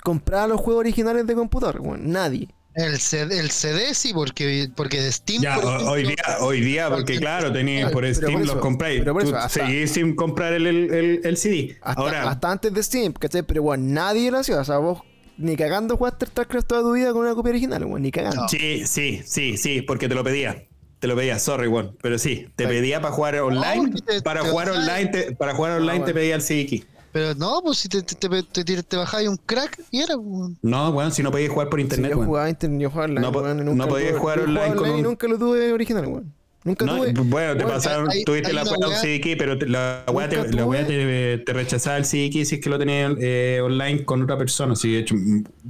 [0.03, 2.49] compraba los juegos originales de computador, weón, nadie.
[2.75, 5.43] El CD, el CD sí, porque, porque de Steam.
[5.43, 8.63] Ya, por ho- ejemplo, hoy día, hoy día, porque claro, tenéis por Steam eso, los
[8.63, 9.01] compráis.
[9.01, 11.77] pero por Tú eso, hasta- seguís sin comprar el, el, el- el CD.
[11.83, 13.43] Hasta, Ahora, hasta antes de Steam, ¿cachai?
[13.43, 14.59] Pero, weón, nadie lo hacía.
[14.59, 15.03] O sea, vos
[15.37, 18.41] ni cagando jugaste StarCraft toda tu vida con una copia original, weón, ni cagando.
[18.43, 18.49] No.
[18.49, 20.65] sí, sí, sí, sí, porque te lo pedía.
[21.03, 21.97] Te lo pedía, sorry, weón.
[22.01, 23.93] Pero sí, te pedía para jugar online.
[24.07, 26.05] te- para te jugar online, te, para jugar online bueno.
[26.05, 26.85] te pedía el CD key.
[27.11, 30.17] Pero no, pues si te, te, te, te, te- te bajáis un crack y era,
[30.17, 30.57] weón.
[30.63, 32.29] No, weón, si no podías jugar por internet, yo weón.
[32.29, 36.07] jugaba internet, yo jugaba online, No podías jugar online con un- nunca lo tuve original,
[36.07, 36.33] weón.
[36.63, 37.13] Nunca No, tuve.
[37.15, 39.67] bueno, te weón, pasaron, hay- tuviste hay la de un weá- CD key, pero te-
[39.67, 43.59] la weá te, te, te rechazaba el CD key si es que lo tenías eh,
[43.61, 44.77] online con otra persona.
[44.77, 45.17] Sí, de hecho,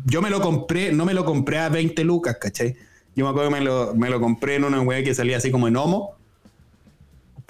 [0.05, 2.77] yo me lo compré, no me lo compré a 20 lucas, ¿cachai?
[3.15, 5.51] Yo me acuerdo que me lo, me lo compré en una weá que salía así
[5.51, 6.13] como en Homo.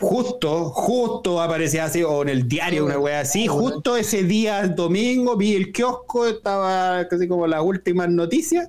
[0.00, 3.46] Justo, justo aparecía así, o en el diario, una weá así.
[3.46, 8.68] Justo ese día, el domingo, vi el kiosco, estaba casi como las últimas noticias.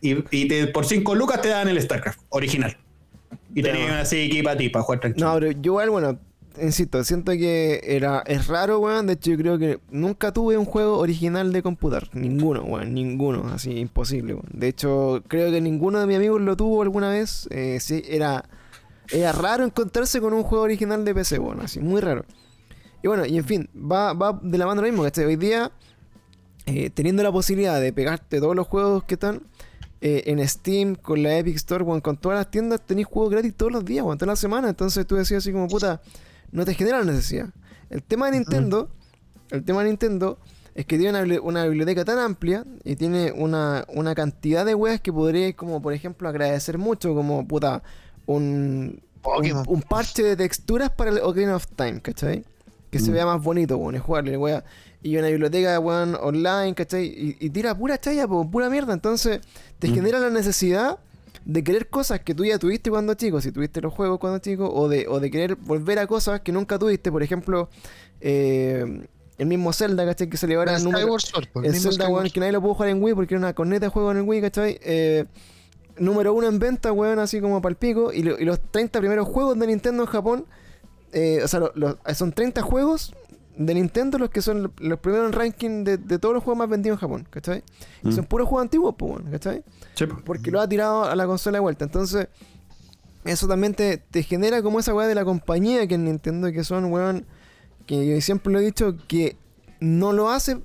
[0.00, 2.76] Y, y te- por 5 lucas te daban el StarCraft original.
[3.54, 5.28] Y tenían así aquí para ti, para jugar tranquilo.
[5.28, 6.18] No, pero yo igual, bueno,
[6.60, 9.06] insisto, siento que era, es raro, weón.
[9.06, 12.08] De hecho, yo creo que nunca tuve un juego original de computador.
[12.12, 13.48] Ninguno, weón, ninguno.
[13.48, 14.46] Así, imposible, weón.
[14.52, 17.48] De hecho, creo que ninguno de mis amigos lo tuvo alguna vez.
[17.50, 18.44] Eh, sí, era,
[19.10, 21.60] era raro encontrarse con un juego original de PC, weón.
[21.60, 22.24] Así, muy raro.
[23.02, 25.26] Y bueno, y en fin, va, va de la mano lo mismo, ¿cachai?
[25.26, 25.70] Hoy día,
[26.66, 29.42] eh, teniendo la posibilidad de pegarte todos los juegos que están,
[30.00, 33.54] eh, en Steam, con la Epic Store, weón, con todas las tiendas tenéis juegos gratis
[33.54, 34.68] todos los días, weón, toda la semana.
[34.68, 36.02] Entonces tú decías así como, puta,
[36.54, 37.48] no te genera la necesidad.
[37.90, 38.88] El tema de Nintendo,
[39.50, 40.38] el tema de Nintendo
[40.74, 44.74] es que tiene una, bibli- una biblioteca tan amplia y tiene una, una cantidad de
[44.74, 47.82] weas que podríais, como por ejemplo, agradecer mucho, como puta,
[48.26, 49.00] un,
[49.68, 52.44] un, parche de texturas para el Ocarina of Time, ¿cachai?
[52.90, 53.14] Que se Mm.
[53.14, 54.64] vea más bonito, weón, es jugarle, wea.
[55.02, 57.06] Y una biblioteca, weón, online, ¿cachai?
[57.06, 58.92] Y, y tira pura chaya, po, pura mierda.
[58.94, 59.40] Entonces,
[59.78, 59.94] te Mm.
[59.94, 60.98] genera la necesidad
[61.44, 64.70] de querer cosas que tú ya tuviste cuando chico, si tuviste los juegos cuando chico,
[64.72, 67.10] o de, o de querer volver a cosas que nunca tuviste.
[67.12, 67.68] Por ejemplo,
[68.20, 69.06] eh,
[69.36, 70.28] el mismo Zelda, ¿cachai?
[70.28, 71.02] Que salió ahora El el número.
[71.18, 73.02] Skyward Sword, po, el El mismo Zelda, Skyward weón, que nadie lo pudo jugar en
[73.02, 74.78] Wii porque era una corneta de juego en el Wii, ¿cachai?
[74.82, 75.24] Eh,
[75.98, 78.12] número uno en venta, weón, así como para el pico.
[78.12, 80.46] Y, lo- y los 30 primeros juegos de Nintendo en Japón,
[81.12, 83.14] eh, o sea, lo- lo- son 30 juegos
[83.56, 86.58] de Nintendo los que son lo- los primeros en ranking de, de todos los juegos
[86.58, 87.62] más vendidos en Japón, ¿cachai?
[88.02, 88.12] Y Mm.
[88.12, 89.62] son puros juegos antiguos, pues, weón, ¿cachai?
[89.94, 90.06] Sí.
[90.24, 91.84] Porque lo ha tirado a la consola de vuelta.
[91.84, 92.28] Entonces,
[93.24, 96.64] eso también te, te genera como esa weá de la compañía que es Nintendo, que
[96.64, 97.24] son, weón,
[97.86, 99.36] que yo siempre lo he dicho, que
[99.80, 100.58] no lo hace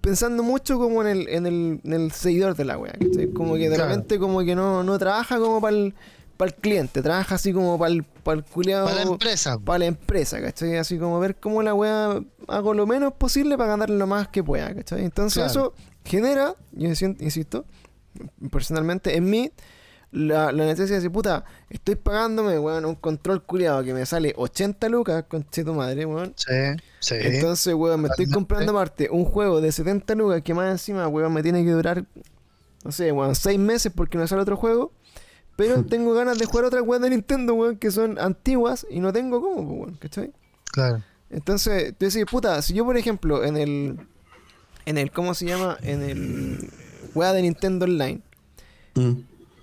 [0.00, 2.94] pensando mucho como en el, en el, en el seguidor de la weá.
[3.34, 3.90] Como que de Claro.
[3.90, 5.94] repente como que no, no trabaja como para el,
[6.36, 8.86] para el cliente, trabaja así como para el, para el culiado.
[8.86, 9.58] Para la empresa.
[9.58, 10.76] Para la empresa, ¿cachai?
[10.78, 12.18] Así como ver cómo la weá
[12.48, 15.04] hago lo menos posible para ganar lo más que pueda, ¿cachai?
[15.04, 15.50] Entonces Claro.
[15.50, 17.66] eso genera, yo insisto,
[18.50, 19.52] personalmente en mí,
[20.12, 24.34] la, la necesidad de decir, puta, estoy pagándome, weón, un control culiado que me sale
[24.36, 26.34] 80 lucas, conche tu madre, weón.
[26.36, 26.52] Sí,
[26.98, 27.14] sí.
[27.18, 31.32] Entonces, weón, me estoy comprando aparte un juego de 70 lucas que más encima, weón,
[31.32, 32.04] me tiene que durar,
[32.84, 34.92] no sé, weón, 6 meses porque no sale otro juego.
[35.56, 39.12] Pero tengo ganas de jugar otras weas de Nintendo, weón, que son antiguas y no
[39.12, 40.32] tengo cómo, weón, ¿cachai?
[40.72, 41.02] Claro.
[41.30, 44.00] Entonces, tú decís, puta, si yo, por ejemplo, en el.
[44.84, 45.12] En el.
[45.12, 45.78] ¿Cómo se llama?
[45.82, 46.70] En el.
[47.14, 48.20] Wea de Nintendo Online.
[48.94, 49.12] Mm.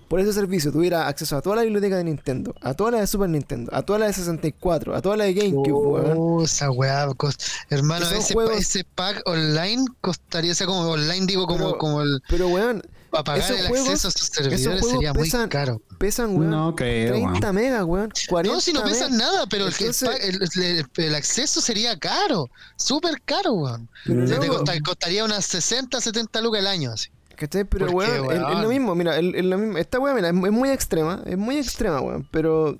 [0.08, 3.06] Por ese servicio tuviera acceso a toda la biblioteca de Nintendo, a toda la de
[3.06, 6.14] Super Nintendo, a toda la de 64, a toda la de GameCube, weón.
[6.16, 7.06] Oh, esa weá.
[7.08, 11.66] cost- Hermano, ese, juegos- pa- ese pack online costaría, o sea, como online, digo, como,
[11.66, 12.22] Pero- como el.
[12.26, 15.82] Pero, weón, Para pagar esos el juegos- acceso a sus servidores sería muy pesan- caro.
[15.98, 16.50] pesan, weón.
[16.52, 18.10] No creo, 30 megas, weón.
[18.30, 19.30] 40 No, si no pesan megas.
[19.30, 22.48] nada, pero el, que- Entonces- el, el- el acceso sería caro.
[22.76, 23.90] Súper caro, weón.
[24.06, 27.10] Pero O sea, te luego- costa- costaría unas 60, 70 lucas al año, así.
[27.38, 27.64] ¿Cachai?
[27.64, 29.78] Pero, ¿Por qué, weón, es, lo mismo, mira, es, es lo mismo.
[29.78, 32.78] Esta weón, mira, es, muy extrema, es muy extrema, weón, pero,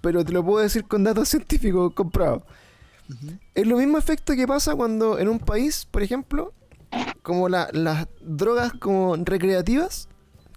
[0.00, 2.42] pero te lo puedo decir con datos científicos comprobados.
[3.54, 6.52] Es lo mismo efecto que pasa cuando en un país, por ejemplo,
[7.22, 10.08] como la- las drogas como recreativas,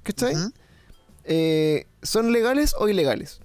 [0.04, 0.36] ¿cachai?
[1.24, 3.40] Eh, son legales o ilegales.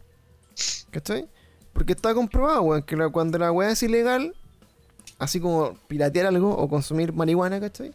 [0.90, 1.28] ¿Cachai?
[1.72, 4.34] Porque está comprobado, weón, que la- cuando la weá es ilegal,
[5.18, 7.92] así como piratear algo o consumir marihuana, ¿cachai?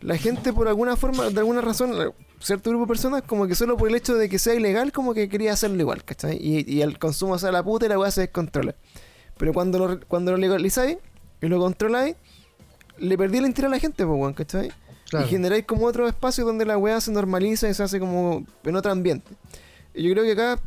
[0.00, 1.92] La gente por alguna forma, de alguna razón,
[2.40, 5.12] cierto grupo de personas, como que solo por el hecho de que sea ilegal, como
[5.12, 6.38] que quería hacerlo igual, ¿cachai?
[6.40, 8.74] Y, y el consumo sea la puta y la weá se descontrola.
[9.36, 10.98] Pero cuando lo, cuando lo legalizáis
[11.40, 12.16] y lo controláis,
[12.98, 14.70] le perdí el interés a la gente, pues, weón, ¿cachai?
[15.08, 15.26] Claro.
[15.26, 18.76] Y generáis como otro espacio donde la weá se normaliza y se hace como en
[18.76, 19.32] otro ambiente.
[19.94, 20.62] Y yo creo que acá,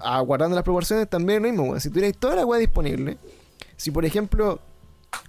[0.00, 1.80] ah, guardando las proporciones, también es lo mismo, weón.
[1.80, 3.18] Si tuvierais toda la weá disponible,
[3.76, 4.60] si por ejemplo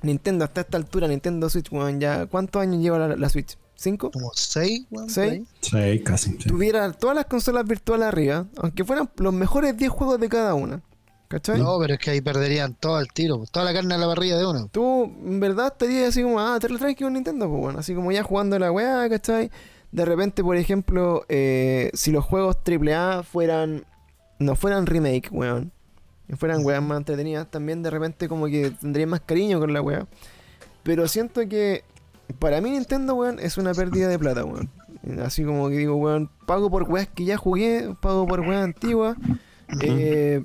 [0.02, 3.58] Nintendo hasta esta altura, Nintendo Switch, weón, ya, ¿cuántos años lleva la, la Switch?
[3.76, 4.12] ¿Cinco?
[4.12, 5.10] Como 6, weón.
[5.10, 5.48] ¿Seis?
[5.62, 6.32] Sí, casi.
[6.32, 6.50] sí.
[6.50, 10.82] Tuviera todas las consolas virtuales arriba, aunque fueran los mejores 10 juegos de cada una.
[11.30, 11.60] ¿Cachai?
[11.60, 14.36] No, pero es que ahí perderían todo al tiro, toda la carne a la barriga
[14.36, 14.68] de uno.
[14.70, 17.94] Tú, en verdad, estarías así como, ah, te lo traes con Nintendo, pues bueno, así
[17.94, 19.52] como ya jugando la weá, ¿cachai?
[19.92, 23.86] De repente, por ejemplo, eh, si los juegos AAA fueran,
[24.40, 25.72] no fueran remake, weón,
[26.30, 29.82] y fueran weas más entretenidas, también de repente como que tendría más cariño con la
[29.82, 30.08] weá.
[30.84, 31.84] Pero siento que
[32.38, 34.70] para mí Nintendo, weón, es una pérdida de plata, weón.
[35.24, 39.18] Así como que digo, weón, pago por weas que ya jugué, pago por weas antiguas,
[39.82, 40.44] eh,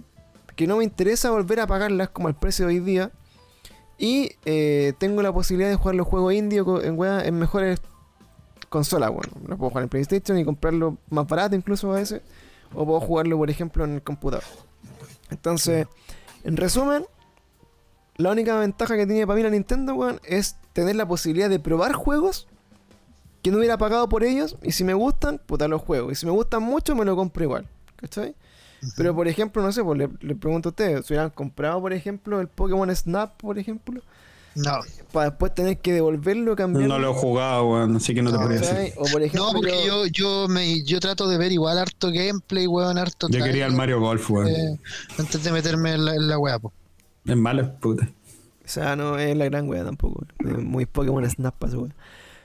[0.56, 3.11] que no me interesa volver a pagarlas como al precio de hoy día.
[3.98, 7.81] Y eh, tengo la posibilidad de jugar los juegos indios en, weas- en mejores
[8.69, 9.32] consolas, bueno.
[9.47, 12.23] Los puedo jugar en PlayStation y comprarlo más barato incluso a veces.
[12.74, 14.43] O puedo jugarlo, por ejemplo, en el computador.
[15.35, 15.86] Entonces,
[16.44, 17.05] en resumen,
[18.16, 21.59] la única ventaja que tiene para mí la Nintendo, weón, es tener la posibilidad de
[21.59, 22.47] probar juegos
[23.43, 24.56] que no hubiera pagado por ellos.
[24.62, 26.12] Y si me gustan, puta los juegos.
[26.12, 27.69] Y si me gustan mucho, me lo compro igual.
[27.97, 28.35] ¿Cachai?
[28.97, 31.93] Pero por ejemplo, no sé, pues le, le pregunto a ustedes, si hubieran comprado, por
[31.93, 34.02] ejemplo, el Pokémon Snap, por ejemplo,
[34.55, 34.79] No,
[35.13, 36.95] para después tener que devolverlo, cambiarlo.
[36.95, 38.93] No lo he jugado, weón, así que no te podría decir.
[38.97, 42.67] O por ejemplo, no, porque yo, yo, me, yo trato de ver igual harto gameplay,
[42.67, 44.49] weón, harto Yo quería el Mario Golf, weón.
[44.49, 44.79] eh,
[45.19, 46.73] antes de meterme en la, en la weá, po.
[47.27, 48.09] Es malo, puta.
[48.65, 50.25] O sea, no es la gran wea tampoco.
[50.41, 51.55] Muy Pokémon Snap.
[51.65, 51.89] No,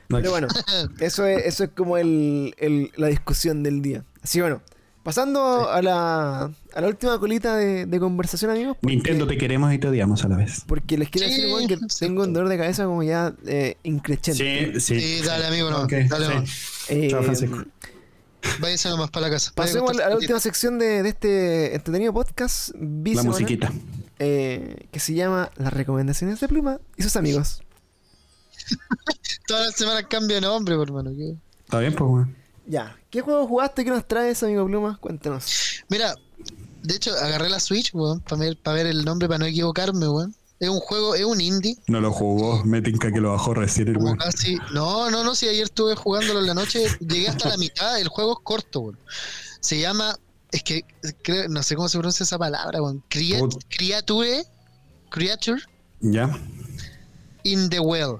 [0.08, 0.48] Pero bueno,
[1.00, 4.04] eso es, eso es como el, el- la discusión del día.
[4.22, 4.60] Así que bueno,
[5.02, 6.42] pasando a, la,
[6.74, 8.76] a la última colita de, de conversación, amigos.
[8.80, 10.62] porque- Nintendo te queremos y te odiamos a la vez.
[10.66, 11.98] Porque les quiero Sí, decir, weón, que sí.
[12.00, 14.78] tengo un dolor de cabeza como ya eh, increchente.
[14.80, 15.86] Sí, dale, amigo, no.
[15.86, 16.32] Dale, sí.
[16.34, 16.44] no.
[16.96, 17.62] Eh, Chao, Francisco.
[18.58, 19.52] Váyase nomás para la casa.
[19.54, 20.24] Pasemos a la, a la acostarse.
[20.24, 23.70] última sección de, de este entretenido podcast La musiquita.
[24.18, 27.62] eh, que se llama Las recomendaciones de Pluma y sus amigos.
[29.46, 31.10] Todas las semanas cambia de nombre, por hermano.
[31.10, 32.36] Está bien, pues, weón.
[32.66, 33.84] Ya, ¿qué juego jugaste?
[33.84, 34.98] ¿Qué nos traes, amigo Pluma?
[35.00, 35.82] Cuéntanos.
[35.88, 36.14] Mira,
[36.82, 40.08] de hecho, agarré la Switch, weón, para ver, pa ver el nombre, para no equivocarme,
[40.08, 40.34] weón.
[40.60, 41.76] Es un juego, es un indie.
[41.86, 42.62] No lo jugó.
[42.64, 44.18] Me tinca que lo bajó recién el weón.
[44.18, 44.58] casi.
[44.74, 48.08] No, no, no, si ayer estuve jugándolo en la noche, llegué hasta la mitad, el
[48.08, 48.98] juego es corto, weón.
[49.60, 50.16] Se llama,
[50.52, 50.82] es que,
[51.22, 53.02] creo- no sé cómo se pronuncia esa palabra, weón.
[53.08, 54.44] Put- creature,
[55.08, 55.60] Creature
[56.00, 56.30] Ya.
[57.42, 58.18] in the Well.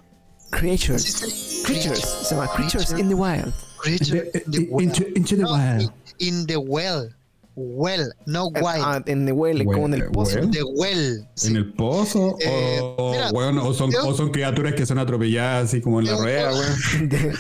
[0.51, 1.62] Creatures.
[1.65, 2.01] Creatures.
[2.25, 3.53] Se llama Creatures in the Wild.
[3.81, 4.85] Creature in the Well.
[4.86, 5.93] Into, into the No, wild.
[6.19, 7.11] In the Well.
[7.57, 8.82] Well, no wild.
[8.85, 10.36] Ah, en the well, como en el Well, pozo.
[10.36, 10.51] well.
[10.51, 11.28] The Well.
[11.35, 11.48] sí.
[11.48, 12.36] ¿En el pozo?
[12.40, 15.81] Eh, o, o, mira, weón, o, son, yo- o son criaturas que son atropelladas así
[15.82, 16.73] como en la rueda, weón.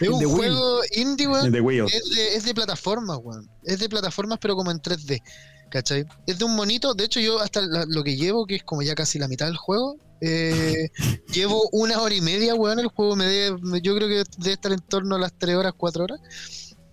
[0.00, 1.50] Es un The juego indie, weón.
[1.50, 1.58] The.
[1.96, 3.48] Es de, es de plataformas, weón.
[3.64, 5.22] Es de plataformas, pero como en 3D.
[5.70, 6.04] ¿Cachai?
[6.26, 6.94] Es de un monito.
[6.94, 9.46] De hecho, yo hasta la- lo que llevo, que es como ya casi la mitad
[9.46, 10.90] del juego, eh,
[11.32, 12.78] llevo una hora y media, weón.
[12.78, 15.74] El juego me debe, yo creo que debe estar en torno a las 3 horas,
[15.76, 16.20] 4 horas.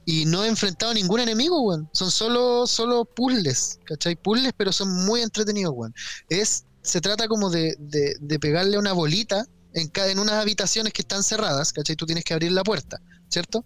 [0.06, 1.90] Y no he enfrentado ningún enemigo, weón.
[1.94, 4.16] Son solo, solo puzzles, ¿cachai?
[4.16, 5.94] Puzzles, pero son muy entretenidos, weón.
[6.30, 10.94] Es, se trata como de, de, de pegarle una bolita en, cada, en unas habitaciones
[10.94, 11.96] que están cerradas, ¿cachai?
[11.96, 13.66] Tú tienes que abrir la puerta, ¿cierto?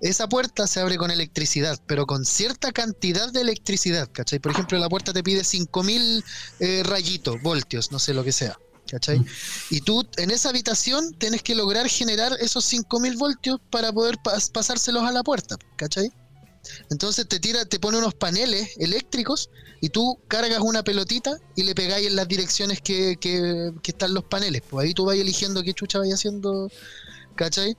[0.00, 4.38] Esa puerta se abre con electricidad, pero con cierta cantidad de electricidad, ¿cachai?
[4.38, 6.24] Por ejemplo, la puerta te pide 5000
[6.60, 8.58] eh, rayitos, voltios, no sé lo que sea,
[8.90, 9.24] ¿cachai?
[9.70, 14.50] Y tú en esa habitación tienes que lograr generar esos 5000 voltios para poder pas-
[14.50, 16.10] pasárselos a la puerta, ¿cachai?
[16.90, 19.48] Entonces te tira, te pone unos paneles eléctricos
[19.80, 24.12] y tú cargas una pelotita y le pegáis en las direcciones que, que- que están
[24.14, 24.62] los paneles.
[24.68, 26.68] Pues ahí tú vas eligiendo qué chucha vais haciendo,
[27.36, 27.76] ¿cachai?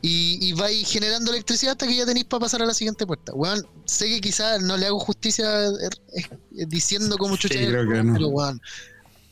[0.00, 3.34] Y, y vais generando electricidad hasta que ya tenéis para pasar a la siguiente puerta.
[3.34, 5.70] Weón, sé que quizás no le hago justicia eh,
[6.14, 8.12] eh, diciendo cómo chucha Sí, es creo que no.
[8.14, 8.60] pero weón,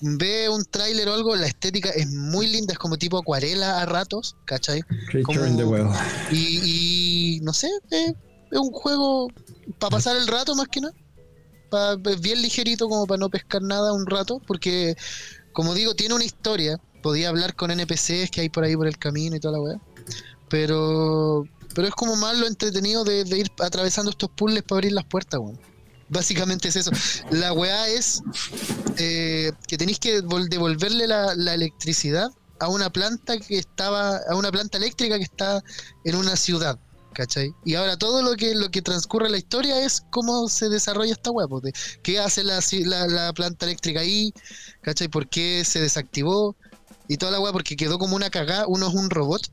[0.00, 3.86] ve un tráiler o algo, la estética es muy linda, es como tipo acuarela a
[3.86, 4.82] ratos, ¿cachai?
[5.10, 5.88] Creature como- in the well.
[6.30, 8.14] Y, y no sé, eh,
[8.50, 9.28] es un juego
[9.78, 10.94] para pasar el rato más que nada.
[11.70, 14.96] Pa- es bien ligerito como para no pescar nada un rato, porque
[15.52, 16.78] como digo, tiene una historia.
[17.02, 19.80] Podía hablar con NPCs que hay por ahí por el camino y toda la weá.
[20.48, 21.44] Pero,
[21.74, 25.04] pero es como más lo entretenido de, de ir atravesando estos puzzles para abrir las
[25.04, 25.58] puertas, weón.
[26.08, 26.90] Básicamente es eso.
[27.30, 28.22] La weá es
[28.98, 32.30] eh, que tenéis que vol- devolverle la, electricidad
[32.60, 35.62] a una planta que estaba, a una planta eléctrica que está
[36.04, 36.78] en una ciudad.
[37.12, 37.54] ¿Cachai?
[37.64, 41.12] Y ahora todo lo que lo que transcurre en la historia es cómo se desarrolla
[41.12, 41.46] esta weá,
[42.02, 44.34] qué hace la, la, la planta eléctrica ahí,
[44.82, 45.08] ¿cachai?
[45.08, 46.56] ¿Por qué se desactivó?
[47.08, 49.50] Y toda la weá, porque quedó como una cagada, uno es un robot.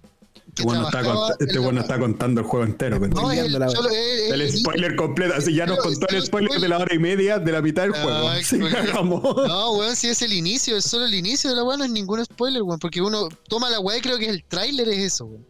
[0.55, 1.01] Este bueno está,
[1.39, 2.99] este bueno está contando el juego entero.
[2.99, 6.07] No, el, Peleando la solo- es- es El el- spoiler completo, así ya nos contó
[6.09, 8.29] el el spoiler de la hora y media de la mitad del juego.
[9.47, 11.89] No, weón, si es el inicio, es solo el inicio de la weá, no es
[11.89, 15.25] ningún spoiler, weón, porque uno toma la weá y creo que el tráiler es eso,
[15.25, 15.45] weón.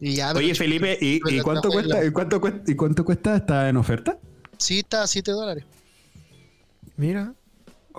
[0.00, 1.94] Y ya, pero- Oye, Felipe, ¿y, cuánto cuesta?
[1.98, 2.70] la- ¿Y cuánto cuesta?
[2.70, 3.36] ¿Y cuánto cuesta?
[3.36, 4.16] ¿Está en oferta?
[4.58, 5.64] Sí, está a 7 dólares.
[6.96, 7.34] Mira.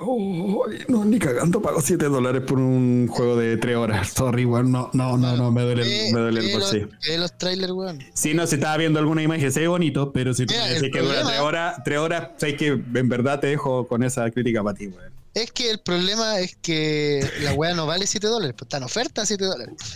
[0.02, 4.10] Oh, no, ni cagando pago 7 dólares por un juego de 3 horas.
[4.16, 4.72] Sorry, weón.
[4.72, 6.90] No, no, no, no, me duele, me duele el ve los- bolsillo.
[7.08, 8.00] ve los trailers, weón.
[8.14, 10.90] Sí, no, se estaba viendo alguna imagen, se ve bonito, pero si tú Mira, me
[10.92, 14.30] que dura problema- 3 horas, 3 horas, sabes que en verdad te dejo con esa
[14.32, 15.12] crítica para ti, weón.
[15.36, 18.84] Es que el problema es que la weá no vale 7 dólares, pues está en
[18.84, 19.76] oferta 7 dólares.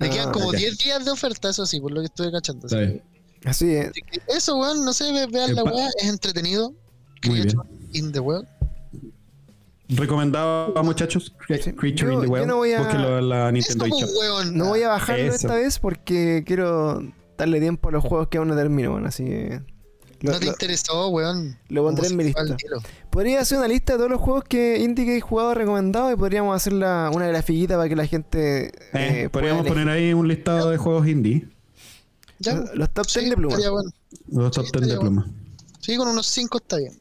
[0.00, 0.58] Le Ah, quedan como ya.
[0.58, 2.66] 10 días de oferta, eso sí, por lo que estuve cachando.
[2.66, 3.00] así.
[3.44, 3.92] Así es.
[3.92, 6.74] que- Eso, weón, no sé, ve- vean la weá, es entretenido.
[7.26, 7.56] Muy bien.
[7.92, 8.46] In the world.
[9.88, 11.32] Recomendado a muchachos.
[11.46, 12.46] Creature Yo- in the yo Well.
[12.46, 14.10] no voy a- Búsquenlo en la Nintendo eShop.
[14.18, 14.56] weón.
[14.56, 15.34] No voy a bajarlo Eso.
[15.36, 17.02] esta vez porque quiero
[17.38, 19.60] darle tiempo a los juegos que aún no termino, bueno, así que.
[20.22, 21.58] Lo, No te lo- interesó, weón.
[21.68, 22.42] lo pondré en mi lista.
[23.10, 26.16] podría hacer una lista de todos los juegos que indie que he jugado recomendado y
[26.16, 28.66] podríamos hacer la- una grafiquita para que la gente.
[28.66, 28.72] Eh,
[29.24, 31.48] eh, podríamos poner ahí un listado de juegos indie.
[32.38, 33.52] Ya, Los- top sí, 10 de pluma.
[33.54, 33.90] estaría bueno.
[34.28, 35.30] Los top Sí, 10 de estaría pluma.
[35.80, 36.92] Sí, con unos 5 está bien.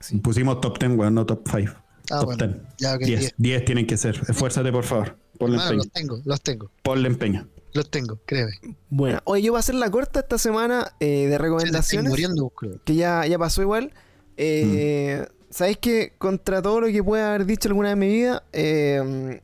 [0.00, 0.16] Sí.
[0.18, 1.72] Pusimos top 10, weón, no top 5.
[2.10, 2.46] Ah, top bueno.
[2.46, 2.56] 10.
[2.78, 3.20] Ya, ok, 10.
[3.20, 3.34] 10.
[3.38, 4.20] 10 tienen que ser.
[4.28, 5.16] Esfuérzate, por favor.
[5.38, 5.76] Ponle Hermano, empeño.
[5.84, 7.48] los tengo, los tengo, Ponle empeño.
[7.72, 8.52] los tengo, créeme.
[8.90, 12.08] Bueno, oye, yo voy a hacer la corta esta semana eh, de recomendaciones.
[12.10, 12.78] muriendo, creo.
[12.84, 13.92] que ya, ya pasó igual.
[14.36, 18.42] Eh, ¿Sabéis que contra todo lo que pueda haber dicho alguna vez en mi vida,
[18.52, 19.40] eh,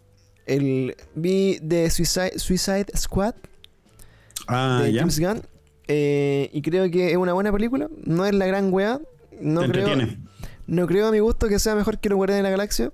[0.47, 3.35] el, vi de Suicide, Suicide Squad
[4.49, 5.01] Ah, de ya.
[5.01, 5.43] James Gunn.
[5.89, 7.89] eh, y creo que es una buena película.
[8.05, 9.01] No es la gran weá.
[9.41, 10.19] No Te creo, entretiene.
[10.71, 12.93] No creo a mi gusto que sea mejor que los Guardianes de la Galaxia.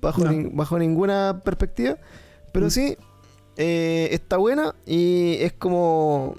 [0.00, 0.50] Bajo, No.
[0.52, 1.98] bajo ninguna perspectiva.
[2.52, 2.70] Pero Mm.
[2.70, 2.96] sí,
[3.56, 6.34] eh, está buena y es como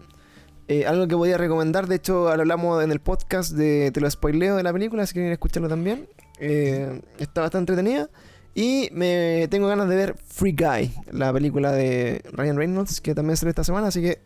[0.67, 1.87] eh, algo que podía recomendar.
[1.87, 5.31] De hecho, hablamos en el podcast de Te lo spoileo de la película, si quieren
[5.31, 6.09] escucharlo también.
[6.39, 8.09] Eh, está bastante entretenida.
[8.55, 13.37] Y me tengo ganas de ver Free Guy, la película de Ryan Reynolds, que también
[13.37, 14.21] sale esta semana, así que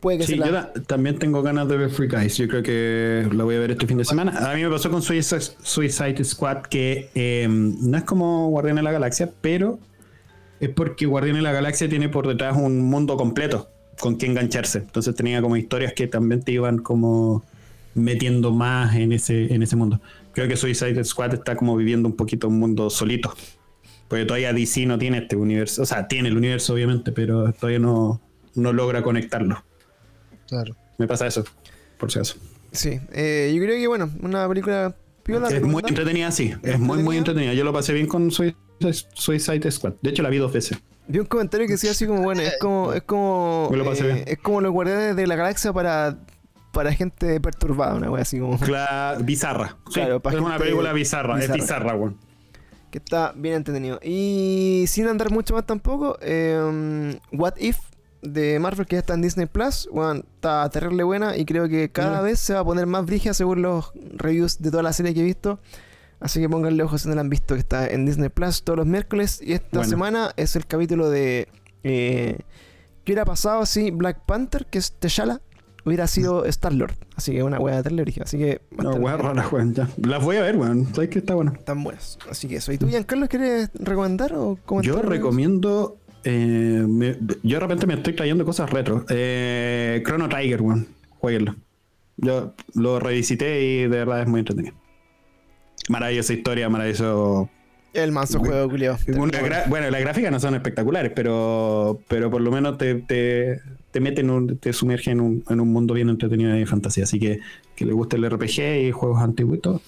[0.00, 0.72] puede que Sí, la...
[0.74, 2.36] yo también tengo ganas de ver Free Guys.
[2.36, 4.50] Yo creo que la voy a ver este fin de semana.
[4.50, 8.82] A mí me pasó con Suicide, Suicide Squad que eh, no es como Guardián de
[8.82, 9.78] la Galaxia, pero
[10.60, 13.68] es porque Guardián de la Galaxia tiene por detrás un mundo completo
[13.98, 14.78] con que engancharse.
[14.78, 17.44] Entonces tenía como historias que también te iban como
[17.94, 20.00] metiendo más en ese, en ese mundo.
[20.32, 23.34] Creo que Suicide Squad está como viviendo un poquito un mundo solito.
[24.08, 25.82] Porque todavía DC no tiene este universo.
[25.82, 28.20] O sea, tiene el universo obviamente, pero todavía no,
[28.54, 29.64] no logra conectarlo.
[30.48, 30.74] Claro.
[30.98, 31.44] Me pasa eso,
[31.98, 32.36] por si acaso.
[32.72, 35.48] Sí, eh, yo creo que bueno, una película piola.
[35.48, 36.54] Es muy entretenida, sí.
[36.62, 37.54] Es muy, muy entretenida.
[37.54, 38.56] Yo lo pasé bien con Suicide,
[39.14, 39.94] Suicide Squad.
[40.02, 40.78] De hecho, la vi dos veces.
[41.08, 44.08] Vi un comentario que decía así como, bueno, es como, es como, Me lo pasé
[44.10, 44.24] eh, bien.
[44.26, 46.18] es como los guardianes de la galaxia para,
[46.72, 49.76] para gente perturbada, una wea así como, Cla- bizarra.
[49.86, 51.36] Sí, Claro, es una película bizarra.
[51.36, 51.54] bizarra.
[51.54, 52.16] Es bizarra, weón.
[52.90, 54.00] que está bien entretenido.
[54.02, 57.78] Y sin andar mucho más tampoco, eh, What If
[58.22, 61.90] de Marvel que ya está en Disney Plus, bueno, está terrible buena y creo que
[61.90, 62.24] cada Mm.
[62.24, 65.20] vez se va a poner más brigia según los reviews de toda la serie que
[65.20, 65.58] he visto.
[66.18, 68.78] Así que pónganle ojos si no la han visto, que está en Disney Plus todos
[68.78, 69.40] los miércoles.
[69.44, 69.88] Y esta Bueno.
[69.90, 71.46] semana es el capítulo de.
[71.84, 72.38] Eh,
[73.04, 75.40] ¿Qué hubiera pasado si Black Panther, que es T'Challa,
[75.84, 76.94] hubiera sido Star-Lord?
[77.16, 78.24] Así que una wea de terrible brígida.
[78.24, 78.62] Así que.
[78.72, 79.36] va a No, estar weón, bien.
[79.36, 79.74] rara, weón.
[79.74, 79.88] Ya.
[79.98, 80.86] Las voy a ver, weón.
[80.94, 81.52] Sabes que está bueno.
[81.56, 82.18] Están buenas.
[82.30, 82.72] Así que eso.
[82.72, 84.94] ¿Y tú, Giancarlo, quieres recomendar o comentar?
[84.96, 85.98] Yo recomiendo.
[86.26, 89.04] Eh, me- yo de repente me estoy trayendo cosas retro.
[89.08, 90.86] Eh, Chrono Tiger, weón.
[91.18, 91.54] Jueguenlo.
[92.18, 94.74] Yo lo revisité y de verdad es muy entretenido.
[95.88, 97.48] Maravillosa historia, maravilloso
[97.92, 98.68] El manso juego,
[99.48, 103.60] gra- bueno, las gráficas no son espectaculares, pero, pero por lo menos te, te,
[103.92, 107.04] te mete en un, te sumerge en un, en un mundo bien entretenido de fantasía.
[107.04, 107.40] Así que
[107.76, 109.80] que le guste el RPG y juegos antiguos, y todo,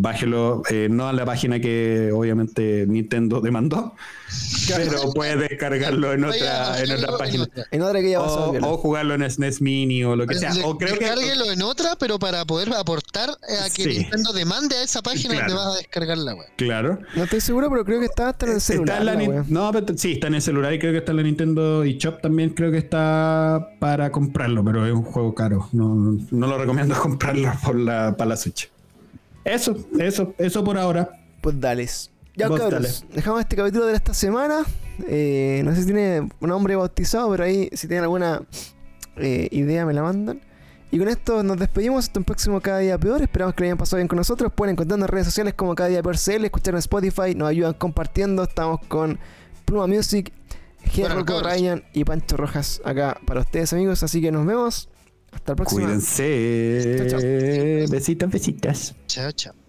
[0.00, 3.94] bájelo, eh, no a la página que obviamente Nintendo demandó,
[4.68, 7.48] pero puedes descargarlo en otra, en otra página.
[7.70, 10.52] En otra que ya vas O, o jugarlo en SNES Mini o lo que sea.
[10.64, 13.98] O creo que Descárguelo en otra, pero para poder aportar a que Sí.
[13.98, 15.52] Nintendo demande a esa página Claro.
[15.52, 16.46] donde vas a descargar la web.
[16.56, 16.98] Claro.
[17.14, 18.98] No estoy seguro, pero creo que está hasta en el celular.
[19.00, 21.12] Está en la la no, pero sí, está en el celular y creo que está
[21.12, 22.50] en la Nintendo eShop también.
[22.50, 25.68] Creo que está para comprarlo, pero es un juego caro.
[25.72, 28.70] No, no lo recomiendo comprarlo por la, para la Switch.
[29.46, 31.08] Eso, eso, eso por ahora.
[31.40, 32.10] Pues dales.
[32.34, 33.04] Ya, Vos cabros.
[33.14, 34.64] Dejamos este capítulo de esta semana.
[35.06, 38.42] Eh, no sé si tiene un nombre bautizado, pero ahí, si tienen alguna
[39.16, 40.40] eh, idea, me la mandan.
[40.90, 42.06] Y con esto nos despedimos.
[42.06, 43.22] Hasta un próximo Cada Día Peor.
[43.22, 44.52] Esperamos que lo hayan pasado bien con nosotros.
[44.52, 47.36] Pueden encontrarnos en redes sociales como Cada Día Peor CL, escuchar en Spotify.
[47.36, 48.42] Nos ayudan compartiendo.
[48.42, 49.20] Estamos con
[49.64, 50.32] Pluma Music,
[50.94, 51.44] cabros.
[51.44, 54.02] Ryan y Pancho Rojas acá para ustedes, amigos.
[54.02, 54.88] Así que nos vemos.
[55.36, 55.82] Hasta la próxima.
[55.82, 56.96] Cuídense.
[56.98, 57.20] Chao, chao.
[57.90, 58.94] Besitas, besitas.
[59.06, 59.65] Chao, chao.